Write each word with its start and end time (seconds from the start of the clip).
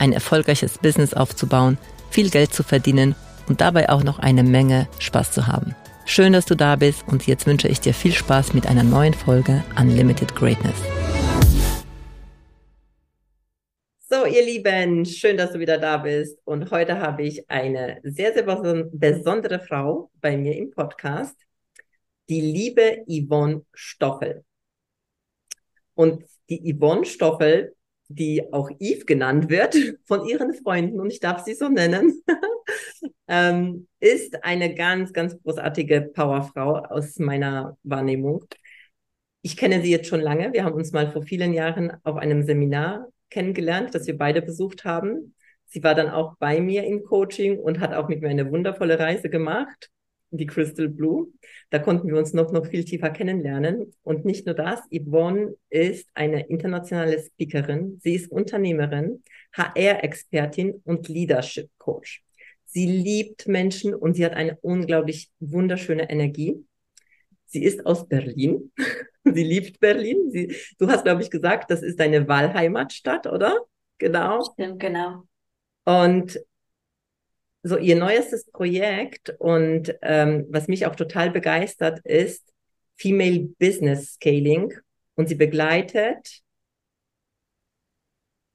ein 0.00 0.12
erfolgreiches 0.12 0.78
Business 0.78 1.14
aufzubauen, 1.14 1.78
viel 2.10 2.30
Geld 2.30 2.52
zu 2.52 2.62
verdienen 2.62 3.14
und 3.48 3.60
dabei 3.60 3.88
auch 3.88 4.02
noch 4.02 4.18
eine 4.18 4.42
Menge 4.42 4.88
Spaß 4.98 5.32
zu 5.32 5.46
haben. 5.46 5.74
Schön, 6.06 6.32
dass 6.32 6.46
du 6.46 6.54
da 6.54 6.76
bist 6.76 7.06
und 7.06 7.26
jetzt 7.26 7.46
wünsche 7.46 7.68
ich 7.68 7.80
dir 7.80 7.92
viel 7.92 8.12
Spaß 8.12 8.54
mit 8.54 8.66
einer 8.66 8.82
neuen 8.82 9.14
Folge 9.14 9.62
Unlimited 9.78 10.34
Greatness. 10.34 10.76
So, 14.10 14.24
ihr 14.24 14.42
Lieben, 14.42 15.04
schön, 15.04 15.36
dass 15.36 15.52
du 15.52 15.58
wieder 15.58 15.76
da 15.76 15.98
bist. 15.98 16.38
Und 16.46 16.70
heute 16.70 16.98
habe 16.98 17.24
ich 17.24 17.50
eine 17.50 18.00
sehr, 18.04 18.32
sehr 18.32 18.44
besondere 18.90 19.60
Frau 19.60 20.10
bei 20.22 20.34
mir 20.34 20.56
im 20.56 20.70
Podcast, 20.70 21.36
die 22.30 22.40
liebe 22.40 23.04
Yvonne 23.06 23.66
Stoffel. 23.74 24.44
Und 25.92 26.24
die 26.48 26.74
Yvonne 26.74 27.04
Stoffel, 27.04 27.74
die 28.08 28.52
auch 28.52 28.70
Eve 28.78 29.04
genannt 29.04 29.48
wird 29.48 29.76
von 30.06 30.26
ihren 30.26 30.54
Freunden, 30.54 31.00
und 31.00 31.10
ich 31.10 31.20
darf 31.20 31.44
sie 31.44 31.54
so 31.54 31.68
nennen, 31.68 32.22
ähm, 33.28 33.86
ist 34.00 34.42
eine 34.44 34.74
ganz, 34.74 35.12
ganz 35.12 35.40
großartige 35.42 36.10
Powerfrau 36.14 36.76
aus 36.76 37.18
meiner 37.18 37.76
Wahrnehmung. 37.82 38.44
Ich 39.42 39.56
kenne 39.56 39.82
sie 39.82 39.90
jetzt 39.90 40.08
schon 40.08 40.20
lange. 40.20 40.52
Wir 40.52 40.64
haben 40.64 40.74
uns 40.74 40.92
mal 40.92 41.10
vor 41.10 41.22
vielen 41.22 41.52
Jahren 41.52 41.92
auf 42.02 42.16
einem 42.16 42.42
Seminar 42.42 43.08
kennengelernt, 43.30 43.94
das 43.94 44.06
wir 44.06 44.16
beide 44.18 44.42
besucht 44.42 44.84
haben. 44.84 45.34
Sie 45.66 45.82
war 45.82 45.94
dann 45.94 46.08
auch 46.08 46.36
bei 46.38 46.60
mir 46.60 46.84
im 46.84 47.04
Coaching 47.04 47.58
und 47.58 47.78
hat 47.80 47.92
auch 47.92 48.08
mit 48.08 48.22
mir 48.22 48.30
eine 48.30 48.50
wundervolle 48.50 48.98
Reise 48.98 49.28
gemacht 49.28 49.90
die 50.30 50.46
Crystal 50.46 50.88
Blue. 50.88 51.28
Da 51.70 51.78
konnten 51.78 52.08
wir 52.08 52.16
uns 52.16 52.32
noch, 52.32 52.52
noch 52.52 52.66
viel 52.66 52.84
tiefer 52.84 53.10
kennenlernen. 53.10 53.94
Und 54.02 54.24
nicht 54.24 54.46
nur 54.46 54.54
das, 54.54 54.80
Yvonne 54.90 55.54
ist 55.70 56.08
eine 56.14 56.46
internationale 56.48 57.20
Speakerin. 57.20 57.98
Sie 58.02 58.14
ist 58.14 58.30
Unternehmerin, 58.30 59.22
HR-Expertin 59.56 60.82
und 60.84 61.08
Leadership 61.08 61.70
Coach. 61.78 62.22
Sie 62.66 62.86
liebt 62.86 63.48
Menschen 63.48 63.94
und 63.94 64.14
sie 64.14 64.24
hat 64.24 64.34
eine 64.34 64.58
unglaublich 64.60 65.30
wunderschöne 65.40 66.10
Energie. 66.10 66.56
Sie 67.46 67.64
ist 67.64 67.86
aus 67.86 68.06
Berlin. 68.06 68.72
sie 69.24 69.44
liebt 69.44 69.80
Berlin. 69.80 70.30
Sie, 70.30 70.54
du 70.78 70.88
hast, 70.88 71.04
glaube 71.04 71.22
ich, 71.22 71.30
gesagt, 71.30 71.70
das 71.70 71.82
ist 71.82 71.98
deine 71.98 72.28
Wahlheimatstadt, 72.28 73.26
oder? 73.26 73.56
Genau. 73.96 74.44
Stimmt, 74.52 74.80
genau. 74.80 75.22
Und 75.84 76.38
so 77.62 77.76
ihr 77.76 77.96
neuestes 77.96 78.50
Projekt 78.50 79.30
und 79.38 79.94
ähm, 80.02 80.46
was 80.50 80.68
mich 80.68 80.86
auch 80.86 80.96
total 80.96 81.30
begeistert 81.30 82.00
ist 82.04 82.52
Female 82.96 83.48
Business 83.58 84.14
Scaling. 84.14 84.74
Und 85.14 85.28
sie 85.28 85.34
begleitet 85.34 86.42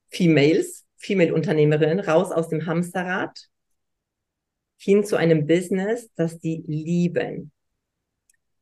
Females, 0.09 0.85
Female 0.97 1.33
Unternehmerinnen 1.33 1.99
raus 1.99 2.31
aus 2.31 2.49
dem 2.49 2.65
Hamsterrad 2.65 3.49
hin 4.77 5.03
zu 5.03 5.15
einem 5.15 5.47
Business, 5.47 6.09
das 6.15 6.39
die 6.39 6.63
lieben, 6.67 7.51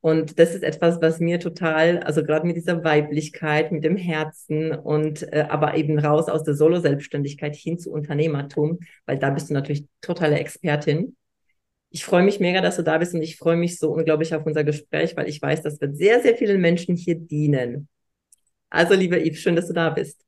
und 0.01 0.39
das 0.39 0.56
ist 0.56 0.63
etwas, 0.63 1.00
was 1.00 1.19
mir 1.19 1.39
total, 1.39 2.00
also 2.00 2.23
gerade 2.23 2.47
mit 2.47 2.56
dieser 2.56 2.84
Weiblichkeit, 2.84 3.72
mit 3.72 3.84
dem 3.84 3.95
Herzen 3.95 4.73
und 4.73 5.31
äh, 5.31 5.45
aber 5.47 5.75
eben 5.75 6.00
raus 6.00 6.28
aus 6.28 6.44
der 6.44 6.56
Solo-Selbstständigkeit 6.56 7.56
hin 7.56 7.78
zu 7.78 7.91
Unternehmertum, 7.91 8.79
weil 9.06 9.19
da 9.19 9.29
bist 9.29 9.51
du 9.51 9.53
natürlich 9.53 9.85
totale 10.01 10.39
Expertin. 10.39 11.16
Ich 11.91 12.03
freue 12.03 12.23
mich 12.23 12.39
mega, 12.39 12.62
dass 12.62 12.78
du 12.78 12.84
da 12.84 12.97
bist 12.97 13.13
und 13.13 13.22
ich 13.22 13.38
freue 13.38 13.57
mich 13.57 13.78
so 13.78 13.91
unglaublich 13.91 14.34
auf 14.34 14.45
unser 14.45 14.63
Gespräch, 14.63 15.16
weil 15.16 15.29
ich 15.29 15.39
weiß, 15.39 15.62
dass 15.62 15.79
wir 15.79 15.94
sehr, 15.94 16.22
sehr 16.22 16.35
vielen 16.35 16.62
Menschen 16.62 16.95
hier 16.95 17.16
dienen. 17.16 17.88
Also, 18.72 18.95
liebe 18.95 19.19
Yves, 19.19 19.39
schön, 19.39 19.56
dass 19.56 19.68
du 19.68 19.73
da 19.73 19.89
bist. 19.91 20.25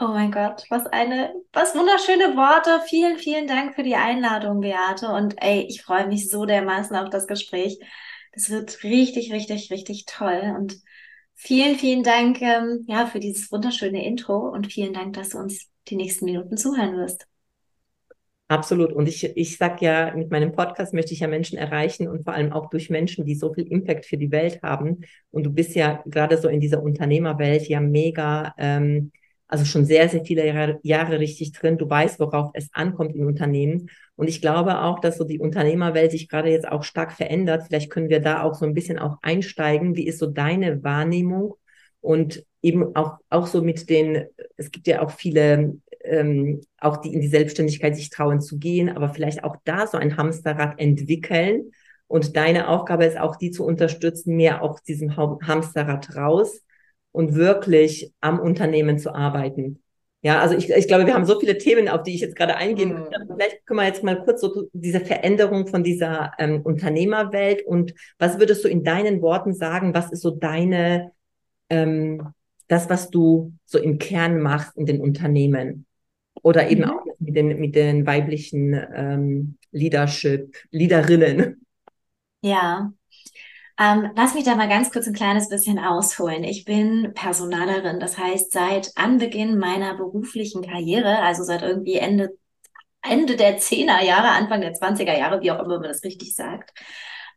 Oh 0.00 0.08
mein 0.08 0.32
Gott, 0.32 0.64
was 0.70 0.86
eine, 0.86 1.32
was 1.52 1.76
wunderschöne 1.76 2.34
Worte. 2.34 2.82
Vielen, 2.88 3.18
vielen 3.18 3.46
Dank 3.46 3.76
für 3.76 3.84
die 3.84 3.94
Einladung, 3.94 4.60
Beate. 4.60 5.08
Und 5.08 5.36
ey, 5.40 5.66
ich 5.68 5.82
freue 5.82 6.08
mich 6.08 6.30
so 6.30 6.46
dermaßen 6.46 6.96
auf 6.96 7.10
das 7.10 7.28
Gespräch. 7.28 7.78
Das 8.32 8.50
wird 8.50 8.82
richtig, 8.82 9.32
richtig, 9.32 9.70
richtig 9.70 10.06
toll. 10.06 10.54
Und 10.58 10.80
vielen, 11.34 11.76
vielen 11.76 12.02
Dank 12.02 12.40
ähm, 12.40 12.84
ja, 12.88 13.06
für 13.06 13.20
dieses 13.20 13.52
wunderschöne 13.52 14.04
Intro 14.04 14.48
und 14.48 14.72
vielen 14.72 14.94
Dank, 14.94 15.14
dass 15.14 15.30
du 15.30 15.38
uns 15.38 15.68
die 15.88 15.96
nächsten 15.96 16.24
Minuten 16.24 16.56
zuhören 16.56 16.96
wirst. 16.96 17.26
Absolut. 18.48 18.92
Und 18.92 19.08
ich, 19.08 19.24
ich 19.24 19.56
sag 19.56 19.80
ja, 19.80 20.14
mit 20.14 20.30
meinem 20.30 20.52
Podcast 20.52 20.92
möchte 20.92 21.14
ich 21.14 21.20
ja 21.20 21.26
Menschen 21.26 21.56
erreichen 21.56 22.06
und 22.06 22.24
vor 22.24 22.34
allem 22.34 22.52
auch 22.52 22.68
durch 22.68 22.90
Menschen, 22.90 23.24
die 23.24 23.34
so 23.34 23.54
viel 23.54 23.66
Impact 23.66 24.04
für 24.04 24.18
die 24.18 24.30
Welt 24.30 24.62
haben. 24.62 25.00
Und 25.30 25.44
du 25.44 25.50
bist 25.50 25.74
ja 25.74 26.02
gerade 26.04 26.36
so 26.36 26.48
in 26.48 26.60
dieser 26.60 26.82
Unternehmerwelt 26.82 27.66
ja 27.68 27.80
mega 27.80 28.54
ähm, 28.58 29.10
also 29.52 29.66
schon 29.66 29.84
sehr, 29.84 30.08
sehr 30.08 30.24
viele 30.24 30.80
Jahre, 30.82 31.18
richtig 31.20 31.52
drin. 31.52 31.76
Du 31.76 31.88
weißt, 31.88 32.18
worauf 32.20 32.52
es 32.54 32.70
ankommt 32.72 33.14
in 33.14 33.26
Unternehmen. 33.26 33.90
Und 34.16 34.28
ich 34.28 34.40
glaube 34.40 34.80
auch, 34.80 34.98
dass 34.98 35.18
so 35.18 35.24
die 35.24 35.38
Unternehmerwelt 35.38 36.10
sich 36.10 36.30
gerade 36.30 36.48
jetzt 36.48 36.66
auch 36.66 36.84
stark 36.84 37.12
verändert. 37.12 37.64
Vielleicht 37.66 37.90
können 37.90 38.08
wir 38.08 38.20
da 38.20 38.44
auch 38.44 38.54
so 38.54 38.64
ein 38.64 38.72
bisschen 38.72 38.98
auch 38.98 39.18
einsteigen. 39.20 39.94
Wie 39.94 40.06
ist 40.06 40.20
so 40.20 40.26
deine 40.26 40.82
Wahrnehmung? 40.82 41.56
Und 42.00 42.42
eben 42.62 42.96
auch, 42.96 43.18
auch 43.28 43.46
so 43.46 43.60
mit 43.60 43.90
den, 43.90 44.24
es 44.56 44.70
gibt 44.70 44.86
ja 44.86 45.02
auch 45.02 45.10
viele, 45.10 45.74
ähm, 46.02 46.62
auch 46.78 46.96
die 46.96 47.12
in 47.12 47.20
die 47.20 47.28
Selbstständigkeit 47.28 47.94
sich 47.94 48.08
trauen 48.08 48.40
zu 48.40 48.58
gehen, 48.58 48.88
aber 48.88 49.10
vielleicht 49.10 49.44
auch 49.44 49.56
da 49.64 49.86
so 49.86 49.98
ein 49.98 50.16
Hamsterrad 50.16 50.80
entwickeln. 50.80 51.72
Und 52.06 52.38
deine 52.38 52.68
Aufgabe 52.68 53.04
ist 53.04 53.18
auch, 53.18 53.36
die 53.36 53.50
zu 53.50 53.66
unterstützen, 53.66 54.34
mehr 54.34 54.62
auf 54.62 54.80
diesem 54.80 55.14
Hamsterrad 55.14 56.16
raus 56.16 56.62
und 57.12 57.34
wirklich 57.34 58.12
am 58.20 58.40
Unternehmen 58.40 58.98
zu 58.98 59.14
arbeiten. 59.14 59.82
Ja, 60.24 60.40
also 60.40 60.56
ich, 60.56 60.70
ich 60.70 60.86
glaube, 60.86 61.04
wir 61.06 61.14
haben 61.14 61.26
so 61.26 61.38
viele 61.38 61.58
Themen, 61.58 61.88
auf 61.88 62.04
die 62.04 62.14
ich 62.14 62.20
jetzt 62.20 62.36
gerade 62.36 62.56
eingehen 62.56 62.90
mhm. 62.90 63.06
Vielleicht 63.34 63.66
können 63.66 63.80
wir 63.80 63.86
jetzt 63.86 64.04
mal 64.04 64.22
kurz 64.22 64.40
so 64.40 64.68
diese 64.72 65.00
Veränderung 65.00 65.66
von 65.66 65.82
dieser 65.82 66.32
ähm, 66.38 66.62
Unternehmerwelt 66.62 67.66
und 67.66 67.92
was 68.18 68.38
würdest 68.38 68.64
du 68.64 68.68
in 68.68 68.84
deinen 68.84 69.20
Worten 69.20 69.52
sagen? 69.52 69.94
Was 69.94 70.12
ist 70.12 70.22
so 70.22 70.30
deine, 70.30 71.10
ähm, 71.70 72.32
das, 72.68 72.88
was 72.88 73.10
du 73.10 73.52
so 73.64 73.78
im 73.78 73.98
Kern 73.98 74.40
machst 74.40 74.76
in 74.76 74.86
den 74.86 75.00
Unternehmen? 75.00 75.86
Oder 76.42 76.70
eben 76.70 76.82
mhm. 76.82 76.90
auch 76.90 77.04
mit 77.18 77.36
den, 77.36 77.60
mit 77.60 77.74
den 77.74 78.06
weiblichen 78.06 78.74
ähm, 78.94 79.58
Leadership, 79.72 80.56
Leaderinnen? 80.70 81.66
Ja, 82.42 82.92
ähm, 83.78 84.10
lass 84.14 84.34
mich 84.34 84.44
da 84.44 84.54
mal 84.54 84.68
ganz 84.68 84.90
kurz 84.90 85.06
ein 85.06 85.14
kleines 85.14 85.48
bisschen 85.48 85.78
ausholen. 85.78 86.44
Ich 86.44 86.64
bin 86.64 87.12
Personalerin, 87.14 88.00
das 88.00 88.18
heißt, 88.18 88.52
seit 88.52 88.92
Anbeginn 88.96 89.58
meiner 89.58 89.94
beruflichen 89.94 90.62
Karriere, 90.62 91.18
also 91.20 91.42
seit 91.42 91.62
irgendwie 91.62 91.96
Ende, 91.96 92.30
Ende 93.02 93.36
der 93.36 93.58
10er 93.58 94.02
Jahre, 94.04 94.30
Anfang 94.30 94.60
der 94.60 94.74
20er 94.74 95.16
Jahre, 95.18 95.40
wie 95.40 95.50
auch 95.50 95.60
immer 95.60 95.80
man 95.80 95.88
das 95.88 96.04
richtig 96.04 96.34
sagt, 96.34 96.72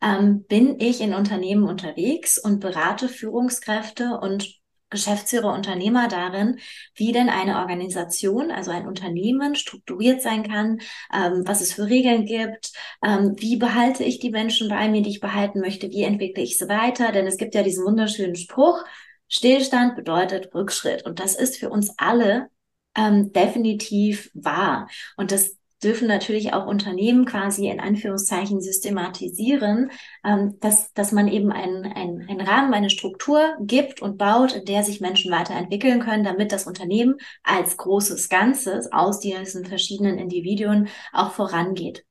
ähm, 0.02 0.46
bin 0.48 0.80
ich 0.80 1.02
in 1.02 1.14
Unternehmen 1.14 1.68
unterwegs 1.68 2.38
und 2.38 2.60
berate 2.60 3.08
Führungskräfte 3.10 4.20
und 4.20 4.48
Geschäftsführer, 4.90 5.54
Unternehmer 5.54 6.08
darin, 6.08 6.60
wie 6.94 7.12
denn 7.12 7.30
eine 7.30 7.58
Organisation, 7.60 8.52
also 8.52 8.72
ein 8.72 8.88
Unternehmen 8.88 9.56
strukturiert 9.56 10.22
sein 10.22 10.44
kann, 10.44 10.80
ähm, 11.14 11.44
was 11.46 11.62
es 11.62 11.74
für 11.74 11.88
Regeln 11.88 12.26
gibt, 12.26 12.72
ähm, 13.04 13.36
wie 13.38 13.58
behalte 13.58 14.04
ich 14.04 14.20
die 14.20 14.30
Menschen 14.30 14.70
bei 14.70 14.88
mir, 14.88 15.02
die 15.02 15.10
ich 15.10 15.20
behalten 15.22 15.60
möchte, 15.60 15.90
wie 15.90 16.04
entwickle 16.04 16.44
ich 16.44 16.58
sie 16.58 16.70
weiter, 16.70 17.12
denn 17.12 17.28
es 17.28 17.38
gibt 17.38 17.56
ja 17.56 17.64
diesen 17.64 17.86
wunderschönen 17.86 18.36
Spruch, 18.36 18.84
Stillstand 19.28 19.96
bedeutet 19.96 20.54
Rückschritt 20.54 21.04
und 21.06 21.20
das 21.20 21.36
ist 21.36 21.58
für 21.58 21.70
uns 21.70 21.94
alle 21.98 22.50
ähm, 22.96 23.32
definitiv 23.34 24.30
wahr. 24.34 24.88
Und 25.18 25.32
das 25.32 25.58
dürfen 25.84 26.08
natürlich 26.08 26.54
auch 26.54 26.66
Unternehmen 26.66 27.26
quasi 27.26 27.68
in 27.68 27.80
Anführungszeichen 27.80 28.62
systematisieren, 28.62 29.92
ähm, 30.24 30.58
dass, 30.60 30.94
dass 30.94 31.12
man 31.12 31.28
eben 31.28 31.52
einen, 31.52 31.86
einen, 31.86 32.28
einen 32.28 32.42
Rahmen, 32.42 32.74
eine 32.74 32.90
Struktur 32.90 33.56
gibt 33.62 34.02
und 34.02 34.18
baut, 34.18 34.54
in 34.54 34.66
der 34.66 34.84
sich 34.84 35.02
Menschen 35.02 35.32
weiterentwickeln 35.32 36.00
können, 36.00 36.24
damit 36.24 36.52
das 36.52 36.66
Unternehmen 36.66 37.16
als 37.44 37.78
großes 37.78 38.30
Ganzes 38.30 38.92
aus 38.92 39.20
diesen 39.20 39.66
verschiedenen 39.66 40.18
Individuen 40.18 40.88
auch 41.14 41.32
vorangeht. 41.32 42.06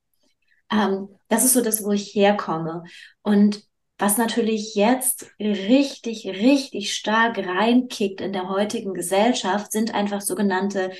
Ähm, 0.71 1.09
das 1.27 1.43
ist 1.43 1.53
so 1.53 1.61
das, 1.61 1.83
wo 1.83 1.91
ich 1.91 2.13
herkomme. 2.13 2.83
Und 3.23 3.63
was 3.97 4.17
natürlich 4.17 4.75
jetzt 4.75 5.31
richtig, 5.39 6.27
richtig 6.27 6.93
stark 6.93 7.37
reinkickt 7.37 8.21
in 8.21 8.33
der 8.33 8.49
heutigen 8.49 8.93
Gesellschaft, 8.93 9.71
sind 9.71 9.93
einfach 9.93 10.21
sogenannte 10.21 10.91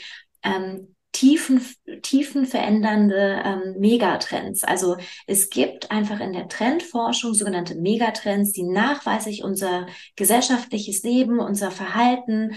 ähm, 0.43 0.94
tiefen, 1.15 1.65
tiefen 2.01 2.45
verändernde 2.45 3.41
ähm, 3.45 3.75
Megatrends. 3.79 4.65
Also 4.65 4.97
es 5.27 5.49
gibt 5.49 5.89
einfach 5.89 6.19
in 6.19 6.33
der 6.33 6.49
Trendforschung 6.49 7.33
sogenannte 7.33 7.75
Megatrends, 7.75 8.51
die 8.51 8.63
nachweislich 8.63 9.41
unser 9.41 9.87
gesellschaftliches 10.17 11.03
Leben, 11.03 11.39
unser 11.39 11.71
Verhalten, 11.71 12.55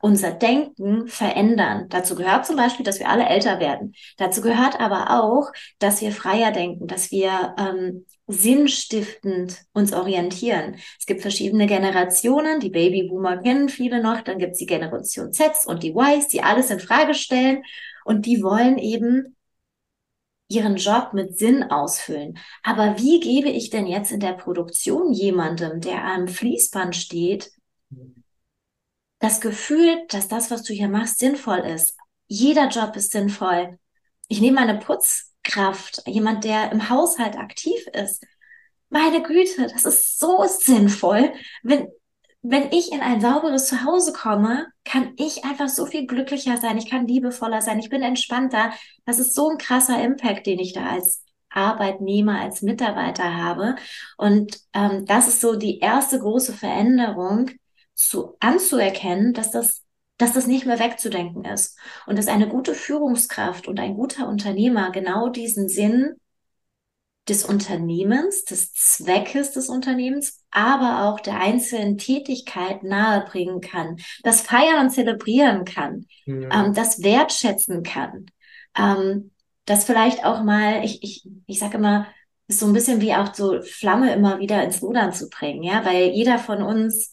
unser 0.00 0.32
Denken 0.32 1.08
verändern. 1.08 1.86
Dazu 1.88 2.14
gehört 2.14 2.44
zum 2.44 2.56
Beispiel, 2.56 2.84
dass 2.84 2.98
wir 2.98 3.08
alle 3.08 3.26
älter 3.26 3.58
werden. 3.58 3.94
Dazu 4.18 4.42
gehört 4.42 4.78
aber 4.78 5.22
auch, 5.22 5.50
dass 5.78 6.02
wir 6.02 6.12
freier 6.12 6.52
denken, 6.52 6.88
dass 6.88 7.10
wir 7.10 7.54
ähm, 7.58 8.04
sinnstiftend 8.28 9.64
uns 9.72 9.92
orientieren. 9.92 10.76
Es 10.98 11.06
gibt 11.06 11.22
verschiedene 11.22 11.66
Generationen, 11.66 12.60
die 12.60 12.70
Babyboomer 12.70 13.38
kennen 13.38 13.68
viele 13.68 14.02
noch, 14.02 14.20
dann 14.20 14.38
gibt 14.38 14.52
es 14.52 14.58
die 14.58 14.66
Generation 14.66 15.32
Z 15.32 15.52
und 15.66 15.82
die 15.82 15.94
Ys, 15.96 16.28
die 16.28 16.42
alles 16.42 16.70
in 16.70 16.78
Frage 16.78 17.14
stellen 17.14 17.64
und 18.04 18.26
die 18.26 18.42
wollen 18.42 18.78
eben 18.78 19.34
ihren 20.48 20.76
Job 20.76 21.12
mit 21.14 21.38
Sinn 21.38 21.64
ausfüllen. 21.64 22.38
Aber 22.62 22.98
wie 22.98 23.20
gebe 23.20 23.48
ich 23.48 23.70
denn 23.70 23.86
jetzt 23.86 24.12
in 24.12 24.20
der 24.20 24.32
Produktion 24.32 25.12
jemandem, 25.12 25.80
der 25.80 26.04
am 26.04 26.28
Fließband 26.28 26.96
steht, 26.96 27.50
das 29.18 29.40
Gefühl, 29.40 30.06
dass 30.08 30.28
das, 30.28 30.50
was 30.50 30.62
du 30.62 30.72
hier 30.72 30.88
machst, 30.88 31.18
sinnvoll 31.18 31.58
ist. 31.58 31.96
Jeder 32.28 32.68
Job 32.68 32.94
ist 32.96 33.12
sinnvoll. 33.12 33.78
Ich 34.28 34.40
nehme 34.40 34.60
meine 34.60 34.78
Putzkraft, 35.48 36.02
jemand, 36.06 36.44
der 36.44 36.72
im 36.72 36.88
Haushalt 36.90 37.36
aktiv 37.36 37.86
ist. 37.92 38.24
Meine 38.90 39.22
Güte, 39.22 39.66
das 39.72 39.84
ist 39.84 40.18
so 40.18 40.44
sinnvoll. 40.46 41.32
Wenn, 41.62 41.88
wenn 42.42 42.70
ich 42.72 42.92
in 42.92 43.00
ein 43.00 43.20
sauberes 43.20 43.66
Zuhause 43.66 44.12
komme, 44.12 44.66
kann 44.84 45.12
ich 45.16 45.44
einfach 45.44 45.68
so 45.68 45.86
viel 45.86 46.06
glücklicher 46.06 46.56
sein. 46.56 46.78
Ich 46.78 46.88
kann 46.88 47.06
liebevoller 47.06 47.60
sein. 47.60 47.78
Ich 47.78 47.90
bin 47.90 48.02
entspannter. 48.02 48.72
Das 49.04 49.18
ist 49.18 49.34
so 49.34 49.50
ein 49.50 49.58
krasser 49.58 50.02
Impact, 50.02 50.46
den 50.46 50.58
ich 50.58 50.72
da 50.72 50.86
als 50.86 51.24
Arbeitnehmer, 51.50 52.40
als 52.40 52.62
Mitarbeiter 52.62 53.34
habe. 53.36 53.76
Und 54.16 54.58
ähm, 54.74 55.04
das 55.06 55.28
ist 55.28 55.40
so 55.40 55.56
die 55.56 55.80
erste 55.80 56.18
große 56.18 56.52
Veränderung, 56.52 57.50
zu, 57.94 58.36
anzuerkennen, 58.38 59.34
dass 59.34 59.50
das, 59.50 59.82
dass 60.18 60.32
das 60.32 60.46
nicht 60.46 60.66
mehr 60.66 60.78
wegzudenken 60.78 61.44
ist 61.44 61.78
und 62.06 62.18
dass 62.18 62.26
eine 62.26 62.48
gute 62.48 62.74
Führungskraft 62.74 63.68
und 63.68 63.80
ein 63.80 63.94
guter 63.94 64.28
Unternehmer 64.28 64.90
genau 64.90 65.28
diesen 65.28 65.68
Sinn 65.68 66.16
des 67.28 67.44
Unternehmens, 67.44 68.44
des 68.44 68.72
Zweckes 68.72 69.52
des 69.52 69.68
Unternehmens, 69.68 70.42
aber 70.50 71.04
auch 71.04 71.20
der 71.20 71.38
einzelnen 71.40 71.98
Tätigkeit 71.98 72.82
nahebringen 72.82 73.60
kann, 73.60 73.96
das 74.22 74.40
feiern 74.40 74.86
und 74.86 74.90
zelebrieren 74.90 75.64
kann, 75.64 76.06
ja. 76.26 76.66
ähm, 76.66 76.74
das 76.74 77.02
wertschätzen 77.02 77.82
kann, 77.82 78.26
ähm, 78.76 79.30
das 79.66 79.84
vielleicht 79.84 80.24
auch 80.24 80.42
mal, 80.42 80.84
ich, 80.84 81.02
ich, 81.02 81.28
ich 81.46 81.58
sage 81.58 81.76
immer, 81.76 82.06
ist 82.46 82.60
so 82.60 82.66
ein 82.66 82.72
bisschen 82.72 83.02
wie 83.02 83.14
auch 83.14 83.34
so 83.34 83.60
Flamme 83.60 84.12
immer 84.14 84.38
wieder 84.38 84.64
ins 84.64 84.80
Lodern 84.80 85.12
zu 85.12 85.28
bringen, 85.28 85.62
ja, 85.62 85.84
weil 85.84 86.08
jeder 86.08 86.38
von 86.38 86.62
uns 86.62 87.12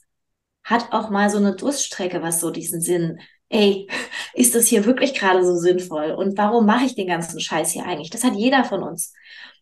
hat 0.65 0.91
auch 0.91 1.09
mal 1.09 1.29
so 1.29 1.37
eine 1.37 1.55
Durststrecke, 1.55 2.21
was 2.21 2.41
so 2.41 2.49
diesen 2.49 2.81
Sinn, 2.81 3.19
ey, 3.49 3.87
ist 4.33 4.55
das 4.55 4.67
hier 4.67 4.85
wirklich 4.85 5.13
gerade 5.13 5.45
so 5.45 5.55
sinnvoll? 5.55 6.11
Und 6.11 6.37
warum 6.37 6.65
mache 6.65 6.85
ich 6.85 6.95
den 6.95 7.07
ganzen 7.07 7.39
Scheiß 7.39 7.71
hier 7.71 7.85
eigentlich? 7.85 8.09
Das 8.09 8.23
hat 8.23 8.33
jeder 8.35 8.65
von 8.65 8.83
uns. 8.83 9.13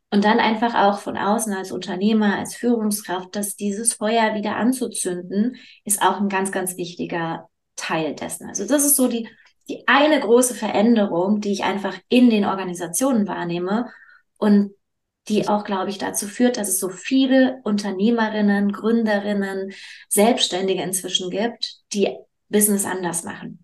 Und 0.09 0.23
dann 0.25 0.39
einfach 0.39 0.75
auch 0.75 0.99
von 0.99 1.17
außen 1.17 1.53
als 1.53 1.71
Unternehmer, 1.71 2.37
als 2.37 2.55
Führungskraft, 2.55 3.35
dass 3.35 3.55
dieses 3.55 3.95
Feuer 3.95 4.35
wieder 4.35 4.55
anzuzünden, 4.55 5.57
ist 5.85 6.01
auch 6.01 6.21
ein 6.21 6.29
ganz, 6.29 6.51
ganz 6.51 6.77
wichtiger 6.77 7.49
Teil 7.75 8.15
dessen. 8.15 8.47
Also 8.47 8.65
das 8.65 8.85
ist 8.85 8.95
so 8.95 9.07
die, 9.07 9.27
die 9.67 9.87
eine 9.87 10.19
große 10.19 10.53
Veränderung, 10.53 11.41
die 11.41 11.51
ich 11.51 11.63
einfach 11.63 11.97
in 12.09 12.29
den 12.29 12.45
Organisationen 12.45 13.27
wahrnehme. 13.27 13.89
Und 14.37 14.73
die 15.29 15.47
auch, 15.47 15.63
glaube 15.63 15.89
ich, 15.89 15.97
dazu 15.97 16.27
führt, 16.27 16.57
dass 16.57 16.67
es 16.67 16.79
so 16.79 16.89
viele 16.89 17.59
Unternehmerinnen, 17.63 18.71
Gründerinnen, 18.71 19.71
Selbstständige 20.09 20.83
inzwischen 20.83 21.29
gibt, 21.29 21.77
die 21.93 22.15
Business 22.49 22.85
anders 22.85 23.23
machen. 23.23 23.63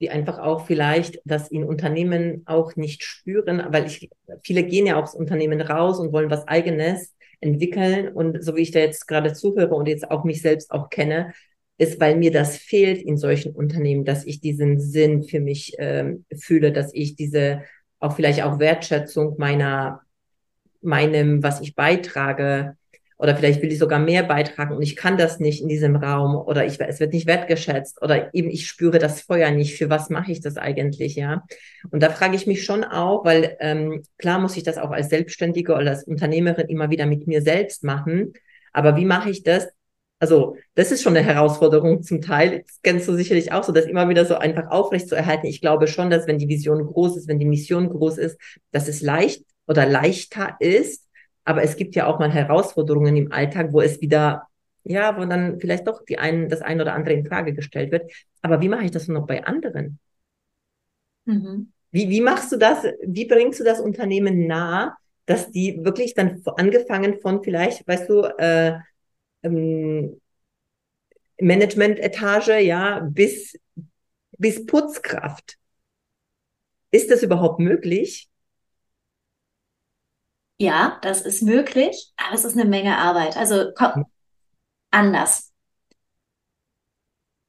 Die 0.00 0.10
einfach 0.10 0.38
auch 0.38 0.66
vielleicht 0.66 1.20
das 1.24 1.48
in 1.48 1.64
Unternehmen 1.64 2.42
auch 2.46 2.76
nicht 2.76 3.02
spüren, 3.02 3.64
weil 3.70 3.86
ich, 3.86 4.10
viele 4.42 4.64
gehen 4.64 4.86
ja 4.86 5.00
aufs 5.00 5.14
Unternehmen 5.14 5.60
raus 5.60 5.98
und 5.98 6.12
wollen 6.12 6.30
was 6.30 6.46
eigenes 6.46 7.14
entwickeln. 7.40 8.08
Und 8.08 8.42
so 8.42 8.56
wie 8.56 8.62
ich 8.62 8.70
da 8.70 8.80
jetzt 8.80 9.06
gerade 9.06 9.32
zuhöre 9.32 9.74
und 9.74 9.88
jetzt 9.88 10.10
auch 10.10 10.24
mich 10.24 10.42
selbst 10.42 10.70
auch 10.70 10.90
kenne, 10.90 11.32
ist, 11.78 12.00
weil 12.00 12.16
mir 12.16 12.32
das 12.32 12.56
fehlt 12.56 13.00
in 13.00 13.16
solchen 13.16 13.54
Unternehmen, 13.54 14.04
dass 14.04 14.26
ich 14.26 14.40
diesen 14.40 14.80
Sinn 14.80 15.22
für 15.22 15.40
mich 15.40 15.74
ähm, 15.78 16.24
fühle, 16.36 16.72
dass 16.72 16.92
ich 16.92 17.14
diese 17.14 17.62
auch 18.00 18.14
vielleicht 18.14 18.42
auch 18.42 18.58
Wertschätzung 18.58 19.36
meiner 19.38 20.02
meinem, 20.80 21.42
was 21.42 21.60
ich 21.60 21.74
beitrage, 21.74 22.76
oder 23.18 23.34
vielleicht 23.34 23.60
will 23.62 23.72
ich 23.72 23.80
sogar 23.80 23.98
mehr 23.98 24.22
beitragen 24.22 24.76
und 24.76 24.82
ich 24.82 24.94
kann 24.94 25.18
das 25.18 25.40
nicht 25.40 25.60
in 25.60 25.68
diesem 25.68 25.96
Raum 25.96 26.36
oder 26.36 26.64
ich, 26.64 26.80
es 26.80 27.00
wird 27.00 27.12
nicht 27.12 27.26
wertgeschätzt 27.26 28.00
oder 28.00 28.32
eben 28.32 28.48
ich 28.48 28.68
spüre 28.68 29.00
das 29.00 29.22
Feuer 29.22 29.50
nicht. 29.50 29.76
Für 29.76 29.90
was 29.90 30.08
mache 30.08 30.30
ich 30.30 30.40
das 30.40 30.56
eigentlich, 30.56 31.16
ja? 31.16 31.42
Und 31.90 32.00
da 32.02 32.10
frage 32.10 32.36
ich 32.36 32.46
mich 32.46 32.64
schon 32.64 32.84
auch, 32.84 33.24
weil 33.24 33.56
ähm, 33.58 34.04
klar 34.18 34.38
muss 34.38 34.56
ich 34.56 34.62
das 34.62 34.78
auch 34.78 34.92
als 34.92 35.08
Selbstständige 35.08 35.74
oder 35.74 35.90
als 35.90 36.04
Unternehmerin 36.04 36.68
immer 36.68 36.90
wieder 36.90 37.06
mit 37.06 37.26
mir 37.26 37.42
selbst 37.42 37.82
machen. 37.82 38.34
Aber 38.72 38.96
wie 38.96 39.04
mache 39.04 39.30
ich 39.30 39.42
das? 39.42 39.66
Also 40.20 40.56
das 40.76 40.92
ist 40.92 41.02
schon 41.02 41.16
eine 41.16 41.26
Herausforderung 41.26 42.02
zum 42.02 42.20
Teil. 42.20 42.62
Das 42.66 42.80
kennst 42.82 43.08
du 43.08 43.14
sicherlich 43.14 43.52
auch 43.52 43.64
so, 43.64 43.72
das 43.72 43.86
immer 43.86 44.08
wieder 44.08 44.24
so 44.26 44.36
einfach 44.36 44.70
aufrecht 44.70 45.08
zu 45.08 45.16
erhalten. 45.16 45.46
Ich 45.46 45.60
glaube 45.60 45.88
schon, 45.88 46.10
dass 46.10 46.28
wenn 46.28 46.38
die 46.38 46.48
Vision 46.48 46.84
groß 46.86 47.16
ist, 47.16 47.28
wenn 47.28 47.40
die 47.40 47.46
Mission 47.46 47.88
groß 47.88 48.18
ist, 48.18 48.38
dass 48.70 48.86
es 48.86 49.02
leicht 49.02 49.42
oder 49.68 49.86
leichter 49.86 50.56
ist. 50.58 51.06
Aber 51.44 51.62
es 51.62 51.76
gibt 51.76 51.94
ja 51.94 52.06
auch 52.06 52.18
mal 52.18 52.32
Herausforderungen 52.32 53.16
im 53.16 53.32
Alltag, 53.32 53.72
wo 53.72 53.80
es 53.80 54.00
wieder, 54.00 54.48
ja, 54.84 55.16
wo 55.16 55.24
dann 55.24 55.60
vielleicht 55.60 55.86
doch 55.86 56.04
die 56.04 56.18
einen, 56.18 56.48
das 56.48 56.62
eine 56.62 56.82
oder 56.82 56.94
andere 56.94 57.14
in 57.14 57.26
Frage 57.26 57.54
gestellt 57.54 57.92
wird. 57.92 58.10
Aber 58.42 58.60
wie 58.60 58.68
mache 58.68 58.84
ich 58.84 58.90
das 58.90 59.08
noch 59.08 59.26
bei 59.26 59.44
anderen? 59.44 59.98
Mhm. 61.24 61.72
Wie, 61.90 62.10
wie 62.10 62.20
machst 62.20 62.52
du 62.52 62.56
das? 62.56 62.84
Wie 63.06 63.26
bringst 63.26 63.60
du 63.60 63.64
das 63.64 63.80
Unternehmen 63.80 64.46
nah, 64.46 64.96
dass 65.26 65.50
die 65.50 65.84
wirklich 65.84 66.14
dann 66.14 66.42
angefangen 66.56 67.20
von 67.20 67.42
vielleicht, 67.42 67.86
weißt 67.86 68.08
du, 68.08 68.22
äh, 68.38 68.78
ähm, 69.42 70.20
Management-Etage, 71.40 72.60
ja, 72.62 73.00
bis, 73.00 73.58
bis 74.38 74.66
Putzkraft. 74.66 75.56
Ist 76.90 77.10
das 77.10 77.22
überhaupt 77.22 77.60
möglich? 77.60 78.28
Ja, 80.58 80.98
das 81.02 81.20
ist 81.22 81.42
möglich, 81.42 82.12
aber 82.16 82.34
es 82.34 82.44
ist 82.44 82.54
eine 82.58 82.68
Menge 82.68 82.96
Arbeit. 82.98 83.36
Also 83.36 83.70
komm, 83.76 84.06
anders. 84.90 85.52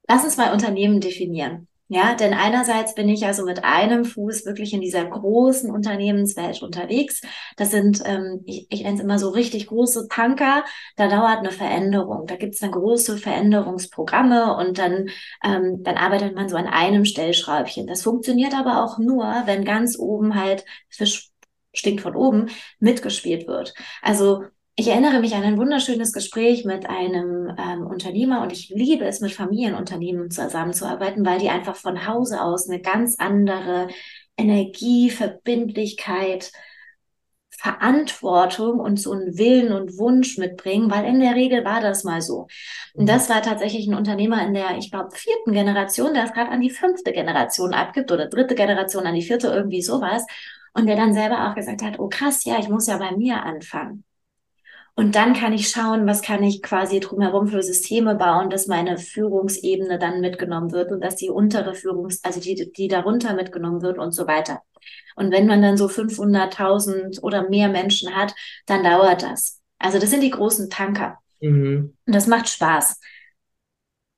Lass 0.08 0.24
uns 0.24 0.38
mal 0.38 0.54
Unternehmen 0.54 1.00
definieren. 1.02 1.68
Ja, 1.92 2.14
denn 2.14 2.36
einerseits 2.36 2.94
bin 2.94 3.10
ich 3.10 3.26
also 3.26 3.44
mit 3.46 3.64
einem 3.64 4.06
Fuß 4.06 4.46
wirklich 4.46 4.74
in 4.74 4.82
dieser 4.82 5.06
großen 5.06 5.72
Unternehmenswelt 5.72 6.62
unterwegs. 6.62 7.22
Das 7.58 7.72
sind, 7.72 8.04
ähm, 8.06 8.44
ich, 8.46 8.68
ich 8.70 8.84
nenne 8.84 8.98
es 8.98 9.02
immer 9.04 9.18
so 9.18 9.30
richtig 9.30 9.66
große 9.68 10.08
Tanker. 10.08 10.64
Da 10.98 11.08
dauert 11.08 11.40
eine 11.40 11.50
Veränderung. 11.52 12.28
Da 12.28 12.36
gibt 12.36 12.54
es 12.54 12.60
dann 12.60 12.72
große 12.72 13.18
Veränderungsprogramme 13.18 14.56
und 14.58 14.78
dann, 14.78 15.10
ähm, 15.44 15.82
dann 15.82 15.98
arbeitet 15.98 16.36
man 16.36 16.48
so 16.48 16.58
an 16.58 16.68
einem 16.68 17.06
Stellschräubchen. 17.06 17.88
Das 17.88 18.04
funktioniert 18.04 18.54
aber 18.54 18.84
auch 18.84 19.00
nur, 19.00 19.24
wenn 19.46 19.66
ganz 19.66 19.98
oben 19.98 20.36
halt 20.40 20.66
für 20.90 21.08
stinkt 21.80 22.02
von 22.02 22.16
oben, 22.16 22.50
mitgespielt 22.80 23.48
wird. 23.48 23.74
Also 24.02 24.44
ich 24.76 24.88
erinnere 24.88 25.20
mich 25.20 25.36
an 25.36 25.44
ein 25.44 25.58
wunderschönes 25.58 26.14
Gespräch 26.14 26.64
mit 26.64 26.90
einem 26.90 27.54
ähm, 27.58 27.86
Unternehmer 27.86 28.42
und 28.42 28.54
ich 28.54 28.70
liebe 28.70 29.04
es, 29.06 29.20
mit 29.20 29.34
Familienunternehmen 29.34 30.32
zusammenzuarbeiten, 30.32 31.26
weil 31.26 31.40
die 31.40 31.50
einfach 31.50 31.76
von 31.76 32.08
Hause 32.08 32.42
aus 32.42 32.70
eine 32.70 32.82
ganz 32.82 33.16
andere 33.20 33.90
Energie, 34.38 35.10
Verbindlichkeit, 35.10 36.54
Verantwortung 37.50 38.80
und 38.80 38.98
so 39.02 39.12
einen 39.12 39.38
Willen 39.38 39.74
und 39.74 39.98
Wunsch 39.98 40.38
mitbringen, 40.38 40.90
weil 40.90 41.04
in 41.04 41.20
der 41.20 41.36
Regel 41.36 41.66
war 41.66 41.82
das 41.82 42.06
mal 42.06 42.22
so. 42.22 42.48
Und 42.94 43.10
das 43.10 43.30
war 43.30 43.42
tatsächlich 43.42 43.86
ein 43.86 43.96
Unternehmer 43.96 44.42
in 44.48 44.54
der, 44.54 44.78
ich 44.78 44.92
glaube, 44.92 45.10
vierten 45.14 45.52
Generation, 45.52 46.14
der 46.14 46.24
es 46.24 46.32
gerade 46.32 46.52
an 46.52 46.62
die 46.62 46.70
fünfte 46.70 47.12
Generation 47.12 47.74
abgibt 47.74 48.14
oder 48.14 48.28
dritte 48.28 48.56
Generation 48.56 49.06
an 49.06 49.16
die 49.16 49.24
vierte, 49.24 49.48
irgendwie 49.48 49.82
sowas. 49.82 50.26
Und 50.74 50.88
der 50.88 50.96
dann 50.96 51.14
selber 51.14 51.50
auch 51.50 51.56
gesagt 51.56 51.82
hat, 51.82 52.00
oh 52.00 52.10
krass, 52.10 52.44
ja, 52.46 52.60
ich 52.60 52.70
muss 52.70 52.88
ja 52.88 52.98
bei 52.98 53.12
mir 53.16 53.44
anfangen. 53.44 54.04
Und 54.96 55.16
dann 55.16 55.34
kann 55.34 55.54
ich 55.54 55.70
schauen, 55.70 56.08
was 56.08 56.22
kann 56.22 56.44
ich 56.44 56.62
quasi 56.62 57.00
drumherum 57.00 57.48
für 57.48 57.64
Systeme 57.64 58.16
bauen, 58.16 58.50
dass 58.50 58.68
meine 58.68 58.98
Führungsebene 58.98 59.98
dann 59.98 60.20
mitgenommen 60.20 60.74
wird 60.74 60.92
und 60.92 61.02
dass 61.02 61.16
die 61.16 61.30
untere 61.30 61.74
Führungs-, 61.74 62.20
also 62.24 62.42
die, 62.42 62.72
die 62.74 62.88
darunter 62.90 63.34
mitgenommen 63.34 63.82
wird 63.82 63.98
und 63.98 64.12
so 64.12 64.28
weiter. 64.28 64.62
Und 65.16 65.32
wenn 65.32 65.48
man 65.48 65.62
dann 65.62 65.78
so 65.78 65.88
500.000 65.88 67.22
oder 67.22 67.50
mehr 67.50 67.70
Menschen 67.70 68.14
hat, 68.14 68.36
dann 68.66 68.84
dauert 68.84 69.24
das. 69.24 69.62
Also 69.78 70.00
das 70.00 70.10
sind 70.10 70.22
die 70.22 70.32
großen 70.32 70.70
Tanker. 70.70 71.18
Mhm. 71.40 71.96
Und 72.06 72.16
das 72.16 72.28
macht 72.28 72.50
Spaß. 72.50 73.00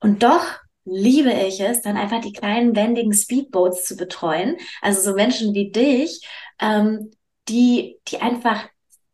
Und 0.00 0.24
doch 0.24 0.44
liebe 0.84 1.32
ich 1.32 1.60
es, 1.60 1.82
dann 1.82 1.96
einfach 1.96 2.20
die 2.20 2.32
kleinen 2.32 2.74
wendigen 2.74 3.12
Speedboats 3.12 3.84
zu 3.84 3.96
betreuen. 3.96 4.56
Also 4.80 5.00
so 5.00 5.14
Menschen 5.14 5.54
wie 5.54 5.70
dich, 5.70 6.26
ähm, 6.60 7.10
die, 7.48 7.98
die 8.08 8.18
einfach 8.18 8.68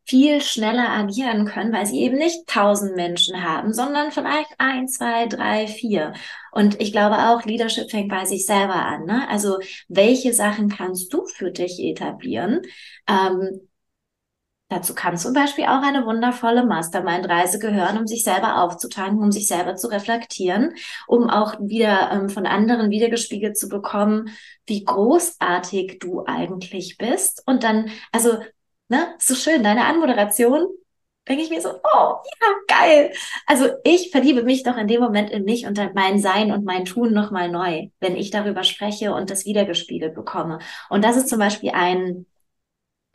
viel 0.08 0.40
schneller 0.40 0.88
agieren 0.88 1.44
können, 1.44 1.70
weil 1.70 1.84
sie 1.84 2.00
eben 2.00 2.16
nicht 2.16 2.46
tausend 2.46 2.96
Menschen 2.96 3.44
haben, 3.44 3.74
sondern 3.74 4.10
vielleicht 4.10 4.48
ein, 4.56 4.88
zwei, 4.88 5.26
drei, 5.26 5.66
vier. 5.66 6.14
Und 6.50 6.80
ich 6.80 6.92
glaube 6.92 7.16
auch, 7.28 7.44
Leadership 7.44 7.90
fängt 7.90 8.08
bei 8.08 8.24
sich 8.24 8.46
selber 8.46 8.74
an. 8.74 9.04
Ne? 9.04 9.28
Also 9.28 9.58
welche 9.88 10.32
Sachen 10.32 10.70
kannst 10.70 11.12
du 11.12 11.26
für 11.26 11.50
dich 11.50 11.78
etablieren? 11.78 12.62
Ähm, 13.06 13.67
Dazu 14.70 14.94
kann 14.94 15.16
zum 15.16 15.32
Beispiel 15.32 15.64
auch 15.64 15.82
eine 15.82 16.04
wundervolle 16.04 16.66
Mastermind-Reise 16.66 17.58
gehören, 17.58 17.96
um 17.96 18.06
sich 18.06 18.22
selber 18.22 18.62
aufzutanken, 18.62 19.22
um 19.22 19.32
sich 19.32 19.46
selber 19.46 19.76
zu 19.76 19.88
reflektieren, 19.88 20.74
um 21.06 21.30
auch 21.30 21.54
wieder 21.58 22.10
ähm, 22.12 22.28
von 22.28 22.46
anderen 22.46 22.90
wiedergespiegelt 22.90 23.56
zu 23.56 23.68
bekommen, 23.68 24.30
wie 24.66 24.84
großartig 24.84 25.98
du 26.00 26.24
eigentlich 26.26 26.98
bist. 26.98 27.42
Und 27.46 27.62
dann, 27.64 27.90
also, 28.12 28.38
ne, 28.88 29.14
so 29.18 29.34
schön, 29.34 29.62
deine 29.62 29.86
Anmoderation, 29.86 30.66
denke 31.26 31.42
ich 31.42 31.50
mir 31.50 31.62
so, 31.62 31.70
oh, 31.70 32.14
ja, 32.40 32.46
geil. 32.66 33.12
Also 33.46 33.68
ich 33.84 34.10
verliebe 34.10 34.42
mich 34.42 34.64
doch 34.64 34.76
in 34.76 34.88
dem 34.88 35.00
Moment 35.00 35.30
in 35.30 35.44
mich 35.44 35.66
und 35.66 35.78
mein 35.94 36.18
Sein 36.18 36.52
und 36.52 36.64
mein 36.64 36.84
Tun 36.84 37.12
nochmal 37.12 37.50
neu, 37.50 37.88
wenn 38.00 38.16
ich 38.16 38.30
darüber 38.30 38.64
spreche 38.64 39.14
und 39.14 39.30
das 39.30 39.44
wiedergespiegelt 39.44 40.14
bekomme. 40.14 40.58
Und 40.90 41.04
das 41.04 41.16
ist 41.16 41.28
zum 41.28 41.38
Beispiel 41.38 41.70
ein 41.70 42.26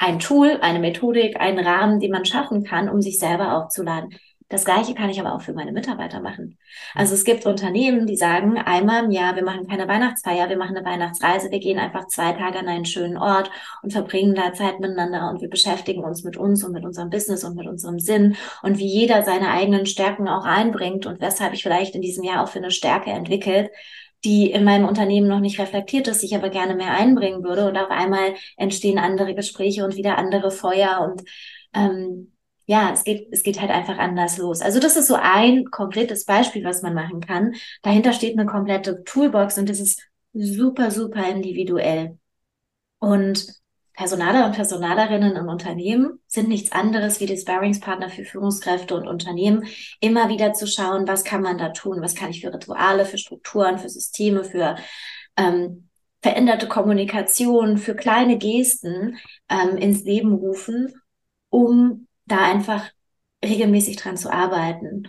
ein 0.04 0.20
Tool, 0.20 0.60
eine 0.62 0.80
Methodik, 0.80 1.40
einen 1.40 1.66
Rahmen, 1.66 2.02
den 2.02 2.12
man 2.12 2.26
schaffen 2.26 2.66
kann, 2.66 2.90
um 2.90 3.02
sich 3.02 3.20
selber 3.20 3.58
aufzuladen. 3.58 4.10
Das 4.50 4.66
Gleiche 4.66 4.94
kann 4.94 5.10
ich 5.10 5.20
aber 5.20 5.34
auch 5.34 5.42
für 5.42 5.54
meine 5.54 5.72
Mitarbeiter 5.72 6.20
machen. 6.20 6.58
Also 6.94 7.16
es 7.16 7.24
gibt 7.24 7.46
Unternehmen, 7.46 8.06
die 8.06 8.18
sagen, 8.18 8.58
einmal 8.58 9.06
im 9.06 9.12
Jahr, 9.12 9.38
wir 9.38 9.46
machen 9.46 9.66
keine 9.66 9.88
Weihnachtsfeier, 9.88 10.50
wir 10.50 10.58
machen 10.58 10.76
eine 10.76 10.86
Weihnachtsreise, 10.86 11.50
wir 11.52 11.60
gehen 11.60 11.80
einfach 11.80 12.08
zwei 12.08 12.34
Tage 12.34 12.60
an 12.60 12.68
einen 12.68 12.84
schönen 12.86 13.18
Ort 13.18 13.50
und 13.82 13.94
verbringen 13.94 14.36
da 14.36 14.54
Zeit 14.54 14.82
miteinander 14.82 15.30
und 15.30 15.42
wir 15.42 15.50
beschäftigen 15.50 16.04
uns 16.04 16.26
mit 16.26 16.36
uns 16.36 16.66
und 16.66 16.74
mit 16.74 16.84
unserem 16.84 17.10
Business 17.10 17.46
und 17.46 17.56
mit 17.56 17.66
unserem 17.66 18.00
Sinn 18.00 18.36
und 18.62 18.80
wie 18.80 18.86
jeder 18.86 19.24
seine 19.24 19.52
eigenen 19.52 19.86
Stärken 19.86 20.28
auch 20.28 20.44
einbringt 20.44 21.06
und 21.06 21.22
weshalb 21.22 21.54
ich 21.54 21.64
vielleicht 21.64 21.96
in 21.96 22.02
diesem 22.02 22.26
Jahr 22.26 22.44
auch 22.44 22.50
für 22.50 22.60
eine 22.60 22.72
Stärke 22.72 23.10
entwickelt, 23.10 23.72
die 24.26 24.52
in 24.52 24.64
meinem 24.64 24.88
Unternehmen 24.88 25.28
noch 25.28 25.40
nicht 25.40 25.60
reflektiert 25.60 26.08
ist, 26.08 26.24
ich 26.24 26.36
aber 26.36 26.50
gerne 26.50 26.76
mehr 26.76 26.92
einbringen 26.94 27.44
würde. 27.44 27.68
Und 27.68 27.78
auf 27.78 27.90
einmal 27.90 28.36
entstehen 28.58 28.98
andere 28.98 29.36
Gespräche 29.36 29.84
und 29.84 29.96
wieder 29.96 30.18
andere 30.18 30.52
Feuer 30.52 31.02
und 31.02 31.24
ähm, 31.74 32.34
ja, 32.66 32.92
es 32.94 33.04
geht, 33.04 33.28
es 33.32 33.44
geht 33.44 33.60
halt 33.60 33.72
einfach 33.72 33.98
anders 33.98 34.38
los. 34.38 34.62
Also 34.62 34.80
das 34.80 34.96
ist 34.96 35.08
so 35.08 35.16
ein 35.22 35.66
konkretes 35.66 36.26
Beispiel, 36.26 36.64
was 36.64 36.82
man 36.82 36.94
machen 36.94 37.20
kann. 37.20 37.56
Dahinter 37.82 38.14
steht 38.14 38.38
eine 38.38 38.46
komplette 38.46 39.04
Toolbox 39.04 39.58
und 39.58 39.70
das 39.70 39.80
ist 39.80 40.02
super, 40.34 40.90
super 40.92 41.28
individuell. 41.30 42.18
Und 43.00 43.63
Personaler 43.94 44.46
und 44.46 44.56
Personalerinnen 44.56 45.36
in 45.36 45.48
Unternehmen 45.48 46.20
sind 46.28 46.50
nichts 46.50 46.72
anderes 46.72 47.20
wie 47.20 47.28
die 47.28 47.38
Sparringspartner 47.38 48.10
für 48.10 48.26
Führungskräfte 48.26 48.96
und 48.96 49.08
Unternehmen, 49.08 49.66
immer 50.00 50.30
wieder 50.30 50.54
zu 50.54 50.66
schauen, 50.66 51.08
was 51.08 51.24
kann 51.24 51.44
man 51.44 51.60
da 51.60 51.70
tun, 51.70 52.02
was 52.02 52.16
kann 52.16 52.32
ich 52.32 52.42
für 52.42 52.54
Rituale, 52.54 53.06
für 53.06 53.20
Strukturen, 53.20 53.78
für 53.78 53.90
Systeme, 53.90 54.44
für 54.44 54.78
ähm, 55.38 55.90
veränderte 56.24 56.68
Kommunikation, 56.68 57.78
für 57.78 57.96
kleine 57.96 58.38
Gesten 58.38 59.18
ähm, 59.50 59.78
ins 59.78 60.04
Leben 60.04 60.34
rufen, 60.34 60.94
um 61.50 62.08
da 62.26 62.38
einfach 62.38 62.90
regelmäßig 63.46 63.98
dran 63.98 64.18
zu 64.18 64.32
arbeiten. 64.32 65.08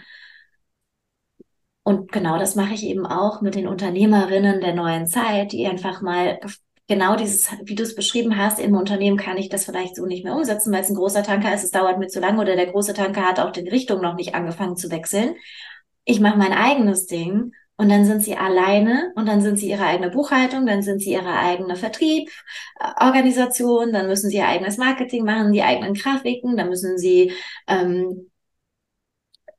Und 1.84 2.12
genau 2.12 2.38
das 2.38 2.54
mache 2.54 2.74
ich 2.74 2.84
eben 2.84 3.06
auch 3.06 3.40
mit 3.42 3.54
den 3.54 3.68
Unternehmerinnen 3.68 4.60
der 4.60 4.74
neuen 4.74 5.06
Zeit, 5.06 5.52
die 5.52 5.66
einfach 5.66 6.02
mal 6.02 6.40
genau 6.86 7.16
dieses, 7.16 7.50
wie 7.64 7.74
du 7.74 7.82
es 7.82 7.94
beschrieben 7.94 8.36
hast, 8.36 8.58
im 8.58 8.76
Unternehmen 8.76 9.16
kann 9.16 9.36
ich 9.36 9.48
das 9.48 9.64
vielleicht 9.64 9.96
so 9.96 10.06
nicht 10.06 10.24
mehr 10.24 10.34
umsetzen, 10.34 10.72
weil 10.72 10.82
es 10.82 10.90
ein 10.90 10.96
großer 10.96 11.22
Tanker 11.22 11.54
ist, 11.54 11.64
es 11.64 11.70
dauert 11.70 11.98
mir 11.98 12.08
zu 12.08 12.20
lange 12.20 12.40
oder 12.40 12.56
der 12.56 12.66
große 12.66 12.94
Tanker 12.94 13.22
hat 13.22 13.40
auch 13.40 13.50
die 13.52 13.68
Richtung 13.68 14.00
noch 14.00 14.14
nicht 14.14 14.34
angefangen 14.34 14.76
zu 14.76 14.90
wechseln. 14.90 15.34
Ich 16.04 16.20
mache 16.20 16.38
mein 16.38 16.52
eigenes 16.52 17.06
Ding 17.06 17.52
und 17.76 17.88
dann 17.88 18.04
sind 18.04 18.22
sie 18.22 18.36
alleine 18.36 19.12
und 19.16 19.26
dann 19.26 19.40
sind 19.40 19.58
sie 19.58 19.70
ihre 19.70 19.84
eigene 19.86 20.10
Buchhaltung, 20.10 20.66
dann 20.66 20.82
sind 20.82 21.00
sie 21.00 21.12
ihre 21.12 21.32
eigene 21.32 21.76
Vertrieb, 21.76 22.30
äh, 22.80 23.92
dann 23.92 24.06
müssen 24.06 24.30
sie 24.30 24.36
ihr 24.36 24.48
eigenes 24.48 24.76
Marketing 24.76 25.24
machen, 25.24 25.52
die 25.52 25.62
eigenen 25.62 25.94
Grafiken, 25.94 26.56
dann 26.56 26.68
müssen 26.68 26.98
sie 26.98 27.32
ähm, 27.66 28.30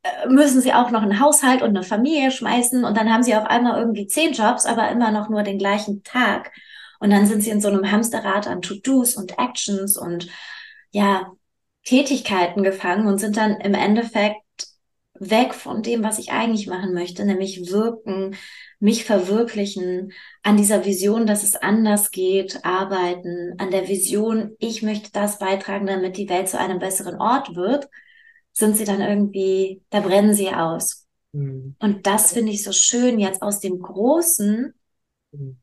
äh, 0.04 0.28
müssen 0.30 0.62
sie 0.62 0.74
auch 0.74 0.92
noch 0.92 1.02
einen 1.02 1.20
Haushalt 1.20 1.62
und 1.62 1.70
eine 1.70 1.84
Familie 1.84 2.32
schmeißen 2.32 2.86
und 2.86 2.96
dann 2.96 3.12
haben 3.12 3.24
sie 3.24 3.36
auf 3.36 3.46
einmal 3.46 3.80
irgendwie 3.80 4.08
zehn 4.08 4.34
Jobs, 4.34 4.66
aber 4.66 4.90
immer 4.92 5.12
noch 5.12 5.30
nur 5.30 5.44
den 5.44 5.58
gleichen 5.58 6.04
Tag. 6.04 6.52
Und 7.06 7.12
dann 7.12 7.28
sind 7.28 7.44
sie 7.44 7.52
in 7.52 7.62
so 7.62 7.68
einem 7.68 7.92
Hamsterrad 7.92 8.48
an 8.48 8.64
To-Dos 8.64 9.16
und 9.16 9.38
Actions 9.38 9.96
und 9.96 10.28
ja, 10.90 11.32
Tätigkeiten 11.84 12.64
gefangen 12.64 13.06
und 13.06 13.20
sind 13.20 13.38
dann 13.38 13.62
im 13.62 13.76
Endeffekt 13.76 14.42
weg 15.14 15.54
von 15.54 15.84
dem, 15.84 16.04
was 16.04 16.18
ich 16.18 16.32
eigentlich 16.32 16.66
machen 16.66 16.96
möchte, 16.96 17.24
nämlich 17.24 17.70
wirken, 17.70 18.36
mich 18.80 19.06
verwirklichen, 19.06 20.14
an 20.42 20.58
dieser 20.58 20.84
Vision, 20.84 21.28
dass 21.28 21.44
es 21.44 21.56
anders 21.56 22.10
geht, 22.10 22.66
arbeiten, 22.66 23.54
an 23.60 23.70
der 23.70 23.88
Vision, 23.88 24.56
ich 24.58 24.82
möchte 24.82 25.12
das 25.12 25.38
beitragen, 25.38 25.86
damit 25.86 26.18
die 26.18 26.28
Welt 26.28 26.50
zu 26.50 26.58
einem 26.58 26.80
besseren 26.80 27.22
Ort 27.22 27.56
wird, 27.56 27.88
sind 28.52 28.78
sie 28.78 28.84
dann 28.84 29.02
irgendwie, 29.02 29.84
da 29.92 30.00
brennen 30.00 30.34
sie 30.34 30.50
aus. 30.50 31.06
Mhm. 31.34 31.76
Und 31.78 32.08
das 32.08 32.34
finde 32.34 32.52
ich 32.52 32.64
so 32.64 32.72
schön, 32.72 33.20
jetzt 33.20 33.44
aus 33.44 33.60
dem 33.60 33.80
Großen 33.80 34.74
mhm 35.32 35.58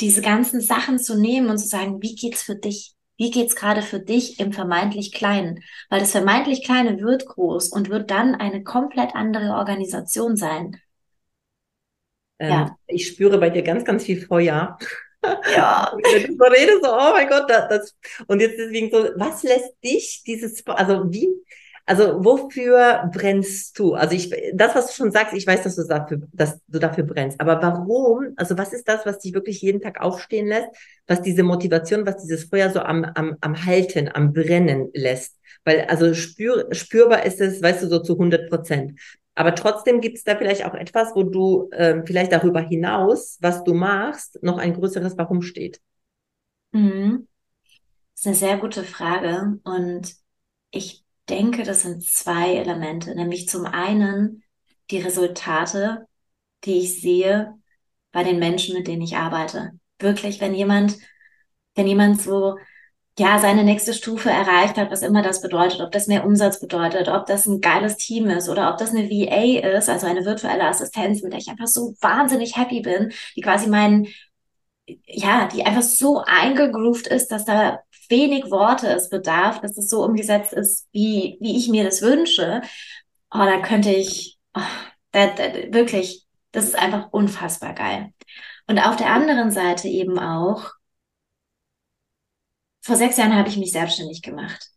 diese 0.00 0.22
ganzen 0.22 0.60
Sachen 0.60 0.98
zu 0.98 1.18
nehmen 1.18 1.50
und 1.50 1.58
zu 1.58 1.68
sagen, 1.68 2.02
wie 2.02 2.14
geht's 2.14 2.42
für 2.42 2.56
dich? 2.56 2.94
Wie 3.16 3.30
geht's 3.30 3.54
gerade 3.54 3.82
für 3.82 4.00
dich 4.00 4.40
im 4.40 4.52
vermeintlich 4.52 5.12
Kleinen? 5.12 5.62
Weil 5.90 6.00
das 6.00 6.12
vermeintlich 6.12 6.64
Kleine 6.64 7.00
wird 7.00 7.26
groß 7.26 7.68
und 7.68 7.90
wird 7.90 8.10
dann 8.10 8.34
eine 8.34 8.62
komplett 8.62 9.14
andere 9.14 9.54
Organisation 9.54 10.36
sein. 10.36 10.80
Ähm, 12.38 12.50
ja. 12.50 12.76
Ich 12.86 13.08
spüre 13.08 13.38
bei 13.38 13.50
dir 13.50 13.62
ganz, 13.62 13.84
ganz 13.84 14.04
viel 14.04 14.20
Feuer. 14.20 14.78
Ja. 15.54 15.92
Wenn 16.14 16.28
du 16.28 16.36
so 16.38 16.44
redest, 16.44 16.82
so, 16.82 16.90
oh 16.90 17.12
mein 17.12 17.28
Gott, 17.28 17.44
das, 17.50 17.68
das, 17.68 17.94
und 18.26 18.40
jetzt 18.40 18.56
deswegen 18.58 18.90
so, 18.90 19.10
was 19.16 19.42
lässt 19.42 19.74
dich 19.84 20.22
dieses, 20.26 20.66
also 20.66 21.12
wie, 21.12 21.28
also 21.90 22.24
wofür 22.24 23.10
brennst 23.12 23.76
du? 23.76 23.94
Also 23.94 24.14
ich, 24.14 24.32
das, 24.54 24.76
was 24.76 24.86
du 24.86 24.92
schon 24.92 25.10
sagst, 25.10 25.34
ich 25.34 25.44
weiß, 25.44 25.64
dass 25.64 25.74
du 25.74 25.82
dafür, 25.82 26.20
dass 26.32 26.60
du 26.68 26.78
dafür 26.78 27.02
brennst. 27.02 27.40
Aber 27.40 27.60
warum? 27.60 28.32
Also 28.36 28.56
was 28.56 28.72
ist 28.72 28.86
das, 28.86 29.04
was 29.04 29.18
dich 29.18 29.34
wirklich 29.34 29.60
jeden 29.60 29.80
Tag 29.80 30.00
aufstehen 30.00 30.46
lässt? 30.46 30.68
Was 31.08 31.20
diese 31.20 31.42
Motivation, 31.42 32.06
was 32.06 32.18
dieses 32.18 32.44
Feuer 32.44 32.70
so 32.70 32.78
am, 32.78 33.02
am, 33.02 33.36
am 33.40 33.66
Halten, 33.66 34.08
am 34.08 34.32
Brennen 34.32 34.90
lässt? 34.94 35.36
Weil 35.64 35.80
also 35.86 36.14
spür, 36.14 36.68
spürbar 36.70 37.26
ist 37.26 37.40
es, 37.40 37.60
weißt 37.60 37.82
du, 37.82 37.88
so 37.88 37.98
zu 37.98 38.12
100 38.12 38.48
Prozent. 38.48 38.92
Aber 39.34 39.56
trotzdem 39.56 40.00
gibt 40.00 40.18
es 40.18 40.22
da 40.22 40.36
vielleicht 40.36 40.64
auch 40.66 40.74
etwas, 40.74 41.16
wo 41.16 41.24
du 41.24 41.70
äh, 41.72 42.02
vielleicht 42.06 42.30
darüber 42.30 42.60
hinaus, 42.60 43.36
was 43.40 43.64
du 43.64 43.74
machst, 43.74 44.40
noch 44.44 44.58
ein 44.58 44.74
größeres 44.74 45.18
Warum 45.18 45.42
steht. 45.42 45.80
Mhm. 46.70 47.26
Das 48.14 48.20
ist 48.20 48.26
eine 48.26 48.36
sehr 48.36 48.58
gute 48.58 48.84
Frage. 48.84 49.58
Und 49.64 50.14
ich 50.70 51.04
denke, 51.30 51.62
das 51.62 51.82
sind 51.82 52.04
zwei 52.04 52.56
Elemente, 52.56 53.14
nämlich 53.14 53.48
zum 53.48 53.64
einen 53.64 54.42
die 54.90 55.00
Resultate, 55.00 56.06
die 56.64 56.80
ich 56.80 57.00
sehe 57.00 57.54
bei 58.12 58.24
den 58.24 58.38
Menschen, 58.38 58.76
mit 58.76 58.88
denen 58.88 59.02
ich 59.02 59.16
arbeite. 59.16 59.72
Wirklich, 59.98 60.40
wenn 60.40 60.54
jemand, 60.54 60.98
wenn 61.74 61.86
jemand 61.86 62.20
so 62.20 62.56
ja, 63.18 63.38
seine 63.38 63.64
nächste 63.64 63.92
Stufe 63.92 64.30
erreicht 64.30 64.76
hat, 64.78 64.90
was 64.90 65.02
immer 65.02 65.22
das 65.22 65.42
bedeutet, 65.42 65.80
ob 65.80 65.92
das 65.92 66.06
mehr 66.06 66.24
Umsatz 66.24 66.58
bedeutet, 66.58 67.08
ob 67.08 67.26
das 67.26 67.46
ein 67.46 67.60
geiles 67.60 67.96
Team 67.96 68.30
ist 68.30 68.48
oder 68.48 68.70
ob 68.70 68.78
das 68.78 68.90
eine 68.90 69.10
VA 69.10 69.76
ist, 69.76 69.90
also 69.90 70.06
eine 70.06 70.24
virtuelle 70.24 70.64
Assistenz, 70.64 71.22
mit 71.22 71.32
der 71.32 71.40
ich 71.40 71.48
einfach 71.48 71.66
so 71.66 71.94
wahnsinnig 72.00 72.56
happy 72.56 72.80
bin, 72.80 73.12
die 73.36 73.42
quasi 73.42 73.68
meinen, 73.68 74.06
ja, 75.06 75.48
die 75.48 75.64
einfach 75.64 75.82
so 75.82 76.22
eingegroovt 76.24 77.08
ist, 77.08 77.28
dass 77.28 77.44
da 77.44 77.80
wenig 78.10 78.50
Worte 78.50 78.88
es 78.88 79.08
bedarf, 79.08 79.60
dass 79.60 79.76
es 79.78 79.88
so 79.88 80.04
umgesetzt 80.04 80.52
ist, 80.52 80.88
wie, 80.92 81.38
wie 81.40 81.56
ich 81.56 81.68
mir 81.68 81.84
das 81.84 82.02
wünsche, 82.02 82.62
oh, 83.32 83.38
da 83.38 83.60
könnte 83.60 83.90
ich, 83.90 84.38
oh, 84.54 84.60
da, 85.12 85.28
da, 85.28 85.72
wirklich, 85.72 86.26
das 86.52 86.64
ist 86.64 86.76
einfach 86.76 87.12
unfassbar 87.12 87.74
geil. 87.74 88.12
Und 88.66 88.78
auf 88.78 88.96
der 88.96 89.10
anderen 89.10 89.50
Seite 89.50 89.88
eben 89.88 90.18
auch, 90.18 90.70
vor 92.82 92.96
sechs 92.96 93.16
Jahren 93.16 93.36
habe 93.36 93.48
ich 93.48 93.56
mich 93.56 93.72
selbstständig 93.72 94.22
gemacht. 94.22 94.70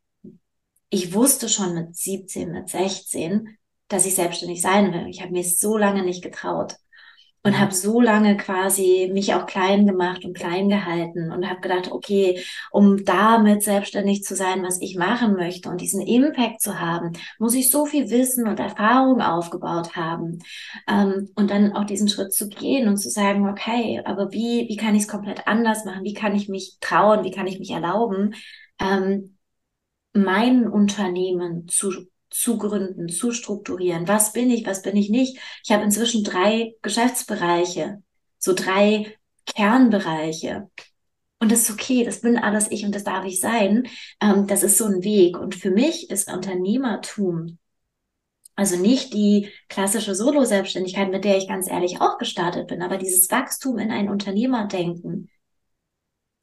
Ich 0.89 1.13
wusste 1.13 1.49
schon 1.49 1.73
mit 1.73 1.95
17, 1.95 2.51
mit 2.51 2.69
16, 2.69 3.57
dass 3.87 4.05
ich 4.05 4.15
selbstständig 4.15 4.61
sein 4.61 4.93
will. 4.93 5.07
Ich 5.07 5.21
habe 5.21 5.31
mir 5.31 5.43
so 5.43 5.77
lange 5.77 6.03
nicht 6.03 6.21
getraut. 6.23 6.75
Und 7.43 7.59
habe 7.59 7.73
so 7.73 7.99
lange 7.99 8.37
quasi 8.37 9.09
mich 9.13 9.33
auch 9.33 9.45
klein 9.45 9.85
gemacht 9.85 10.23
und 10.23 10.35
klein 10.35 10.69
gehalten 10.69 11.31
und 11.31 11.49
habe 11.49 11.59
gedacht, 11.59 11.91
okay, 11.91 12.41
um 12.71 13.03
damit 13.03 13.63
selbstständig 13.63 14.23
zu 14.23 14.35
sein, 14.35 14.63
was 14.63 14.79
ich 14.81 14.95
machen 14.95 15.35
möchte 15.35 15.69
und 15.69 15.81
diesen 15.81 16.01
Impact 16.01 16.61
zu 16.61 16.79
haben, 16.79 17.11
muss 17.39 17.53
ich 17.53 17.69
so 17.69 17.85
viel 17.85 18.09
Wissen 18.09 18.47
und 18.47 18.59
Erfahrung 18.59 19.21
aufgebaut 19.21 19.95
haben 19.95 20.39
ähm, 20.87 21.29
und 21.35 21.51
dann 21.51 21.73
auch 21.73 21.83
diesen 21.85 22.07
Schritt 22.07 22.33
zu 22.33 22.47
gehen 22.47 22.87
und 22.87 22.97
zu 22.97 23.09
sagen, 23.09 23.49
okay, 23.49 24.01
aber 24.05 24.31
wie 24.31 24.67
wie 24.69 24.77
kann 24.77 24.95
ich 24.95 25.03
es 25.03 25.07
komplett 25.09 25.47
anders 25.47 25.83
machen? 25.85 26.03
Wie 26.03 26.13
kann 26.13 26.35
ich 26.35 26.47
mich 26.47 26.77
trauen? 26.79 27.23
Wie 27.25 27.31
kann 27.31 27.47
ich 27.47 27.59
mich 27.59 27.71
erlauben? 27.71 28.35
Ähm, 28.79 29.37
mein 30.13 30.67
Unternehmen 30.67 31.67
zu 31.67 31.91
zu 32.33 32.57
gründen, 32.57 33.09
zu 33.09 33.31
strukturieren. 33.31 34.07
Was 34.07 34.33
bin 34.33 34.49
ich, 34.49 34.65
was 34.65 34.81
bin 34.81 34.97
ich 34.97 35.09
nicht? 35.09 35.39
Ich 35.63 35.71
habe 35.71 35.83
inzwischen 35.83 36.23
drei 36.23 36.75
Geschäftsbereiche, 36.81 38.01
so 38.39 38.53
drei 38.53 39.15
Kernbereiche. 39.45 40.69
Und 41.39 41.51
das 41.51 41.61
ist 41.61 41.71
okay, 41.71 42.03
das 42.03 42.21
bin 42.21 42.37
alles 42.37 42.71
ich 42.71 42.85
und 42.85 42.95
das 42.95 43.03
darf 43.03 43.25
ich 43.25 43.39
sein. 43.39 43.87
Ähm, 44.21 44.47
das 44.47 44.63
ist 44.63 44.77
so 44.77 44.85
ein 44.85 45.03
Weg. 45.03 45.37
Und 45.37 45.55
für 45.55 45.71
mich 45.71 46.09
ist 46.09 46.31
Unternehmertum, 46.31 47.59
also 48.55 48.77
nicht 48.77 49.13
die 49.13 49.49
klassische 49.67 50.15
Solo-Selbstständigkeit, 50.15 51.11
mit 51.11 51.25
der 51.25 51.37
ich 51.37 51.47
ganz 51.47 51.69
ehrlich 51.69 52.01
auch 52.01 52.17
gestartet 52.17 52.67
bin, 52.67 52.81
aber 52.81 52.97
dieses 52.97 53.29
Wachstum 53.31 53.77
in 53.77 53.91
ein 53.91 54.09
Unternehmerdenken, 54.09 55.29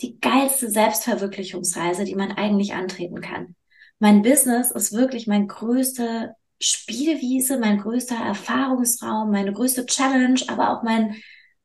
die 0.02 0.18
geilste 0.20 0.70
Selbstverwirklichungsreise, 0.70 2.04
die 2.04 2.14
man 2.14 2.32
eigentlich 2.32 2.74
antreten 2.74 3.20
kann 3.20 3.54
mein 4.00 4.22
Business 4.22 4.70
ist 4.72 4.92
wirklich 4.92 5.26
mein 5.26 5.46
größte 5.46 6.34
Spielwiese, 6.58 7.58
mein 7.58 7.78
größter 7.78 8.16
Erfahrungsraum, 8.16 9.30
meine 9.30 9.52
größte 9.52 9.86
Challenge, 9.86 10.40
aber 10.48 10.70
auch 10.70 10.82
mein, 10.82 11.16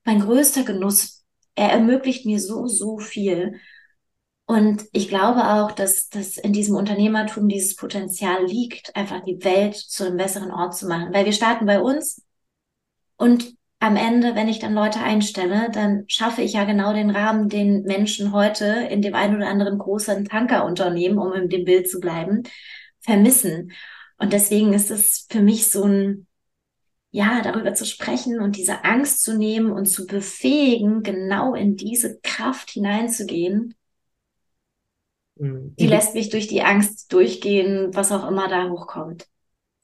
mein 0.03 0.19
größter 0.19 0.63
Genuss. 0.63 1.23
Er 1.55 1.71
ermöglicht 1.71 2.25
mir 2.25 2.39
so, 2.39 2.67
so 2.67 2.99
viel. 2.99 3.59
Und 4.45 4.85
ich 4.91 5.07
glaube 5.07 5.49
auch, 5.49 5.71
dass, 5.71 6.09
dass 6.09 6.37
in 6.37 6.53
diesem 6.53 6.75
Unternehmertum 6.75 7.47
dieses 7.47 7.75
Potenzial 7.75 8.45
liegt, 8.45 8.95
einfach 8.95 9.23
die 9.23 9.43
Welt 9.43 9.75
zu 9.75 10.05
einem 10.05 10.17
besseren 10.17 10.51
Ort 10.51 10.75
zu 10.75 10.87
machen. 10.87 11.13
Weil 11.13 11.25
wir 11.25 11.33
starten 11.33 11.65
bei 11.65 11.81
uns 11.81 12.21
und 13.17 13.54
am 13.79 13.97
Ende, 13.97 14.35
wenn 14.35 14.47
ich 14.47 14.59
dann 14.59 14.73
Leute 14.73 14.99
einstelle, 14.99 15.69
dann 15.71 16.05
schaffe 16.07 16.41
ich 16.41 16.53
ja 16.53 16.63
genau 16.63 16.93
den 16.93 17.09
Rahmen, 17.09 17.49
den 17.49 17.83
Menschen 17.83 18.31
heute 18.31 18.65
in 18.89 19.01
dem 19.01 19.15
einen 19.15 19.35
oder 19.35 19.47
anderen 19.47 19.77
großen 19.77 20.25
Tankerunternehmen, 20.25 21.17
um 21.17 21.33
in 21.33 21.49
dem 21.49 21.65
Bild 21.65 21.89
zu 21.89 21.99
bleiben, 21.99 22.43
vermissen. 23.01 23.73
Und 24.17 24.33
deswegen 24.33 24.73
ist 24.73 24.91
es 24.91 25.27
für 25.29 25.41
mich 25.41 25.67
so 25.67 25.83
ein, 25.83 26.27
ja, 27.11 27.41
darüber 27.41 27.73
zu 27.73 27.85
sprechen 27.85 28.39
und 28.39 28.55
diese 28.55 28.83
Angst 28.85 29.23
zu 29.23 29.37
nehmen 29.37 29.71
und 29.71 29.85
zu 29.85 30.07
befähigen, 30.07 31.03
genau 31.03 31.53
in 31.53 31.75
diese 31.75 32.19
Kraft 32.21 32.71
hineinzugehen. 32.71 33.75
Mhm. 35.35 35.75
Die 35.77 35.87
lässt 35.87 36.15
mich 36.15 36.29
durch 36.29 36.47
die 36.47 36.63
Angst 36.63 37.11
durchgehen, 37.11 37.93
was 37.93 38.11
auch 38.11 38.27
immer 38.27 38.47
da 38.47 38.69
hochkommt 38.69 39.27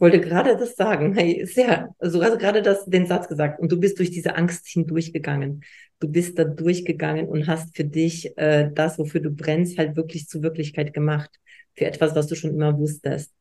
wollte 0.01 0.19
gerade 0.19 0.57
das 0.57 0.75
sagen. 0.75 1.13
Hey, 1.13 1.45
sehr, 1.45 1.95
also 1.99 2.23
hast 2.23 2.39
gerade 2.39 2.61
das, 2.61 2.85
den 2.85 3.05
Satz 3.05 3.27
gesagt 3.27 3.59
und 3.59 3.71
du 3.71 3.79
bist 3.79 3.99
durch 3.99 4.09
diese 4.09 4.35
Angst 4.35 4.67
hindurchgegangen. 4.67 5.63
Du 5.99 6.07
bist 6.07 6.39
da 6.39 6.43
durchgegangen 6.43 7.27
und 7.27 7.47
hast 7.47 7.75
für 7.75 7.85
dich 7.85 8.35
äh, 8.37 8.69
das, 8.73 8.97
wofür 8.97 9.21
du 9.21 9.29
brennst, 9.29 9.77
halt 9.77 9.95
wirklich 9.95 10.27
zur 10.27 10.41
Wirklichkeit 10.41 10.93
gemacht. 10.93 11.29
Für 11.75 11.85
etwas, 11.85 12.15
was 12.15 12.27
du 12.27 12.35
schon 12.35 12.51
immer 12.51 12.77
wusstest. 12.77 13.31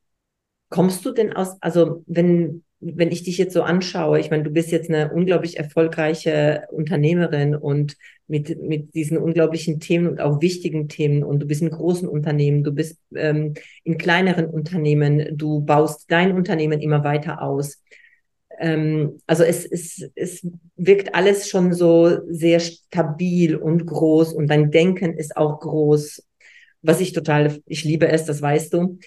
Kommst 0.68 1.04
du 1.04 1.12
denn 1.12 1.32
aus, 1.32 1.56
also 1.62 2.04
wenn, 2.06 2.62
wenn 2.80 3.12
ich 3.12 3.22
dich 3.22 3.36
jetzt 3.36 3.52
so 3.52 3.62
anschaue, 3.62 4.18
ich 4.18 4.30
meine, 4.30 4.42
du 4.42 4.50
bist 4.50 4.70
jetzt 4.72 4.88
eine 4.88 5.12
unglaublich 5.12 5.58
erfolgreiche 5.58 6.64
Unternehmerin 6.70 7.54
und 7.54 7.96
mit, 8.26 8.62
mit 8.62 8.94
diesen 8.94 9.18
unglaublichen 9.18 9.80
Themen 9.80 10.08
und 10.08 10.20
auch 10.20 10.40
wichtigen 10.40 10.88
Themen 10.88 11.22
und 11.22 11.40
du 11.40 11.46
bist 11.46 11.60
in 11.60 11.70
großen 11.70 12.08
Unternehmen, 12.08 12.64
du 12.64 12.72
bist 12.72 12.98
ähm, 13.14 13.54
in 13.84 13.98
kleineren 13.98 14.46
Unternehmen, 14.46 15.36
du 15.36 15.60
baust 15.60 16.10
dein 16.10 16.32
Unternehmen 16.32 16.80
immer 16.80 17.04
weiter 17.04 17.42
aus. 17.42 17.82
Ähm, 18.58 19.20
also 19.26 19.44
es, 19.44 19.66
es, 19.66 20.10
es 20.14 20.46
wirkt 20.76 21.14
alles 21.14 21.48
schon 21.48 21.74
so 21.74 22.18
sehr 22.28 22.60
stabil 22.60 23.56
und 23.56 23.84
groß 23.84 24.32
und 24.32 24.48
dein 24.48 24.70
Denken 24.70 25.18
ist 25.18 25.36
auch 25.36 25.60
groß, 25.60 26.22
was 26.82 27.00
ich 27.00 27.12
total, 27.12 27.60
ich 27.66 27.84
liebe 27.84 28.08
es, 28.08 28.24
das 28.24 28.40
weißt 28.40 28.72
du. 28.72 28.98